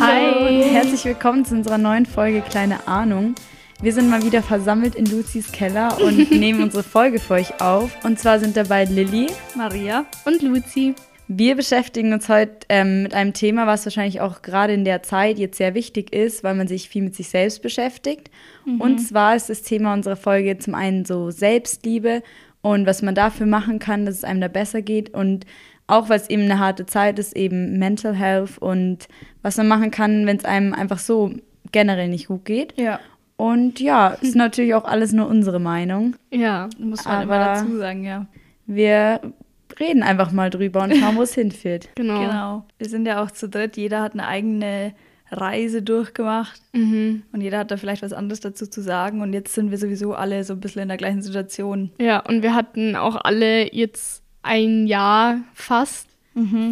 Hallo 0.00 0.46
Hi. 0.46 0.56
und 0.56 0.72
herzlich 0.72 1.04
willkommen 1.04 1.44
zu 1.44 1.54
unserer 1.54 1.78
neuen 1.78 2.04
Folge 2.04 2.40
Kleine 2.40 2.88
Ahnung. 2.88 3.36
Wir 3.80 3.92
sind 3.92 4.10
mal 4.10 4.24
wieder 4.24 4.42
versammelt 4.42 4.96
in 4.96 5.06
Luzis 5.06 5.52
Keller 5.52 6.00
und 6.00 6.30
nehmen 6.32 6.64
unsere 6.64 6.82
Folge 6.82 7.20
für 7.20 7.34
euch 7.34 7.60
auf. 7.60 7.96
Und 8.04 8.18
zwar 8.18 8.40
sind 8.40 8.56
dabei 8.56 8.86
Lilly. 8.86 9.28
Maria 9.54 10.04
und 10.24 10.42
Luzi. 10.42 10.94
Wir 11.28 11.54
beschäftigen 11.54 12.12
uns 12.12 12.28
heute 12.28 12.66
ähm, 12.70 13.04
mit 13.04 13.14
einem 13.14 13.34
Thema, 13.34 13.68
was 13.68 13.86
wahrscheinlich 13.86 14.20
auch 14.20 14.42
gerade 14.42 14.72
in 14.72 14.84
der 14.84 15.04
Zeit 15.04 15.38
jetzt 15.38 15.58
sehr 15.58 15.74
wichtig 15.74 16.12
ist, 16.12 16.42
weil 16.42 16.56
man 16.56 16.66
sich 16.66 16.88
viel 16.88 17.02
mit 17.02 17.14
sich 17.14 17.28
selbst 17.28 17.62
beschäftigt. 17.62 18.30
Und 18.80 18.98
zwar 18.98 19.36
ist 19.36 19.48
das 19.48 19.62
Thema 19.62 19.94
unserer 19.94 20.16
Folge 20.16 20.58
zum 20.58 20.74
einen 20.74 21.04
so 21.04 21.30
Selbstliebe 21.30 22.22
und 22.62 22.86
was 22.86 23.02
man 23.02 23.14
dafür 23.14 23.46
machen 23.46 23.78
kann, 23.78 24.06
dass 24.06 24.16
es 24.16 24.24
einem 24.24 24.40
da 24.40 24.48
besser 24.48 24.82
geht. 24.82 25.14
Und 25.14 25.46
auch, 25.86 26.08
weil 26.08 26.18
es 26.18 26.30
eben 26.30 26.42
eine 26.42 26.58
harte 26.58 26.86
Zeit 26.86 27.18
ist, 27.18 27.36
eben 27.36 27.78
Mental 27.78 28.14
Health 28.14 28.58
und 28.58 29.06
was 29.42 29.56
man 29.56 29.68
machen 29.68 29.90
kann, 29.90 30.26
wenn 30.26 30.36
es 30.38 30.44
einem 30.44 30.72
einfach 30.72 30.98
so 30.98 31.32
generell 31.72 32.08
nicht 32.08 32.28
gut 32.28 32.44
geht. 32.44 32.74
Ja. 32.78 33.00
Und 33.36 33.80
ja, 33.80 34.08
ist 34.20 34.36
natürlich 34.36 34.74
auch 34.74 34.84
alles 34.84 35.12
nur 35.12 35.26
unsere 35.28 35.58
Meinung. 35.60 36.16
Ja, 36.30 36.68
muss 36.78 37.04
man 37.04 37.22
immer 37.22 37.34
Aber- 37.34 37.44
dazu 37.60 37.76
sagen, 37.76 38.04
ja. 38.04 38.26
Wir 38.66 39.20
reden 39.78 40.02
einfach 40.02 40.32
mal 40.32 40.48
drüber 40.50 40.82
und 40.84 40.96
schauen, 40.96 41.16
wo 41.16 41.22
es 41.22 41.34
hinführt. 41.34 41.88
Genau. 41.96 42.20
Genau. 42.20 42.64
Wir 42.78 42.88
sind 42.88 43.06
ja 43.06 43.22
auch 43.22 43.30
zu 43.30 43.48
dritt. 43.48 43.76
Jeder 43.76 44.00
hat 44.00 44.12
eine 44.14 44.26
eigene 44.26 44.94
Reise 45.30 45.82
durchgemacht 45.82 46.60
Mhm. 46.72 47.24
und 47.32 47.40
jeder 47.40 47.58
hat 47.58 47.70
da 47.70 47.76
vielleicht 47.76 48.02
was 48.02 48.12
anderes 48.12 48.40
dazu 48.40 48.66
zu 48.66 48.80
sagen. 48.80 49.20
Und 49.20 49.32
jetzt 49.34 49.52
sind 49.54 49.70
wir 49.70 49.78
sowieso 49.78 50.14
alle 50.14 50.44
so 50.44 50.54
ein 50.54 50.60
bisschen 50.60 50.82
in 50.82 50.88
der 50.88 50.96
gleichen 50.96 51.20
Situation. 51.22 51.90
Ja, 52.00 52.20
und 52.20 52.42
wir 52.42 52.54
hatten 52.54 52.96
auch 52.96 53.16
alle 53.16 53.74
jetzt 53.74 54.22
ein 54.44 54.86
Jahr 54.86 55.40
fast, 55.54 56.08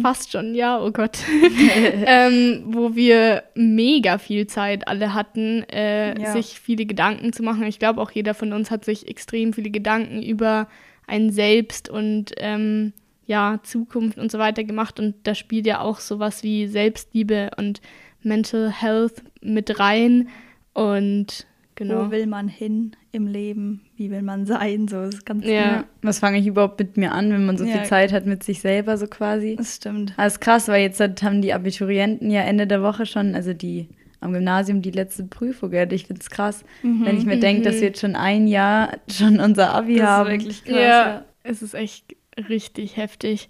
fast 0.01 0.31
schon 0.31 0.47
ein 0.51 0.55
Jahr, 0.55 0.83
oh 0.83 0.91
Gott, 0.91 1.17
ähm, 2.05 2.63
wo 2.67 2.95
wir 2.95 3.43
mega 3.55 4.17
viel 4.17 4.45
Zeit 4.47 4.87
alle 4.87 5.13
hatten, 5.13 5.63
äh, 5.69 6.19
Ja. 6.21 6.31
sich 6.33 6.59
viele 6.59 6.85
Gedanken 6.85 7.31
zu 7.33 7.43
machen. 7.43 7.63
Ich 7.63 7.79
glaube, 7.79 8.01
auch 8.01 8.11
jeder 8.11 8.33
von 8.33 8.51
uns 8.53 8.71
hat 8.71 8.83
sich 8.85 9.07
extrem 9.07 9.53
viele 9.53 9.69
Gedanken 9.69 10.21
über 10.21 10.67
ein 11.07 11.29
Selbst 11.31 11.89
und 11.89 12.31
ähm, 12.37 12.93
ja, 13.25 13.59
Zukunft 13.63 14.17
und 14.17 14.31
so 14.31 14.37
weiter 14.37 14.63
gemacht. 14.65 14.99
Und 14.99 15.15
da 15.23 15.33
spielt 15.33 15.65
ja 15.65 15.79
auch 15.79 15.99
sowas 15.99 16.43
wie 16.43 16.67
Selbstliebe 16.67 17.51
und 17.57 17.81
Mental 18.21 18.69
Health 18.69 19.23
mit 19.41 19.79
rein. 19.79 20.27
Und 20.73 21.45
genau. 21.75 22.07
Wo 22.07 22.11
will 22.11 22.27
man 22.27 22.47
hin 22.49 22.95
im 23.13 23.27
Leben? 23.27 23.81
Wie 24.03 24.11
will 24.11 24.21
man 24.21 24.45
sein? 24.45 24.89
So 24.89 25.01
ist 25.03 25.25
ganz 25.25 25.45
Ja. 25.45 25.85
Was 26.01 26.19
fange 26.19 26.37
ich 26.37 26.45
überhaupt 26.45 26.77
mit 26.77 26.97
mir 26.97 27.13
an, 27.13 27.31
wenn 27.31 27.45
man 27.45 27.57
so 27.57 27.63
Ja. 27.63 27.71
viel 27.77 27.83
Zeit 27.83 28.11
hat 28.11 28.25
mit 28.25 28.43
sich 28.43 28.59
selber, 28.59 28.97
so 28.97 29.07
quasi? 29.07 29.55
Das 29.55 29.77
stimmt. 29.77 30.13
Das 30.17 30.33
ist 30.33 30.39
krass, 30.41 30.67
weil 30.67 30.81
jetzt 30.81 30.99
hat- 30.99 31.23
haben 31.23 31.41
die 31.41 31.53
Abiturienten 31.53 32.29
ja 32.29 32.41
Ende 32.41 32.67
der 32.67 32.83
Woche 32.83 33.05
schon, 33.05 33.33
also 33.33 33.53
die 33.53 33.87
am 34.19 34.33
Gymnasium, 34.33 34.81
die 34.81 34.91
letzte 34.91 35.23
Prüfung. 35.23 35.71
Gell? 35.71 35.91
Ich 35.93 36.07
finde 36.07 36.19
es 36.21 36.29
krass, 36.29 36.65
wenn 36.81 37.17
ich 37.17 37.25
mir 37.25 37.39
denke, 37.39 37.61
dass 37.61 37.75
wir 37.75 37.87
jetzt 37.87 38.01
schon 38.01 38.15
ein 38.17 38.47
Jahr 38.47 38.97
schon 39.09 39.39
unser 39.39 39.73
Abi 39.73 39.95
Das 39.95 40.05
haben. 40.07 40.27
ist 40.27 40.33
wirklich 40.33 40.63
krass. 40.65 40.75
Ja, 40.77 41.25
es 41.43 41.61
ist 41.61 41.73
echt 41.75 42.15
richtig 42.49 42.97
heftig. 42.97 43.49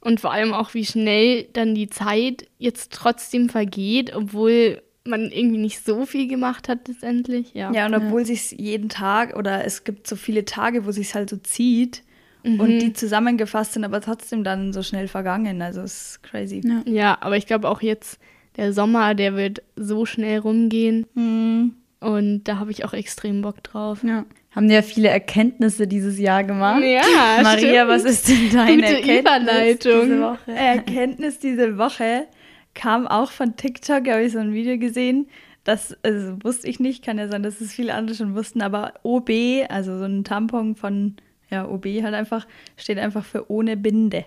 Und 0.00 0.20
vor 0.20 0.30
allem 0.32 0.52
auch, 0.52 0.74
wie 0.74 0.84
schnell 0.84 1.44
dann 1.54 1.74
die 1.74 1.88
Zeit 1.88 2.46
jetzt 2.58 2.92
trotzdem 2.92 3.48
vergeht, 3.48 4.14
obwohl 4.14 4.82
man 5.06 5.30
irgendwie 5.30 5.58
nicht 5.58 5.84
so 5.84 6.06
viel 6.06 6.28
gemacht 6.28 6.68
hat 6.68 6.88
letztendlich. 6.88 7.54
Ja. 7.54 7.72
Ja, 7.72 7.86
und 7.86 7.94
obwohl 7.94 8.24
sich 8.24 8.52
jeden 8.52 8.88
Tag 8.88 9.36
oder 9.36 9.64
es 9.64 9.84
gibt 9.84 10.06
so 10.06 10.16
viele 10.16 10.44
Tage, 10.44 10.86
wo 10.86 10.92
sich 10.92 11.14
halt 11.14 11.30
so 11.30 11.36
zieht 11.36 12.02
und 12.46 12.78
die 12.78 12.92
zusammengefasst 12.92 13.72
sind, 13.72 13.84
aber 13.84 14.00
trotzdem 14.00 14.44
dann 14.44 14.72
so 14.72 14.82
schnell 14.82 15.08
vergangen. 15.08 15.62
Also 15.62 15.80
es 15.80 16.10
ist 16.10 16.22
crazy. 16.22 16.62
Ja. 16.64 16.82
ja, 16.86 17.18
aber 17.20 17.36
ich 17.36 17.46
glaube 17.46 17.68
auch 17.68 17.82
jetzt, 17.82 18.20
der 18.56 18.72
Sommer, 18.72 19.14
der 19.14 19.34
wird 19.34 19.62
so 19.74 20.06
schnell 20.06 20.38
rumgehen. 20.38 21.06
Mhm. 21.14 21.74
Und 21.98 22.44
da 22.44 22.58
habe 22.58 22.70
ich 22.70 22.84
auch 22.84 22.92
extrem 22.92 23.42
Bock 23.42 23.62
drauf. 23.64 24.04
Ja. 24.04 24.24
Haben 24.54 24.70
ja 24.70 24.82
viele 24.82 25.08
Erkenntnisse 25.08 25.86
dieses 25.86 26.18
Jahr 26.18 26.44
gemacht. 26.44 26.82
Ja, 26.82 27.02
Maria, 27.42 27.84
stimmt. 27.84 27.88
was 27.88 28.04
ist 28.04 28.28
denn 28.28 28.50
deine 28.52 28.76
Gute 28.76 28.86
Erkenntnis 28.86 29.18
Überleitung. 29.18 30.00
diese 30.02 30.20
Woche? 30.20 30.52
Erkenntnis 30.52 31.38
diese 31.40 31.78
Woche 31.78 32.26
kam 32.76 33.08
auch 33.08 33.32
von 33.32 33.56
TikTok, 33.56 34.04
da 34.04 34.12
habe 34.12 34.22
ich 34.22 34.32
so 34.32 34.38
ein 34.38 34.52
Video 34.52 34.78
gesehen. 34.78 35.28
Das 35.64 35.96
also 36.04 36.36
wusste 36.44 36.68
ich 36.68 36.78
nicht, 36.78 37.04
kann 37.04 37.18
ja 37.18 37.26
sein, 37.26 37.42
dass 37.42 37.60
es 37.60 37.72
viele 37.72 37.94
andere 37.94 38.14
schon 38.16 38.36
wussten, 38.36 38.62
aber 38.62 38.94
OB, 39.02 39.30
also 39.68 39.98
so 39.98 40.04
ein 40.04 40.22
Tampon 40.22 40.76
von 40.76 41.16
ja, 41.50 41.68
OB 41.68 41.86
halt 42.02 42.14
einfach, 42.14 42.46
steht 42.76 42.98
einfach 42.98 43.24
für 43.24 43.50
ohne 43.50 43.76
Binde. 43.76 44.24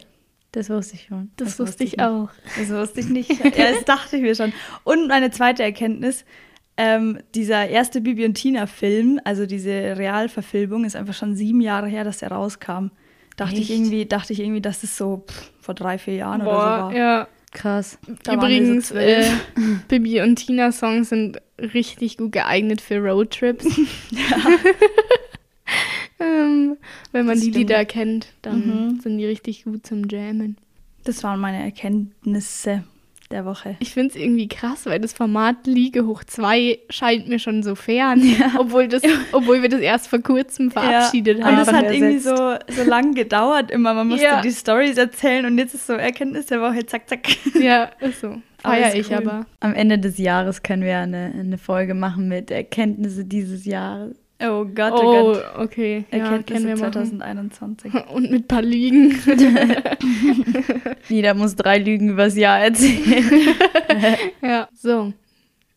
Das 0.51 0.69
wusste 0.69 0.95
ich 0.95 1.05
schon. 1.05 1.31
Das, 1.37 1.49
Das 1.49 1.59
wusste 1.59 1.83
ich 1.83 1.93
ich 1.93 1.99
auch. 2.01 2.29
Das 2.57 2.69
wusste 2.69 2.99
ich 3.01 3.09
nicht. 3.09 3.29
ja, 3.43 3.71
das 3.71 3.85
dachte 3.85 4.17
ich 4.17 4.21
mir 4.21 4.35
schon. 4.35 4.51
Und 4.83 5.07
meine 5.07 5.31
zweite 5.31 5.63
Erkenntnis, 5.63 6.25
ähm, 6.75 7.19
dieser 7.35 7.67
erste 7.67 8.01
Bibi 8.01 8.25
und 8.25 8.33
Tina-Film, 8.33 9.19
also 9.23 9.45
diese 9.45 9.71
Realverfilmung, 9.71 10.85
ist 10.85 10.95
einfach 10.95 11.13
schon 11.13 11.35
sieben 11.35 11.61
Jahre 11.61 11.87
her, 11.87 12.03
dass 12.03 12.19
der 12.19 12.31
rauskam. 12.31 12.87
Dachte 13.35 13.55
ich 13.55 13.71
irgendwie, 13.71 14.05
dachte 14.05 14.33
ich 14.33 14.39
irgendwie, 14.39 14.61
dass 14.61 14.83
es 14.83 14.97
so 14.97 15.23
pff, 15.25 15.51
vor 15.61 15.75
drei, 15.75 15.97
vier 15.97 16.15
Jahren 16.15 16.41
oder 16.41 16.51
so 16.51 16.57
Boah, 16.57 16.65
war. 16.65 16.93
ja. 16.93 17.27
Krass. 17.51 17.97
Da 18.23 18.37
waren 18.37 18.49
wir 18.51 18.81
so 18.81 18.93
Übrigens, 18.93 19.25
äh. 19.25 19.25
Bibi 19.87 20.21
und 20.21 20.35
Tina 20.37 20.71
Songs 20.71 21.09
sind 21.09 21.41
richtig 21.59 22.17
gut 22.17 22.31
geeignet 22.31 22.79
für 22.81 22.97
Roadtrips. 22.99 23.65
ähm, 26.19 26.77
wenn 27.11 27.25
man 27.25 27.35
Das 27.35 27.43
die 27.43 27.49
stimmt. 27.51 27.55
Lieder 27.69 27.85
kennt, 27.85 28.27
dann 28.41 28.89
Mhm. 28.91 28.99
sind 29.01 29.17
die 29.17 29.25
richtig 29.25 29.63
gut 29.63 29.85
zum 29.85 30.07
Jammen. 30.09 30.57
Das 31.03 31.23
waren 31.23 31.39
meine 31.39 31.63
Erkenntnisse 31.63 32.83
der 33.31 33.45
Woche. 33.45 33.75
Ich 33.79 33.93
finde 33.93 34.09
es 34.09 34.15
irgendwie 34.15 34.47
krass, 34.47 34.85
weil 34.85 34.99
das 34.99 35.13
Format 35.13 35.67
Liege 35.67 36.05
hoch 36.05 36.23
2 36.23 36.79
scheint 36.89 37.27
mir 37.27 37.39
schon 37.39 37.63
so 37.63 37.75
fern, 37.75 38.21
obwohl, 38.57 38.87
das, 38.87 39.03
obwohl 39.31 39.61
wir 39.61 39.69
das 39.69 39.81
erst 39.81 40.07
vor 40.07 40.19
kurzem 40.19 40.71
verabschiedet 40.71 41.39
ja. 41.39 41.45
haben. 41.45 41.55
Und 41.55 41.61
es 41.61 41.71
hat 41.71 41.91
irgendwie 41.91 42.19
so, 42.19 42.57
so 42.67 42.83
lang 42.89 43.13
gedauert 43.13 43.71
immer. 43.71 43.93
Man 43.93 44.07
musste 44.07 44.25
Ja. 44.25 44.41
die 44.41 44.51
Stories 44.51 44.97
erzählen 44.97 45.45
und 45.45 45.57
jetzt 45.57 45.75
ist 45.75 45.87
so 45.87 45.93
Erkenntnis 45.93 46.47
der 46.47 46.61
Woche, 46.61 46.85
zack, 46.85 47.07
zack. 47.07 47.27
Ja, 47.59 47.89
ist 47.99 48.21
so. 48.21 48.41
Feier 48.61 48.93
ich 48.93 49.09
cool. 49.09 49.17
aber. 49.17 49.45
Am 49.59 49.73
Ende 49.73 49.99
des 49.99 50.17
Jahres 50.17 50.63
können 50.63 50.83
wir 50.83 50.97
eine, 50.97 51.33
eine 51.37 51.57
Folge 51.57 51.93
machen 51.93 52.27
mit 52.27 52.51
Erkenntnisse 52.51 53.25
dieses 53.25 53.65
Jahres. 53.65 54.15
Oh 54.41 54.63
Gott, 54.65 54.93
oh, 54.93 55.01
Oh, 55.01 55.33
Gott. 55.33 55.43
okay. 55.57 56.05
Ja, 56.11 56.19
Erkenntnisse 56.19 56.63
können 56.65 56.67
wir 56.79 56.85
machen. 56.85 56.93
2021. 56.93 57.93
Und 58.13 58.31
mit 58.31 58.47
paar 58.47 58.61
Lügen. 58.61 59.19
Jeder 61.09 61.33
muss 61.33 61.55
drei 61.55 61.77
Lügen 61.77 62.09
übers 62.09 62.35
Jahr 62.37 62.59
erzählen. 62.59 63.25
ja, 64.41 64.69
so. 64.73 65.13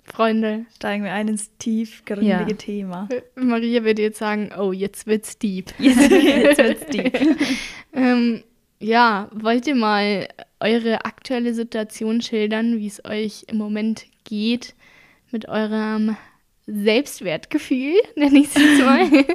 Freunde, 0.05 0.67
Steigen 0.77 1.05
wir 1.05 1.13
ein 1.13 1.29
ins 1.29 1.57
tiefgründige 1.59 2.29
Ja. 2.29 2.57
Thema. 2.57 3.09
Maria 3.37 3.85
würde 3.85 4.03
jetzt 4.03 4.19
sagen, 4.19 4.51
oh, 4.59 4.73
jetzt 4.73 5.07
wird's 5.07 5.39
deep. 5.39 5.73
Jetzt, 5.79 6.11
jetzt 6.11 6.59
wird's 6.59 6.87
deep. 6.87 7.19
Ähm, 7.95 8.43
ja, 8.81 9.29
wollt 9.33 9.67
ihr 9.67 9.77
mal 9.77 10.29
eure 10.61 11.05
aktuelle 11.05 11.55
Situation 11.55 12.21
schildern, 12.21 12.79
wie 12.79 12.89
es 12.89 13.05
euch 13.05 13.45
im 13.49 13.59
Moment 13.59 14.05
geht 14.25 14.75
mit 15.31 15.49
eurem 15.49 16.17
Selbstwertgefühl, 16.67 17.95
nenne 18.17 18.39
ich 18.39 18.47
es 18.47 18.55
jetzt 18.55 18.85
mal. 18.85 19.25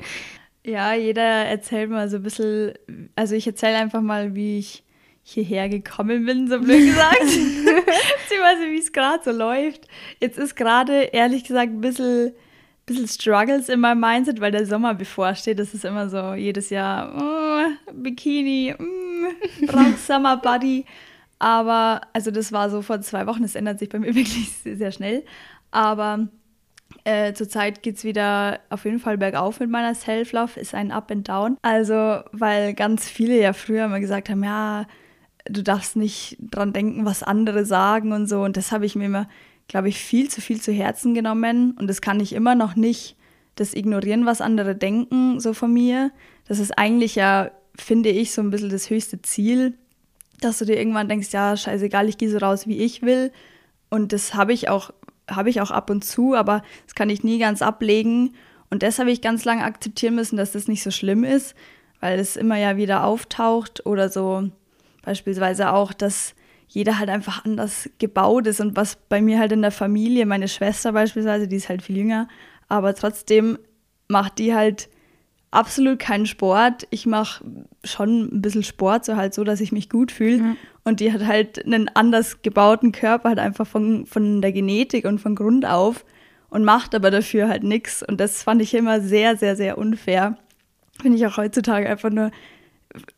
Ja, 0.63 0.93
jeder 0.93 1.21
erzählt 1.21 1.89
mal 1.89 2.09
so 2.09 2.17
ein 2.17 2.23
bisschen, 2.23 2.73
also 3.15 3.35
ich 3.35 3.47
erzähle 3.47 3.77
einfach 3.77 4.01
mal, 4.01 4.35
wie 4.35 4.59
ich 4.59 4.83
hierher 5.23 5.69
gekommen 5.69 6.25
bin, 6.25 6.49
so 6.49 6.59
blöd 6.59 6.87
gesagt. 6.87 7.19
Beziehungsweise 7.21 8.69
wie 8.69 8.79
es 8.79 8.91
gerade 8.91 9.23
so 9.23 9.31
läuft. 9.31 9.87
Jetzt 10.19 10.37
ist 10.37 10.57
gerade, 10.57 11.03
ehrlich 11.03 11.45
gesagt, 11.45 11.71
ein 11.71 11.79
bisschen, 11.79 12.33
bisschen 12.85 13.07
Struggles 13.07 13.69
in 13.69 13.79
meinem 13.79 14.01
Mindset, 14.01 14.41
weil 14.41 14.51
der 14.51 14.65
Sommer 14.65 14.93
bevorsteht. 14.93 15.57
Das 15.57 15.73
ist 15.73 15.85
immer 15.85 16.09
so 16.09 16.33
jedes 16.33 16.69
Jahr, 16.69 17.15
oh, 17.17 17.93
Bikini, 17.93 18.75
mm, 18.77 19.95
Summer 20.05 20.35
Body. 20.35 20.83
Aber, 21.39 22.01
also 22.11 22.29
das 22.29 22.51
war 22.51 22.69
so 22.69 22.81
vor 22.81 22.99
zwei 22.99 23.25
Wochen, 23.25 23.43
das 23.43 23.55
ändert 23.55 23.79
sich 23.79 23.87
bei 23.87 23.99
mir 23.99 24.15
wirklich 24.15 24.51
sehr, 24.51 24.75
sehr 24.75 24.91
schnell. 24.91 25.23
Aber 25.71 26.27
äh, 27.07 27.33
zurzeit 27.33 27.83
geht 27.83 27.95
es 27.95 28.03
wieder 28.03 28.59
auf 28.69 28.83
jeden 28.83 28.99
Fall 28.99 29.17
bergauf 29.17 29.61
mit 29.61 29.69
meiner 29.69 29.95
Self-Love, 29.95 30.59
ist 30.59 30.75
ein 30.75 30.91
Up 30.91 31.09
and 31.09 31.25
Down. 31.29 31.55
Also, 31.61 32.19
weil 32.33 32.73
ganz 32.73 33.07
viele 33.07 33.39
ja 33.39 33.53
früher 33.53 33.85
immer 33.85 34.01
gesagt 34.01 34.27
haben, 34.27 34.43
ja, 34.43 34.85
du 35.45 35.63
darfst 35.63 35.95
nicht 35.95 36.35
dran 36.41 36.73
denken, 36.73 37.05
was 37.05 37.23
andere 37.23 37.63
sagen 37.63 38.11
und 38.11 38.27
so. 38.27 38.41
Und 38.41 38.57
das 38.57 38.73
habe 38.73 38.85
ich 38.85 38.97
mir 38.97 39.05
immer, 39.05 39.29
glaube 39.69 39.87
ich, 39.87 39.99
viel 39.99 40.29
zu 40.29 40.41
viel 40.41 40.59
zu 40.59 40.73
Herzen 40.73 41.13
genommen. 41.13 41.77
Und 41.79 41.87
das 41.87 42.01
kann 42.01 42.19
ich 42.19 42.33
immer 42.33 42.55
noch 42.55 42.75
nicht, 42.75 43.15
das 43.55 43.73
ignorieren, 43.73 44.25
was 44.25 44.41
andere 44.41 44.75
denken, 44.75 45.39
so 45.39 45.53
von 45.53 45.71
mir. 45.71 46.11
Das 46.49 46.59
ist 46.59 46.77
eigentlich 46.77 47.15
ja, 47.15 47.51
finde 47.73 48.09
ich, 48.09 48.33
so 48.33 48.41
ein 48.41 48.49
bisschen 48.49 48.69
das 48.69 48.89
höchste 48.89 49.21
Ziel, 49.21 49.77
dass 50.41 50.59
du 50.59 50.65
dir 50.65 50.77
irgendwann 50.77 51.07
denkst, 51.07 51.31
ja, 51.31 51.55
scheißegal, 51.55 52.09
ich 52.09 52.17
gehe 52.17 52.29
so 52.29 52.39
raus, 52.39 52.67
wie 52.67 52.79
ich 52.79 53.01
will. 53.01 53.31
Und 53.89 54.11
das 54.11 54.33
habe 54.33 54.51
ich 54.51 54.67
auch, 54.67 54.91
habe 55.29 55.49
ich 55.49 55.61
auch 55.61 55.71
ab 55.71 55.89
und 55.89 56.03
zu, 56.03 56.35
aber 56.35 56.61
das 56.85 56.95
kann 56.95 57.09
ich 57.09 57.23
nie 57.23 57.39
ganz 57.39 57.61
ablegen. 57.61 58.35
Und 58.69 58.83
das 58.83 58.99
habe 58.99 59.11
ich 59.11 59.21
ganz 59.21 59.45
lange 59.45 59.63
akzeptieren 59.63 60.15
müssen, 60.15 60.37
dass 60.37 60.51
das 60.51 60.67
nicht 60.67 60.83
so 60.83 60.91
schlimm 60.91 61.23
ist, 61.23 61.55
weil 61.99 62.19
es 62.19 62.35
immer 62.35 62.57
ja 62.57 62.77
wieder 62.77 63.03
auftaucht 63.03 63.85
oder 63.85 64.09
so 64.09 64.49
beispielsweise 65.03 65.71
auch, 65.71 65.93
dass 65.93 66.35
jeder 66.67 66.99
halt 66.99 67.09
einfach 67.09 67.45
anders 67.45 67.89
gebaut 67.97 68.45
ist 68.45 68.59
und 68.59 68.75
was 68.75 68.97
bei 69.07 69.21
mir 69.21 69.39
halt 69.39 69.53
in 69.53 69.61
der 69.61 69.71
Familie, 69.71 70.25
meine 70.25 70.49
Schwester 70.49 70.91
beispielsweise, 70.91 71.47
die 71.47 71.55
ist 71.55 71.69
halt 71.69 71.81
viel 71.81 71.97
jünger, 71.97 72.27
aber 72.67 72.93
trotzdem 72.93 73.57
macht 74.09 74.37
die 74.37 74.53
halt 74.53 74.89
absolut 75.51 75.99
keinen 75.99 76.25
Sport. 76.25 76.87
Ich 76.89 77.05
mache 77.05 77.43
schon 77.83 78.25
ein 78.25 78.41
bisschen 78.41 78.63
Sport, 78.63 79.05
so 79.05 79.15
halt 79.15 79.33
so, 79.33 79.43
dass 79.43 79.61
ich 79.61 79.71
mich 79.71 79.89
gut 79.89 80.11
fühle. 80.11 80.39
Mhm. 80.39 80.57
Und 80.83 80.99
die 80.99 81.11
hat 81.11 81.25
halt 81.25 81.65
einen 81.65 81.89
anders 81.93 82.41
gebauten 82.41 82.91
Körper, 82.91 83.29
halt 83.29 83.39
einfach 83.39 83.67
von, 83.67 84.05
von 84.05 84.41
der 84.41 84.51
Genetik 84.51 85.05
und 85.05 85.19
von 85.19 85.35
Grund 85.35 85.65
auf 85.65 86.05
und 86.49 86.63
macht 86.63 86.95
aber 86.95 87.11
dafür 87.11 87.49
halt 87.49 87.63
nichts. 87.63 88.03
Und 88.03 88.19
das 88.19 88.43
fand 88.43 88.61
ich 88.61 88.73
immer 88.73 89.01
sehr, 89.01 89.35
sehr, 89.35 89.55
sehr 89.55 89.77
unfair. 89.77 90.37
Finde 91.01 91.17
ich 91.17 91.25
auch 91.27 91.37
heutzutage 91.37 91.89
einfach 91.89 92.09
nur 92.09 92.31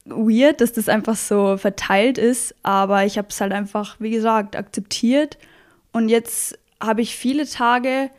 weird, 0.05 0.61
dass 0.61 0.73
das 0.73 0.89
einfach 0.89 1.15
so 1.15 1.57
verteilt 1.57 2.17
ist. 2.17 2.55
Aber 2.63 3.05
ich 3.05 3.17
habe 3.17 3.27
es 3.29 3.39
halt 3.39 3.53
einfach, 3.53 3.97
wie 3.99 4.09
gesagt, 4.09 4.55
akzeptiert. 4.55 5.37
Und 5.91 6.09
jetzt 6.09 6.57
habe 6.81 7.01
ich 7.01 7.15
viele 7.15 7.47
Tage, 7.47 8.09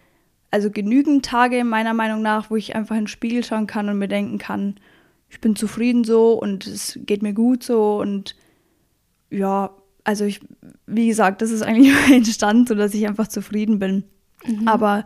also 0.50 0.70
genügend 0.70 1.24
Tage 1.24 1.64
meiner 1.64 1.94
Meinung 1.94 2.22
nach, 2.22 2.50
wo 2.50 2.56
ich 2.56 2.74
einfach 2.74 2.96
in 2.96 3.02
den 3.02 3.08
Spiegel 3.08 3.44
schauen 3.44 3.66
kann 3.66 3.88
und 3.88 3.98
mir 3.98 4.08
denken 4.08 4.38
kann, 4.38 4.76
ich 5.28 5.40
bin 5.40 5.54
zufrieden 5.54 6.04
so 6.04 6.32
und 6.32 6.66
es 6.66 6.98
geht 7.06 7.22
mir 7.22 7.32
gut 7.32 7.62
so 7.62 8.00
und 8.00 8.34
ja, 9.30 9.70
also 10.02 10.24
ich, 10.24 10.40
wie 10.86 11.06
gesagt, 11.06 11.40
das 11.40 11.50
ist 11.50 11.62
eigentlich 11.62 11.94
mein 12.08 12.24
Stand, 12.24 12.68
so 12.68 12.74
dass 12.74 12.94
ich 12.94 13.06
einfach 13.06 13.28
zufrieden 13.28 13.78
bin. 13.78 14.04
Mhm. 14.44 14.66
Aber 14.66 15.04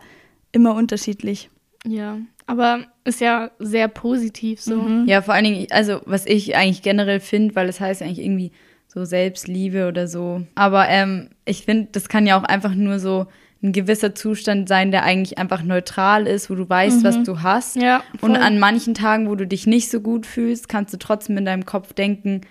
immer 0.51 0.73
unterschiedlich. 0.73 1.49
Ja, 1.85 2.17
aber 2.47 2.85
ist 3.03 3.21
ja 3.21 3.51
sehr 3.59 3.87
positiv 3.87 4.61
so. 4.61 4.77
Mhm. 4.77 5.07
Ja, 5.07 5.21
vor 5.21 5.33
allen 5.33 5.45
Dingen, 5.45 5.67
also 5.69 6.01
was 6.05 6.25
ich 6.25 6.55
eigentlich 6.55 6.81
generell 6.81 7.19
finde, 7.19 7.55
weil 7.55 7.69
es 7.69 7.77
das 7.77 7.87
heißt 7.87 8.01
eigentlich 8.01 8.25
irgendwie 8.25 8.51
so 8.87 9.05
Selbstliebe 9.05 9.87
oder 9.87 10.07
so. 10.07 10.41
Aber 10.55 10.87
ähm, 10.89 11.29
ich 11.43 11.65
finde, 11.65 11.89
das 11.91 12.09
kann 12.09 12.25
ja 12.25 12.39
auch 12.39 12.43
einfach 12.43 12.73
nur 12.73 12.99
so 12.99 13.27
ein 13.65 13.73
gewisser 13.73 14.13
Zustand 14.15 14.69
sein, 14.69 14.91
der 14.91 15.03
eigentlich 15.03 15.37
einfach 15.37 15.63
neutral 15.63 16.27
ist, 16.27 16.49
wo 16.49 16.55
du 16.55 16.69
weißt, 16.69 16.99
mhm. 16.99 17.03
was 17.03 17.23
du 17.23 17.41
hast. 17.41 17.75
Ja, 17.75 18.03
und 18.21 18.35
an 18.35 18.59
manchen 18.59 18.93
Tagen, 18.93 19.27
wo 19.27 19.35
du 19.35 19.47
dich 19.47 19.65
nicht 19.65 19.89
so 19.89 19.99
gut 19.99 20.25
fühlst, 20.25 20.69
kannst 20.69 20.93
du 20.93 20.97
trotzdem 20.97 21.37
in 21.37 21.45
deinem 21.45 21.65
Kopf 21.65 21.93
denken, 21.93 22.41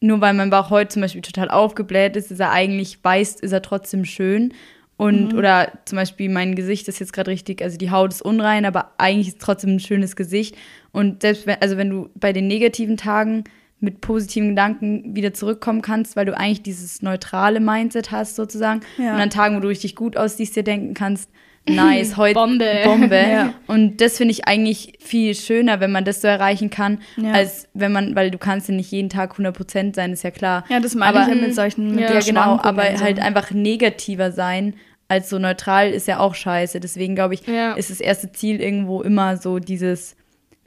nur 0.00 0.20
weil 0.20 0.34
mein 0.34 0.50
Bauch 0.50 0.70
heute 0.70 0.88
zum 0.88 1.02
Beispiel 1.02 1.22
total 1.22 1.50
aufgebläht 1.50 2.16
ist, 2.16 2.30
ist 2.30 2.40
er 2.40 2.52
eigentlich 2.52 3.02
weiß, 3.02 3.36
ist 3.36 3.52
er 3.52 3.62
trotzdem 3.62 4.04
schön. 4.04 4.52
Und, 4.96 5.32
mhm. 5.32 5.38
oder 5.38 5.72
zum 5.84 5.96
Beispiel 5.96 6.30
mein 6.30 6.54
Gesicht 6.54 6.88
ist 6.88 7.00
jetzt 7.00 7.12
gerade 7.12 7.30
richtig, 7.30 7.62
also 7.62 7.76
die 7.76 7.90
Haut 7.90 8.12
ist 8.12 8.22
unrein, 8.22 8.64
aber 8.64 8.92
eigentlich 8.96 9.28
ist 9.28 9.38
es 9.38 9.44
trotzdem 9.44 9.76
ein 9.76 9.80
schönes 9.80 10.16
Gesicht. 10.16 10.56
Und 10.90 11.20
selbst 11.22 11.46
wenn, 11.46 11.60
also 11.60 11.76
wenn 11.76 11.90
du 11.90 12.08
bei 12.14 12.32
den 12.32 12.46
negativen 12.46 12.96
Tagen 12.96 13.44
mit 13.80 14.00
positiven 14.00 14.50
Gedanken 14.50 15.14
wieder 15.14 15.34
zurückkommen 15.34 15.82
kannst, 15.82 16.16
weil 16.16 16.24
du 16.24 16.36
eigentlich 16.36 16.62
dieses 16.62 17.02
neutrale 17.02 17.60
Mindset 17.60 18.10
hast 18.10 18.36
sozusagen. 18.36 18.80
Ja. 18.96 19.14
Und 19.14 19.20
an 19.20 19.30
Tagen, 19.30 19.56
wo 19.56 19.60
du 19.60 19.68
richtig 19.68 19.96
gut 19.96 20.16
aussiehst, 20.16 20.56
dir 20.56 20.62
denken 20.62 20.94
kannst, 20.94 21.30
nice, 21.68 22.16
heute 22.16 22.34
Bombe. 22.34 22.80
Bombe. 22.84 23.16
Ja. 23.16 23.54
Und 23.66 24.00
das 24.00 24.16
finde 24.16 24.32
ich 24.32 24.48
eigentlich 24.48 24.94
viel 25.00 25.34
schöner, 25.34 25.80
wenn 25.80 25.92
man 25.92 26.04
das 26.04 26.22
so 26.22 26.28
erreichen 26.28 26.70
kann, 26.70 27.00
ja. 27.16 27.32
als 27.32 27.68
wenn 27.74 27.92
man, 27.92 28.16
weil 28.16 28.30
du 28.30 28.38
kannst 28.38 28.68
ja 28.68 28.74
nicht 28.74 28.90
jeden 28.90 29.10
Tag 29.10 29.38
100% 29.38 29.94
sein, 29.94 30.12
ist 30.12 30.24
ja 30.24 30.30
klar. 30.30 30.64
Ja, 30.70 30.80
das 30.80 30.94
meine 30.94 31.18
aber, 31.18 31.30
ich 31.30 31.38
ja 31.38 31.46
mit 31.46 31.54
solchen 31.54 31.94
mit 31.94 32.00
Ja, 32.00 32.20
genau, 32.20 32.58
aber 32.62 32.96
so. 32.96 33.04
halt 33.04 33.20
einfach 33.20 33.50
negativer 33.50 34.32
sein 34.32 34.74
als 35.08 35.30
so 35.30 35.38
neutral 35.38 35.90
ist 35.90 36.08
ja 36.08 36.18
auch 36.18 36.34
scheiße. 36.34 36.80
Deswegen 36.80 37.14
glaube 37.14 37.34
ich, 37.34 37.46
ist 37.76 37.90
das 37.90 38.00
erste 38.00 38.32
Ziel 38.32 38.60
irgendwo 38.60 39.02
immer 39.02 39.36
so 39.36 39.58
dieses 39.58 40.16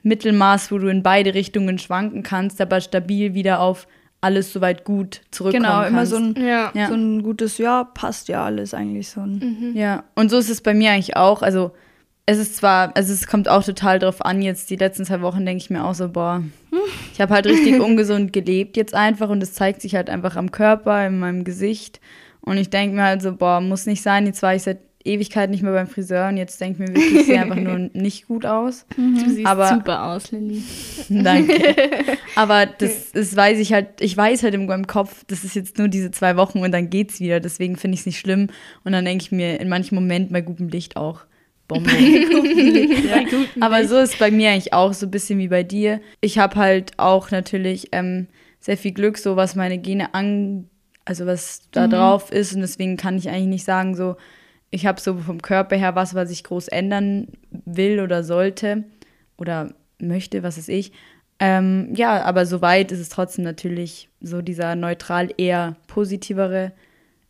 Mittelmaß, 0.10 0.72
wo 0.72 0.78
du 0.78 0.88
in 0.88 1.04
beide 1.04 1.34
Richtungen 1.34 1.80
schwanken 1.80 2.24
kannst, 2.24 2.60
aber 2.60 2.82
stabil 2.82 3.34
wieder 3.34 3.62
auf 3.62 3.88
alles 4.22 4.52
soweit 4.52 4.84
gut 4.84 5.22
zurückkommen 5.32 5.64
Genau, 5.64 5.84
immer 5.84 6.06
so 6.06 6.18
ein, 6.18 6.36
ja. 6.36 6.72
so 6.74 6.94
ein 6.94 7.24
gutes, 7.24 7.58
ja, 7.58 7.86
passt 7.86 8.28
ja 8.28 8.44
alles 8.44 8.74
eigentlich 8.74 9.10
so. 9.10 9.22
Mhm. 9.22 9.72
Ja, 9.76 10.04
und 10.16 10.30
so 10.30 10.38
ist 10.38 10.50
es 10.50 10.62
bei 10.62 10.74
mir 10.74 10.92
eigentlich 10.92 11.16
auch. 11.16 11.42
Also 11.42 11.72
es 12.26 12.38
ist 12.38 12.58
zwar, 12.58 12.96
also 12.96 13.14
es 13.14 13.28
kommt 13.28 13.48
auch 13.48 13.64
total 13.64 13.98
drauf 13.98 14.24
an, 14.24 14.42
jetzt 14.42 14.70
die 14.70 14.76
letzten 14.76 15.06
zwei 15.06 15.22
Wochen 15.22 15.46
denke 15.46 15.64
ich 15.64 15.70
mir 15.70 15.86
auch 15.86 15.96
so, 15.96 16.10
boah, 16.10 16.44
ich 17.14 17.22
habe 17.22 17.34
halt 17.34 17.46
richtig 17.48 17.80
ungesund 17.80 18.34
gelebt 18.34 18.76
jetzt 18.76 18.94
einfach 18.94 19.30
und 19.30 19.42
es 19.42 19.54
zeigt 19.54 19.82
sich 19.82 19.96
halt 19.96 20.10
einfach 20.10 20.36
am 20.36 20.52
Körper, 20.52 21.08
in 21.08 21.20
meinem 21.20 21.44
Gesicht. 21.44 22.02
Und 22.42 22.58
ich 22.58 22.70
denke 22.70 22.96
mir 22.96 23.04
halt 23.04 23.22
so, 23.22 23.36
boah, 23.36 23.62
muss 23.62 23.86
nicht 23.86 24.02
sein, 24.02 24.26
jetzt 24.26 24.42
war 24.44 24.54
ich 24.54 24.64
seit 24.64 24.80
Ewigkeit 25.04 25.50
nicht 25.50 25.64
mehr 25.64 25.72
beim 25.72 25.88
Friseur 25.88 26.28
und 26.28 26.38
jetzt 26.38 26.60
denke 26.60 26.84
ich 26.84 26.90
mir 26.90 26.96
wirklich, 26.96 27.22
ich 27.22 27.26
sehe 27.28 27.42
einfach 27.42 27.56
nur 27.56 27.78
nicht 27.94 28.28
gut 28.28 28.46
aus. 28.46 28.86
Mhm. 28.98 29.24
Du 29.24 29.30
siehst 29.30 29.48
aber, 29.48 29.70
super 29.70 30.04
aus, 30.06 30.32
Lilly. 30.32 30.62
Danke. 31.10 31.54
Aber 32.36 32.66
das, 32.66 33.12
das 33.12 33.36
weiß 33.36 33.60
ich 33.60 33.74
halt, 33.74 33.88
ich 34.00 34.16
weiß 34.16 34.44
halt 34.44 34.54
in 34.54 34.66
meinem 34.66 34.88
Kopf, 34.88 35.26
das 35.28 35.44
ist 35.44 35.56
jetzt 35.56 35.78
nur 35.78 35.90
diese 35.90 36.12
zwei 36.12 36.38
Wochen 36.38 36.60
und 36.60 36.72
dann 36.72 36.90
geht's 36.90 37.20
wieder. 37.20 37.40
Deswegen 37.40 37.76
finde 37.76 37.96
ich 37.96 38.02
es 38.02 38.06
nicht 38.06 38.20
schlimm. 38.20 38.48
Und 38.86 38.94
dann 38.94 39.04
denke 39.04 39.24
ich 39.24 39.32
mir 39.32 39.60
in 39.60 39.68
manchen 39.68 39.96
Momenten 39.96 40.32
bei 40.32 40.42
gutem 40.42 40.70
Licht 40.70 40.96
auch, 40.96 41.22
Bombe. 41.68 41.90
ja. 41.92 43.24
Aber 43.60 43.86
so 43.86 43.98
ist 43.98 44.20
bei 44.20 44.32
mir 44.32 44.52
eigentlich 44.52 44.74
auch 44.74 44.94
so 44.94 45.08
ein 45.08 45.12
bisschen 45.12 45.40
wie 45.40 45.50
bei 45.50 45.64
dir. 45.64 46.00
Ich 46.22 46.38
habe 46.38 46.56
halt 46.56 46.94
auch 46.98 47.32
natürlich 47.32 47.90
ähm, 47.92 48.28
sehr 48.60 48.78
viel 48.78 48.94
Glück, 48.94 49.18
so 49.18 49.36
was 49.36 49.56
meine 49.56 49.78
Gene 49.78 50.14
angeht 50.14 50.66
also 51.10 51.26
was 51.26 51.64
da 51.72 51.88
mhm. 51.88 51.92
drauf 51.92 52.32
ist. 52.32 52.54
Und 52.54 52.62
deswegen 52.62 52.96
kann 52.96 53.18
ich 53.18 53.30
eigentlich 53.30 53.48
nicht 53.48 53.66
sagen, 53.66 53.96
so, 53.96 54.16
ich 54.72 54.86
habe 54.86 55.02
so 55.02 55.18
vom 55.18 55.42
Körper 55.42 55.76
her 55.76 55.96
was, 55.96 56.16
was 56.16 56.32
ich 56.32 56.44
groß 56.44 56.68
ändern 56.68 57.28
will 57.52 58.00
oder 58.00 58.24
sollte 58.24 58.84
oder 59.38 59.74
möchte, 60.00 60.44
was 60.44 60.58
ist 60.58 60.70
ich. 60.70 60.92
Ähm, 61.40 61.94
ja, 61.96 62.24
aber 62.24 62.46
soweit 62.46 62.92
ist 62.92 63.00
es 63.00 63.10
trotzdem 63.10 63.46
natürlich 63.46 64.10
so 64.20 64.42
dieser 64.42 64.76
neutral 64.76 65.30
eher 65.38 65.78
positivere, 65.88 66.74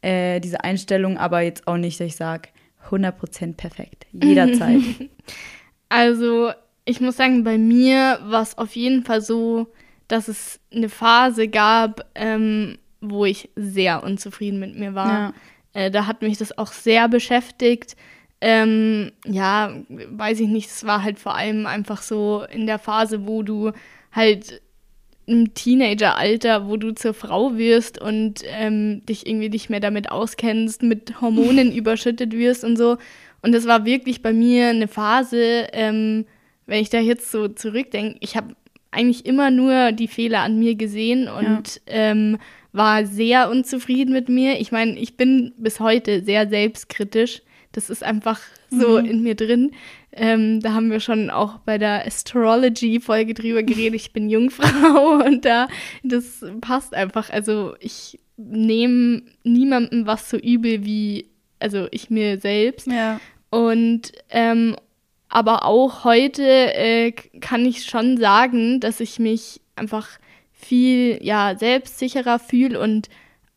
äh, 0.01 0.39
diese 0.39 0.63
Einstellung, 0.63 1.18
aber 1.18 1.41
jetzt 1.41 1.68
auch 1.68 1.77
nicht, 1.77 2.00
dass 2.00 2.07
ich 2.07 2.15
sage, 2.15 2.50
100% 2.89 3.56
perfekt, 3.56 4.07
jederzeit. 4.12 4.81
also 5.89 6.51
ich 6.85 7.01
muss 7.01 7.18
sagen, 7.18 7.44
bei 7.44 7.57
mir 7.57 8.19
war 8.24 8.42
es 8.42 8.57
auf 8.57 8.75
jeden 8.75 9.03
Fall 9.03 9.21
so, 9.21 9.68
dass 10.07 10.27
es 10.27 10.59
eine 10.74 10.89
Phase 10.89 11.47
gab, 11.47 12.03
ähm, 12.15 12.80
wo 13.00 13.25
ich 13.25 13.50
sehr 13.56 14.03
unzufrieden 14.03 14.59
mit 14.59 14.75
mir 14.75 14.95
war. 14.95 15.07
Ja. 15.07 15.33
Äh, 15.80 15.92
da 15.92 16.08
hat 16.08 16.22
mich 16.22 16.38
das 16.38 16.58
auch 16.58 16.74
sehr 16.74 17.08
beschäftigt. 17.08 17.96
Ähm, 18.42 19.14
ja, 19.26 19.74
weiß 19.88 20.42
ich 20.42 20.50
nicht, 20.50 20.69
es 20.69 20.86
war 20.86 21.04
halt 21.04 21.19
vor 21.19 21.36
allem 21.36 21.66
einfach 21.66 22.02
so 22.02 22.44
in 22.52 22.66
der 22.66 22.80
Phase, 22.80 23.26
wo 23.26 23.44
du 23.44 23.71
halt 24.12 24.62
im 25.26 25.54
Teenageralter, 25.54 26.68
wo 26.68 26.76
du 26.76 26.94
zur 26.94 27.14
Frau 27.14 27.56
wirst 27.56 28.02
und 28.02 28.42
ähm, 28.45 29.06
dich 29.06 29.26
irgendwie 29.26 29.50
nicht 29.50 29.69
mehr 29.69 29.80
damit 29.80 30.12
auskennst, 30.12 30.83
mit 30.83 31.21
Hormonen 31.21 31.71
überschüttet 31.76 32.33
wirst 32.33 32.66
und 32.66 32.78
so. 32.78 32.98
Und 33.42 33.54
das 33.54 33.66
war 33.66 33.86
wirklich 33.86 34.21
bei 34.21 34.33
mir 34.33 34.69
eine 34.69 34.90
Phase, 34.90 35.68
ähm, 35.71 36.26
wenn 36.66 36.81
ich 36.81 36.90
da 36.90 37.00
jetzt 37.00 37.31
so 37.31 37.48
zurückdenke, 37.48 38.18
ich 38.19 38.36
habe 38.36 38.54
eigentlich 38.92 39.26
immer 39.26 39.50
nur 39.50 39.94
die 39.94 40.07
Fehler 40.09 40.42
an 40.42 40.59
mir 40.59 40.76
gesehen 40.76 41.30
und 41.30 41.81
ja. 41.88 41.94
ähm, 41.94 42.38
war 42.71 43.06
sehr 43.06 43.49
unzufrieden 43.49 44.14
mit 44.14 44.30
mir. 44.30 44.59
Ich 44.59 44.71
meine, 44.71 44.97
ich 44.97 45.18
bin 45.18 45.54
bis 45.57 45.80
heute 45.80 46.23
sehr 46.23 46.47
selbstkritisch. 46.47 47.42
Das 47.71 47.90
ist 47.90 48.04
einfach 48.04 48.40
so 48.69 48.99
mhm. 48.99 49.06
in 49.06 49.23
mir 49.23 49.35
drin. 49.35 49.71
Ähm, 50.11 50.59
da 50.59 50.73
haben 50.73 50.90
wir 50.90 50.99
schon 50.99 51.30
auch 51.30 51.59
bei 51.59 51.78
der 51.78 52.06
Astrology-Folge 52.06 53.33
drüber 53.33 53.64
geredet. 53.64 53.95
Ich 53.95 54.14
bin 54.14 54.30
Jungfrau 54.30 55.23
und 55.26 55.45
da, 55.45 55.68
das 56.04 56.44
passt 56.61 56.94
einfach. 56.94 57.30
Also 57.30 57.76
ich 57.80 58.19
nehme 58.38 59.23
niemandem 59.44 60.07
was 60.07 60.30
so 60.30 60.38
übel 60.38 60.85
wie, 60.85 61.30
also 61.59 61.88
ich 61.92 62.09
mir 62.09 62.40
selbst. 62.40 62.88
Ja. 62.88 63.19
Und 63.49 64.11
ähm, 64.30 64.76
aber 65.30 65.66
auch 65.66 66.04
heute 66.04 66.44
äh, 66.44 67.11
kann 67.11 67.66
ich 67.66 67.85
schon 67.85 68.18
sagen, 68.18 68.80
dass 68.80 68.99
ich 68.99 69.19
mich 69.19 69.61
einfach 69.76 70.07
viel 70.59 71.19
ja 71.21 71.56
selbstsicherer 71.57 72.37
fühle 72.37 72.80
und 72.80 73.07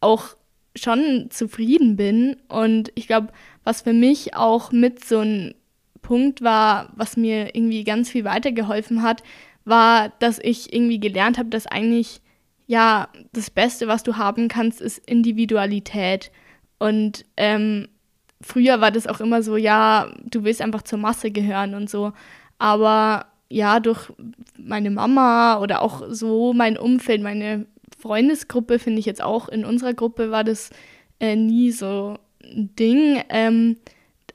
auch 0.01 0.37
schon 0.77 1.27
zufrieden 1.31 1.97
bin. 1.97 2.37
Und 2.49 2.93
ich 2.95 3.09
glaube, 3.09 3.29
was 3.65 3.83
für 3.83 3.93
mich 3.93 4.37
auch 4.37 4.71
mit 4.71 5.05
so 5.05 5.19
ein 5.19 5.55
Punkt 6.01 6.43
war, 6.43 6.93
was 6.97 7.17
mir 7.17 7.55
irgendwie 7.55 7.85
ganz 7.85 8.09
viel 8.09 8.25
weitergeholfen 8.25 9.03
hat, 9.03 9.23
war, 9.65 10.11
dass 10.21 10.39
ich 10.39 10.73
irgendwie 10.73 11.01
gelernt 11.01 11.39
habe, 11.39 11.49
dass 11.49 11.67
eigentlich 11.67 12.21
ja 12.67 13.09
das 13.33 13.51
Beste, 13.51 13.89
was 13.89 14.05
du 14.05 14.17
haben 14.17 14.49
kannst, 14.49 14.81
ist 14.81 14.99
Individualität. 14.99 16.31
Und 16.79 17.25
ähm, 17.37 17.89
früher 18.41 18.81
war 18.81 18.93
das 18.93 19.09
auch 19.09 19.21
immer 19.21 19.43
so, 19.43 19.57
ja, 19.57 20.13
du 20.25 20.45
willst 20.45 20.63
einfach 20.63 20.83
zur 20.83 20.99
Masse 20.99 21.33
gehören 21.33 21.75
und 21.75 21.91
so. 21.91 22.13
Aber 22.59 23.27
ja, 23.53 23.81
durch 23.81 24.11
meine 24.57 24.91
Mama 24.91 25.59
oder 25.61 25.83
auch 25.83 26.03
so 26.09 26.53
mein 26.53 26.79
Umfeld, 26.79 27.23
meine 27.23 27.67
Freundesgruppe, 27.99 28.79
finde 28.79 28.99
ich 28.99 29.07
jetzt 29.07 29.23
auch 29.23 29.49
in 29.49 29.65
unserer 29.65 29.95
Gruppe 29.95 30.31
war 30.31 30.43
das 30.43 30.71
äh, 31.21 31.37
nie 31.37 31.71
so 31.71 32.17
ein 32.43 32.75
Ding, 32.77 33.23
ähm, 33.29 33.77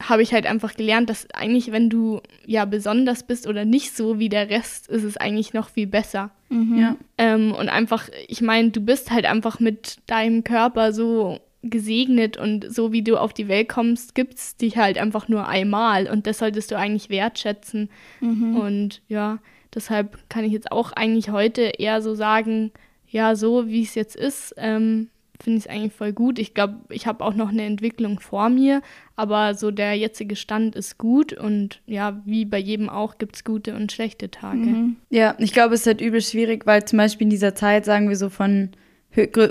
habe 0.01 0.21
ich 0.21 0.33
halt 0.33 0.45
einfach 0.45 0.75
gelernt, 0.75 1.09
dass 1.09 1.27
eigentlich, 1.33 1.71
wenn 1.71 1.89
du 1.89 2.21
ja 2.45 2.65
besonders 2.65 3.24
bist 3.24 3.47
oder 3.47 3.65
nicht 3.65 3.97
so 3.97 4.19
wie 4.19 4.29
der 4.29 4.50
Rest, 4.50 4.88
ist 4.88 5.03
es 5.03 5.17
eigentlich 5.17 5.53
noch 5.53 5.69
viel 5.69 5.88
besser. 5.88 6.29
Mhm. 6.50 6.77
Ja. 6.77 6.95
Ähm, 7.17 7.53
und 7.53 7.69
einfach, 7.69 8.09
ich 8.27 8.41
meine, 8.41 8.69
du 8.69 8.81
bist 8.81 9.09
halt 9.12 9.25
einfach 9.25 9.59
mit 9.59 9.97
deinem 10.05 10.43
Körper 10.43 10.93
so 10.93 11.39
gesegnet 11.63 12.37
und 12.37 12.73
so 12.73 12.91
wie 12.91 13.01
du 13.01 13.17
auf 13.17 13.33
die 13.33 13.47
Welt 13.47 13.69
kommst, 13.69 14.15
gibt 14.15 14.35
es 14.35 14.57
dich 14.57 14.77
halt 14.77 14.97
einfach 14.97 15.27
nur 15.27 15.47
einmal 15.47 16.07
und 16.07 16.27
das 16.27 16.39
solltest 16.39 16.71
du 16.71 16.77
eigentlich 16.77 17.09
wertschätzen. 17.09 17.89
Mhm. 18.21 18.55
Und 18.55 19.01
ja, 19.07 19.39
deshalb 19.73 20.29
kann 20.29 20.45
ich 20.45 20.53
jetzt 20.53 20.71
auch 20.71 20.91
eigentlich 20.93 21.29
heute 21.29 21.61
eher 21.61 22.01
so 22.01 22.15
sagen, 22.15 22.71
ja, 23.09 23.35
so 23.35 23.67
wie 23.67 23.83
es 23.83 23.95
jetzt 23.95 24.15
ist, 24.15 24.53
ähm, 24.57 25.09
finde 25.41 25.59
ich 25.59 25.65
es 25.65 25.71
eigentlich 25.71 25.93
voll 25.93 26.13
gut. 26.13 26.39
Ich 26.39 26.53
glaube, 26.53 26.77
ich 26.89 27.07
habe 27.07 27.23
auch 27.23 27.33
noch 27.33 27.49
eine 27.49 27.63
Entwicklung 27.63 28.19
vor 28.19 28.49
mir, 28.49 28.81
aber 29.15 29.53
so 29.53 29.71
der 29.71 29.93
jetzige 29.95 30.35
Stand 30.35 30.75
ist 30.75 30.97
gut 30.97 31.33
und 31.33 31.81
ja, 31.85 32.21
wie 32.25 32.45
bei 32.45 32.57
jedem 32.57 32.89
auch 32.89 33.17
gibt 33.17 33.35
es 33.35 33.43
gute 33.43 33.75
und 33.75 33.91
schlechte 33.91 34.29
Tage. 34.29 34.57
Mhm. 34.57 34.95
Ja, 35.09 35.35
ich 35.37 35.53
glaube, 35.53 35.75
es 35.75 35.81
ist 35.81 35.87
halt 35.87 36.01
übel 36.01 36.21
schwierig, 36.21 36.65
weil 36.65 36.85
zum 36.85 36.97
Beispiel 36.97 37.25
in 37.25 37.31
dieser 37.31 37.55
Zeit, 37.55 37.85
sagen 37.85 38.09
wir 38.09 38.15
so 38.15 38.29
von 38.29 38.71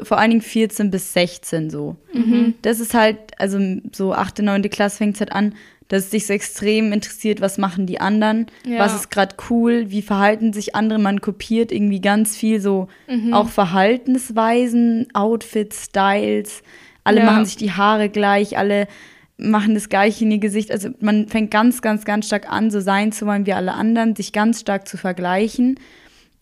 vor 0.02 0.18
allen 0.18 0.30
Dingen 0.30 0.42
14 0.42 0.90
bis 0.90 1.12
16 1.12 1.70
so. 1.70 1.96
Mhm. 2.12 2.54
Das 2.62 2.80
ist 2.80 2.94
halt, 2.94 3.18
also 3.38 3.58
so 3.92 4.12
8., 4.12 4.40
9. 4.40 4.62
Klasse 4.70 4.98
fängt 4.98 5.14
es 5.14 5.20
halt 5.20 5.32
an, 5.32 5.54
dass 5.88 6.04
es 6.04 6.10
dich 6.10 6.26
so 6.26 6.32
extrem 6.32 6.92
interessiert, 6.92 7.40
was 7.40 7.58
machen 7.58 7.86
die 7.86 8.00
anderen, 8.00 8.46
ja. 8.66 8.78
was 8.78 8.94
ist 8.94 9.10
gerade 9.10 9.36
cool, 9.50 9.86
wie 9.88 10.02
verhalten 10.02 10.52
sich 10.52 10.74
andere, 10.74 10.98
man 10.98 11.20
kopiert 11.20 11.70
irgendwie 11.70 12.00
ganz 12.00 12.36
viel 12.36 12.60
so 12.60 12.88
mhm. 13.08 13.32
auch 13.32 13.48
Verhaltensweisen, 13.48 15.06
Outfits, 15.14 15.84
Styles, 15.84 16.62
alle 17.04 17.20
ja. 17.20 17.26
machen 17.26 17.44
sich 17.44 17.56
die 17.56 17.72
Haare 17.72 18.08
gleich, 18.08 18.58
alle 18.58 18.88
machen 19.36 19.74
das 19.74 19.88
gleiche 19.88 20.24
in 20.24 20.32
ihr 20.32 20.38
Gesicht, 20.38 20.72
also 20.72 20.88
man 21.00 21.28
fängt 21.28 21.50
ganz, 21.52 21.82
ganz, 21.82 22.04
ganz 22.04 22.26
stark 22.26 22.50
an, 22.50 22.70
so 22.70 22.80
sein 22.80 23.12
zu 23.12 23.26
wollen 23.26 23.46
wie 23.46 23.52
alle 23.52 23.74
anderen, 23.74 24.16
sich 24.16 24.32
ganz 24.32 24.60
stark 24.60 24.88
zu 24.88 24.96
vergleichen 24.96 25.78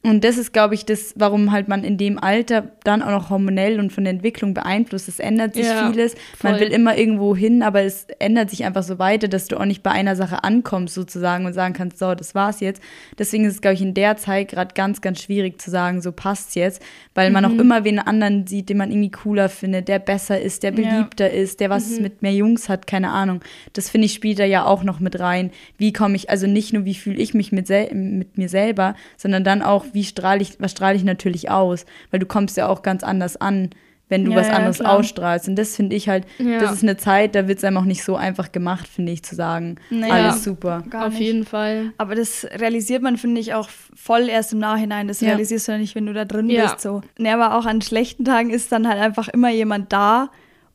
und 0.04 0.22
das 0.22 0.36
ist, 0.36 0.52
glaube 0.52 0.74
ich, 0.74 0.84
das, 0.84 1.14
warum 1.16 1.50
halt 1.50 1.66
man 1.66 1.82
in 1.82 1.96
dem 1.96 2.18
Alter 2.18 2.70
dann 2.84 3.02
auch 3.02 3.10
noch 3.10 3.30
hormonell 3.30 3.80
und 3.80 3.90
von 3.90 4.04
der 4.04 4.12
Entwicklung 4.12 4.52
beeinflusst. 4.52 5.08
Es 5.08 5.18
ändert 5.18 5.54
sich 5.54 5.64
ja, 5.64 5.90
vieles. 5.90 6.14
Voll. 6.36 6.50
Man 6.50 6.60
will 6.60 6.68
immer 6.68 6.98
irgendwo 6.98 7.34
hin, 7.34 7.62
aber 7.62 7.82
es 7.82 8.06
ändert 8.18 8.50
sich 8.50 8.64
einfach 8.64 8.82
so 8.82 8.98
weiter, 8.98 9.28
dass 9.28 9.46
du 9.48 9.58
auch 9.58 9.64
nicht 9.64 9.82
bei 9.82 9.90
einer 9.90 10.14
Sache 10.14 10.44
ankommst 10.44 10.94
sozusagen 10.94 11.46
und 11.46 11.54
sagen 11.54 11.72
kannst, 11.72 11.98
so, 11.98 12.14
das 12.14 12.34
war's 12.34 12.60
jetzt. 12.60 12.82
Deswegen 13.18 13.46
ist 13.46 13.54
es, 13.54 13.60
glaube 13.62 13.76
ich, 13.76 13.80
in 13.80 13.94
der 13.94 14.18
Zeit 14.18 14.48
gerade 14.48 14.74
ganz, 14.74 15.00
ganz 15.00 15.22
schwierig 15.22 15.58
zu 15.58 15.70
sagen, 15.70 16.02
so 16.02 16.12
passt's 16.12 16.54
jetzt, 16.54 16.82
weil 17.14 17.30
man 17.30 17.44
mhm. 17.44 17.50
auch 17.50 17.62
immer 17.62 17.84
wen 17.84 17.98
anderen 17.98 18.46
sieht, 18.46 18.68
den 18.68 18.76
man 18.76 18.90
irgendwie 18.90 19.10
cooler 19.10 19.48
findet, 19.48 19.88
der 19.88 20.00
besser 20.00 20.38
ist, 20.38 20.64
der 20.64 20.72
beliebter 20.72 21.32
ja. 21.32 21.40
ist, 21.40 21.60
der 21.60 21.70
was 21.70 21.96
mhm. 21.96 22.02
mit 22.02 22.20
mehr 22.20 22.34
Jungs 22.34 22.68
hat, 22.68 22.86
keine 22.86 23.10
Ahnung. 23.10 23.40
Das 23.72 23.88
finde 23.88 24.04
ich 24.04 24.12
spielt 24.12 24.38
da 24.38 24.44
ja 24.44 24.66
auch 24.66 24.84
noch 24.84 25.00
mit 25.00 25.18
rein. 25.18 25.50
Wie 25.78 25.94
komme 25.94 26.16
ich, 26.16 26.28
also 26.28 26.46
nicht 26.46 26.74
nur, 26.74 26.84
wie 26.84 26.94
fühle 26.94 27.16
ich 27.16 27.32
mich 27.32 27.52
mit, 27.52 27.70
mit 27.70 28.36
mir 28.36 28.50
selber, 28.50 28.94
sondern 29.16 29.44
dann 29.44 29.62
auch, 29.62 29.86
wie 29.94 30.04
strahle 30.04 30.42
ich, 30.42 30.60
was 30.60 30.72
strahle 30.72 30.96
ich 30.96 31.04
natürlich 31.04 31.50
aus? 31.50 31.86
Weil 32.10 32.20
du 32.20 32.26
kommst 32.26 32.56
ja 32.56 32.68
auch 32.68 32.82
ganz 32.82 33.02
anders 33.02 33.36
an, 33.36 33.70
wenn 34.08 34.24
du 34.24 34.32
ja, 34.32 34.36
was 34.36 34.50
anderes 34.50 34.78
ja, 34.78 34.86
ausstrahlst. 34.86 35.48
Und 35.48 35.56
das 35.56 35.74
finde 35.74 35.96
ich 35.96 36.08
halt, 36.08 36.26
ja. 36.38 36.58
das 36.58 36.72
ist 36.72 36.82
eine 36.82 36.96
Zeit, 36.96 37.34
da 37.34 37.48
wird 37.48 37.58
es 37.58 37.64
einem 37.64 37.78
auch 37.78 37.84
nicht 37.84 38.04
so 38.04 38.16
einfach 38.16 38.52
gemacht, 38.52 38.86
finde 38.86 39.12
ich, 39.12 39.22
zu 39.22 39.34
sagen, 39.34 39.76
naja, 39.90 40.14
alles 40.14 40.44
super. 40.44 40.84
Auf 40.94 41.14
jeden 41.14 41.44
Fall. 41.44 41.92
Aber 41.96 42.14
das 42.14 42.46
realisiert 42.54 43.02
man, 43.02 43.16
finde 43.16 43.40
ich, 43.40 43.54
auch 43.54 43.68
voll 43.94 44.28
erst 44.28 44.52
im 44.52 44.58
Nachhinein. 44.58 45.08
Das 45.08 45.22
realisierst 45.22 45.68
du 45.68 45.72
ja 45.72 45.78
nicht, 45.78 45.94
wenn 45.94 46.06
du 46.06 46.12
da 46.12 46.24
drin 46.24 46.48
bist. 46.48 46.80
So. 46.80 47.00
Nee, 47.18 47.30
aber 47.30 47.56
auch 47.56 47.66
an 47.66 47.80
schlechten 47.80 48.24
Tagen 48.24 48.50
ist 48.50 48.70
dann 48.72 48.86
halt 48.88 49.00
einfach 49.00 49.28
immer 49.28 49.50
jemand 49.50 49.92
da. 49.92 50.30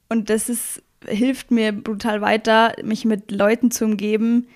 Und 0.10 0.32
das 0.32 0.50
ist, 0.50 0.82
hilft 1.08 1.52
mir 1.52 1.72
brutal 1.72 2.22
weiter, 2.22 2.74
mich 2.84 3.06
mit 3.06 3.32
Leuten 3.32 3.70
zu 3.70 3.86
umgeben, 3.86 4.48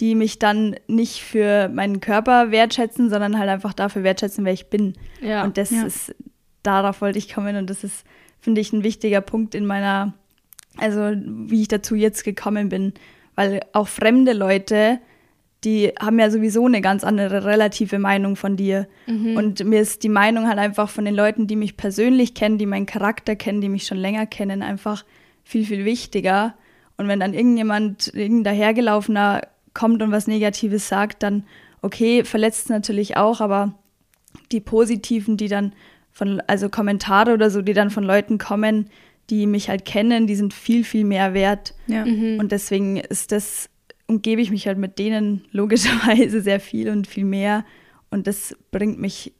die 0.00 0.14
mich 0.14 0.38
dann 0.38 0.76
nicht 0.88 1.22
für 1.22 1.68
meinen 1.68 2.00
Körper 2.00 2.50
wertschätzen, 2.50 3.10
sondern 3.10 3.38
halt 3.38 3.50
einfach 3.50 3.74
dafür 3.74 4.02
wertschätzen, 4.02 4.44
wer 4.44 4.52
ich 4.52 4.70
bin. 4.70 4.94
Ja. 5.20 5.44
Und 5.44 5.58
das 5.58 5.70
ja. 5.70 5.84
ist, 5.84 6.14
darauf 6.62 7.02
wollte 7.02 7.18
ich 7.18 7.32
kommen 7.32 7.56
und 7.56 7.68
das 7.68 7.84
ist, 7.84 8.04
finde 8.40 8.62
ich, 8.62 8.72
ein 8.72 8.82
wichtiger 8.82 9.20
Punkt 9.20 9.54
in 9.54 9.66
meiner, 9.66 10.14
also 10.78 11.12
wie 11.14 11.60
ich 11.60 11.68
dazu 11.68 11.94
jetzt 11.94 12.24
gekommen 12.24 12.70
bin. 12.70 12.94
Weil 13.34 13.60
auch 13.74 13.88
fremde 13.88 14.32
Leute, 14.32 14.98
die 15.64 15.92
haben 16.00 16.18
ja 16.18 16.30
sowieso 16.30 16.64
eine 16.64 16.80
ganz 16.80 17.04
andere 17.04 17.44
relative 17.44 17.98
Meinung 17.98 18.36
von 18.36 18.56
dir. 18.56 18.88
Mhm. 19.06 19.36
Und 19.36 19.64
mir 19.64 19.80
ist 19.82 20.02
die 20.02 20.08
Meinung 20.08 20.48
halt 20.48 20.58
einfach 20.58 20.88
von 20.88 21.04
den 21.04 21.14
Leuten, 21.14 21.46
die 21.46 21.56
mich 21.56 21.76
persönlich 21.76 22.34
kennen, 22.34 22.56
die 22.56 22.66
meinen 22.66 22.86
Charakter 22.86 23.36
kennen, 23.36 23.60
die 23.60 23.68
mich 23.68 23.86
schon 23.86 23.98
länger 23.98 24.24
kennen, 24.24 24.62
einfach 24.62 25.04
viel, 25.44 25.66
viel 25.66 25.84
wichtiger. 25.84 26.54
Und 26.96 27.08
wenn 27.08 27.20
dann 27.20 27.34
irgendjemand, 27.34 28.12
irgendein 28.14 28.44
dahergelaufener 28.54 29.42
kommt 29.74 30.02
und 30.02 30.10
was 30.10 30.26
Negatives 30.26 30.88
sagt, 30.88 31.22
dann 31.22 31.44
okay, 31.82 32.24
verletzt 32.24 32.70
natürlich 32.70 33.16
auch, 33.16 33.40
aber 33.40 33.74
die 34.52 34.60
positiven, 34.60 35.36
die 35.36 35.48
dann 35.48 35.72
von, 36.12 36.40
also 36.46 36.68
Kommentare 36.68 37.32
oder 37.32 37.50
so, 37.50 37.62
die 37.62 37.72
dann 37.72 37.90
von 37.90 38.04
Leuten 38.04 38.38
kommen, 38.38 38.90
die 39.30 39.46
mich 39.46 39.68
halt 39.68 39.84
kennen, 39.84 40.26
die 40.26 40.34
sind 40.34 40.52
viel, 40.52 40.84
viel 40.84 41.04
mehr 41.04 41.34
wert. 41.34 41.74
Ja. 41.86 42.04
Mhm. 42.04 42.38
Und 42.38 42.52
deswegen 42.52 42.96
ist 42.96 43.32
das, 43.32 43.70
umgebe 44.06 44.42
ich 44.42 44.50
mich 44.50 44.66
halt 44.66 44.78
mit 44.78 44.98
denen 44.98 45.44
logischerweise 45.52 46.40
sehr 46.40 46.60
viel 46.60 46.90
und 46.90 47.06
viel 47.06 47.24
mehr. 47.24 47.64
Und 48.10 48.26
das 48.26 48.56
bringt 48.72 48.98
mich 48.98 49.32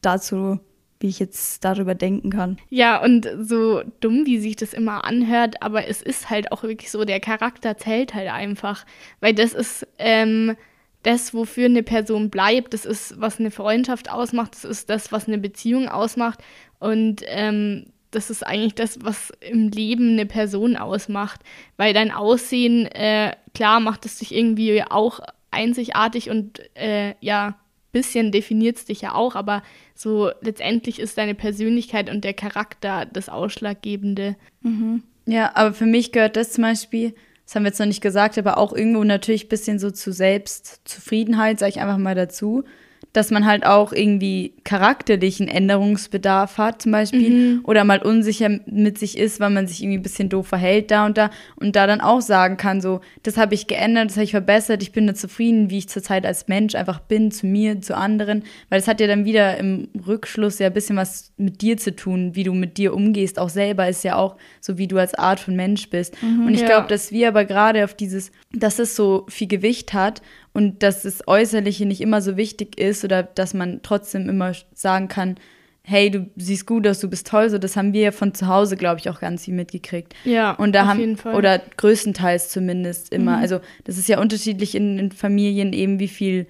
dazu, 0.00 0.58
wie 1.04 1.08
ich 1.08 1.18
jetzt 1.18 1.62
darüber 1.66 1.94
denken 1.94 2.30
kann. 2.30 2.56
Ja, 2.70 3.00
und 3.02 3.28
so 3.38 3.82
dumm, 4.00 4.24
wie 4.24 4.38
sich 4.38 4.56
das 4.56 4.72
immer 4.72 5.04
anhört, 5.04 5.60
aber 5.60 5.86
es 5.86 6.00
ist 6.00 6.30
halt 6.30 6.50
auch 6.50 6.62
wirklich 6.62 6.90
so, 6.90 7.04
der 7.04 7.20
Charakter 7.20 7.76
zählt 7.76 8.14
halt 8.14 8.30
einfach. 8.32 8.86
Weil 9.20 9.34
das 9.34 9.52
ist 9.52 9.86
ähm, 9.98 10.56
das, 11.02 11.34
wofür 11.34 11.66
eine 11.66 11.82
Person 11.82 12.30
bleibt, 12.30 12.72
das 12.72 12.86
ist, 12.86 13.20
was 13.20 13.38
eine 13.38 13.50
Freundschaft 13.50 14.10
ausmacht, 14.10 14.54
das 14.54 14.64
ist 14.64 14.88
das, 14.88 15.12
was 15.12 15.28
eine 15.28 15.36
Beziehung 15.36 15.90
ausmacht. 15.90 16.38
Und 16.78 17.20
ähm, 17.26 17.84
das 18.10 18.30
ist 18.30 18.46
eigentlich 18.46 18.74
das, 18.74 19.04
was 19.04 19.30
im 19.40 19.68
Leben 19.68 20.12
eine 20.12 20.24
Person 20.24 20.74
ausmacht. 20.74 21.42
Weil 21.76 21.92
dein 21.92 22.12
Aussehen, 22.12 22.86
äh, 22.86 23.36
klar, 23.52 23.78
macht 23.80 24.06
es 24.06 24.20
dich 24.20 24.34
irgendwie 24.34 24.82
auch 24.82 25.20
einzigartig 25.50 26.30
und 26.30 26.60
äh, 26.74 27.14
ja, 27.20 27.58
bisschen 27.94 28.30
definiert 28.32 28.76
es 28.76 28.84
dich 28.84 29.00
ja 29.00 29.14
auch, 29.14 29.34
aber 29.34 29.62
so 29.94 30.30
letztendlich 30.42 30.98
ist 30.98 31.16
deine 31.16 31.34
Persönlichkeit 31.34 32.10
und 32.10 32.24
der 32.24 32.34
Charakter 32.34 33.06
das 33.06 33.30
Ausschlaggebende. 33.30 34.36
Mhm. 34.60 35.02
Ja, 35.24 35.52
aber 35.54 35.72
für 35.72 35.86
mich 35.86 36.12
gehört 36.12 36.36
das 36.36 36.52
zum 36.52 36.62
Beispiel, 36.62 37.14
das 37.46 37.54
haben 37.54 37.62
wir 37.62 37.68
jetzt 37.68 37.78
noch 37.78 37.86
nicht 37.86 38.02
gesagt, 38.02 38.36
aber 38.36 38.58
auch 38.58 38.74
irgendwo 38.74 39.04
natürlich 39.04 39.46
ein 39.46 39.48
bisschen 39.48 39.78
so 39.78 39.90
zu 39.90 40.12
Selbstzufriedenheit, 40.12 41.58
sage 41.58 41.70
ich 41.70 41.80
einfach 41.80 41.96
mal 41.96 42.14
dazu 42.14 42.64
dass 43.14 43.30
man 43.30 43.46
halt 43.46 43.64
auch 43.64 43.92
irgendwie 43.92 44.52
charakterlichen 44.64 45.46
Änderungsbedarf 45.46 46.58
hat, 46.58 46.82
zum 46.82 46.90
Beispiel, 46.90 47.30
mhm. 47.30 47.60
oder 47.62 47.84
mal 47.84 48.02
unsicher 48.02 48.50
mit 48.66 48.98
sich 48.98 49.16
ist, 49.16 49.38
weil 49.38 49.50
man 49.50 49.68
sich 49.68 49.82
irgendwie 49.82 49.98
ein 49.98 50.02
bisschen 50.02 50.28
doof 50.28 50.48
verhält 50.48 50.90
da 50.90 51.06
und 51.06 51.16
da 51.16 51.30
und 51.54 51.76
da 51.76 51.86
dann 51.86 52.00
auch 52.00 52.20
sagen 52.20 52.56
kann, 52.56 52.80
so, 52.80 53.00
das 53.22 53.36
habe 53.36 53.54
ich 53.54 53.68
geändert, 53.68 54.10
das 54.10 54.16
habe 54.16 54.24
ich 54.24 54.32
verbessert, 54.32 54.82
ich 54.82 54.90
bin 54.90 55.06
da 55.06 55.14
zufrieden, 55.14 55.70
wie 55.70 55.78
ich 55.78 55.88
zurzeit 55.88 56.26
als 56.26 56.48
Mensch 56.48 56.74
einfach 56.74 56.98
bin, 56.98 57.30
zu 57.30 57.46
mir, 57.46 57.80
zu 57.80 57.96
anderen, 57.96 58.42
weil 58.68 58.80
es 58.80 58.88
hat 58.88 59.00
ja 59.00 59.06
dann 59.06 59.24
wieder 59.24 59.58
im 59.58 59.88
Rückschluss 60.06 60.58
ja 60.58 60.66
ein 60.66 60.74
bisschen 60.74 60.96
was 60.96 61.32
mit 61.36 61.62
dir 61.62 61.76
zu 61.76 61.94
tun, 61.94 62.34
wie 62.34 62.42
du 62.42 62.52
mit 62.52 62.78
dir 62.78 62.94
umgehst, 62.94 63.38
auch 63.38 63.48
selber 63.48 63.88
ist 63.88 64.02
ja 64.02 64.16
auch 64.16 64.34
so, 64.60 64.76
wie 64.76 64.88
du 64.88 64.98
als 64.98 65.14
Art 65.14 65.38
von 65.38 65.54
Mensch 65.54 65.88
bist. 65.88 66.20
Mhm, 66.20 66.46
und 66.46 66.54
ich 66.54 66.62
ja. 66.62 66.66
glaube, 66.66 66.88
dass 66.88 67.12
wir 67.12 67.28
aber 67.28 67.44
gerade 67.44 67.84
auf 67.84 67.94
dieses, 67.94 68.32
dass 68.52 68.80
es 68.80 68.96
so 68.96 69.24
viel 69.28 69.46
Gewicht 69.46 69.94
hat 69.94 70.20
und 70.54 70.82
dass 70.82 71.02
das 71.02 71.26
Äußerliche 71.26 71.84
nicht 71.84 72.00
immer 72.00 72.22
so 72.22 72.36
wichtig 72.38 72.78
ist 72.80 73.04
oder 73.04 73.22
dass 73.22 73.52
man 73.52 73.80
trotzdem 73.82 74.28
immer 74.28 74.52
sagen 74.72 75.08
kann, 75.08 75.36
hey, 75.82 76.10
du 76.10 76.30
siehst 76.36 76.66
gut 76.66 76.86
aus, 76.86 77.00
du 77.00 77.10
bist 77.10 77.26
toll, 77.26 77.50
so 77.50 77.58
das 77.58 77.76
haben 77.76 77.92
wir 77.92 78.00
ja 78.00 78.12
von 78.12 78.32
zu 78.32 78.46
Hause, 78.46 78.76
glaube 78.76 79.00
ich, 79.00 79.10
auch 79.10 79.20
ganz 79.20 79.44
viel 79.44 79.52
mitgekriegt. 79.52 80.14
Ja, 80.24 80.52
und 80.52 80.74
da 80.74 80.82
auf 80.82 80.88
haben, 80.88 81.00
jeden 81.00 81.16
Fall. 81.18 81.34
Oder 81.34 81.60
größtenteils 81.76 82.48
zumindest 82.48 83.12
immer. 83.12 83.36
Mhm. 83.36 83.42
Also 83.42 83.60
das 83.82 83.98
ist 83.98 84.08
ja 84.08 84.18
unterschiedlich 84.18 84.74
in, 84.74 84.98
in, 84.98 85.12
Familien 85.12 85.74
eben, 85.74 85.98
wie 85.98 86.08
viel, 86.08 86.46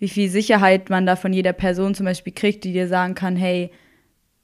wie 0.00 0.08
viel 0.08 0.28
Sicherheit 0.28 0.90
man 0.90 1.06
da 1.06 1.14
von 1.14 1.32
jeder 1.32 1.52
Person 1.52 1.94
zum 1.94 2.06
Beispiel 2.06 2.32
kriegt, 2.32 2.64
die 2.64 2.72
dir 2.72 2.88
sagen 2.88 3.14
kann, 3.14 3.36
hey, 3.36 3.70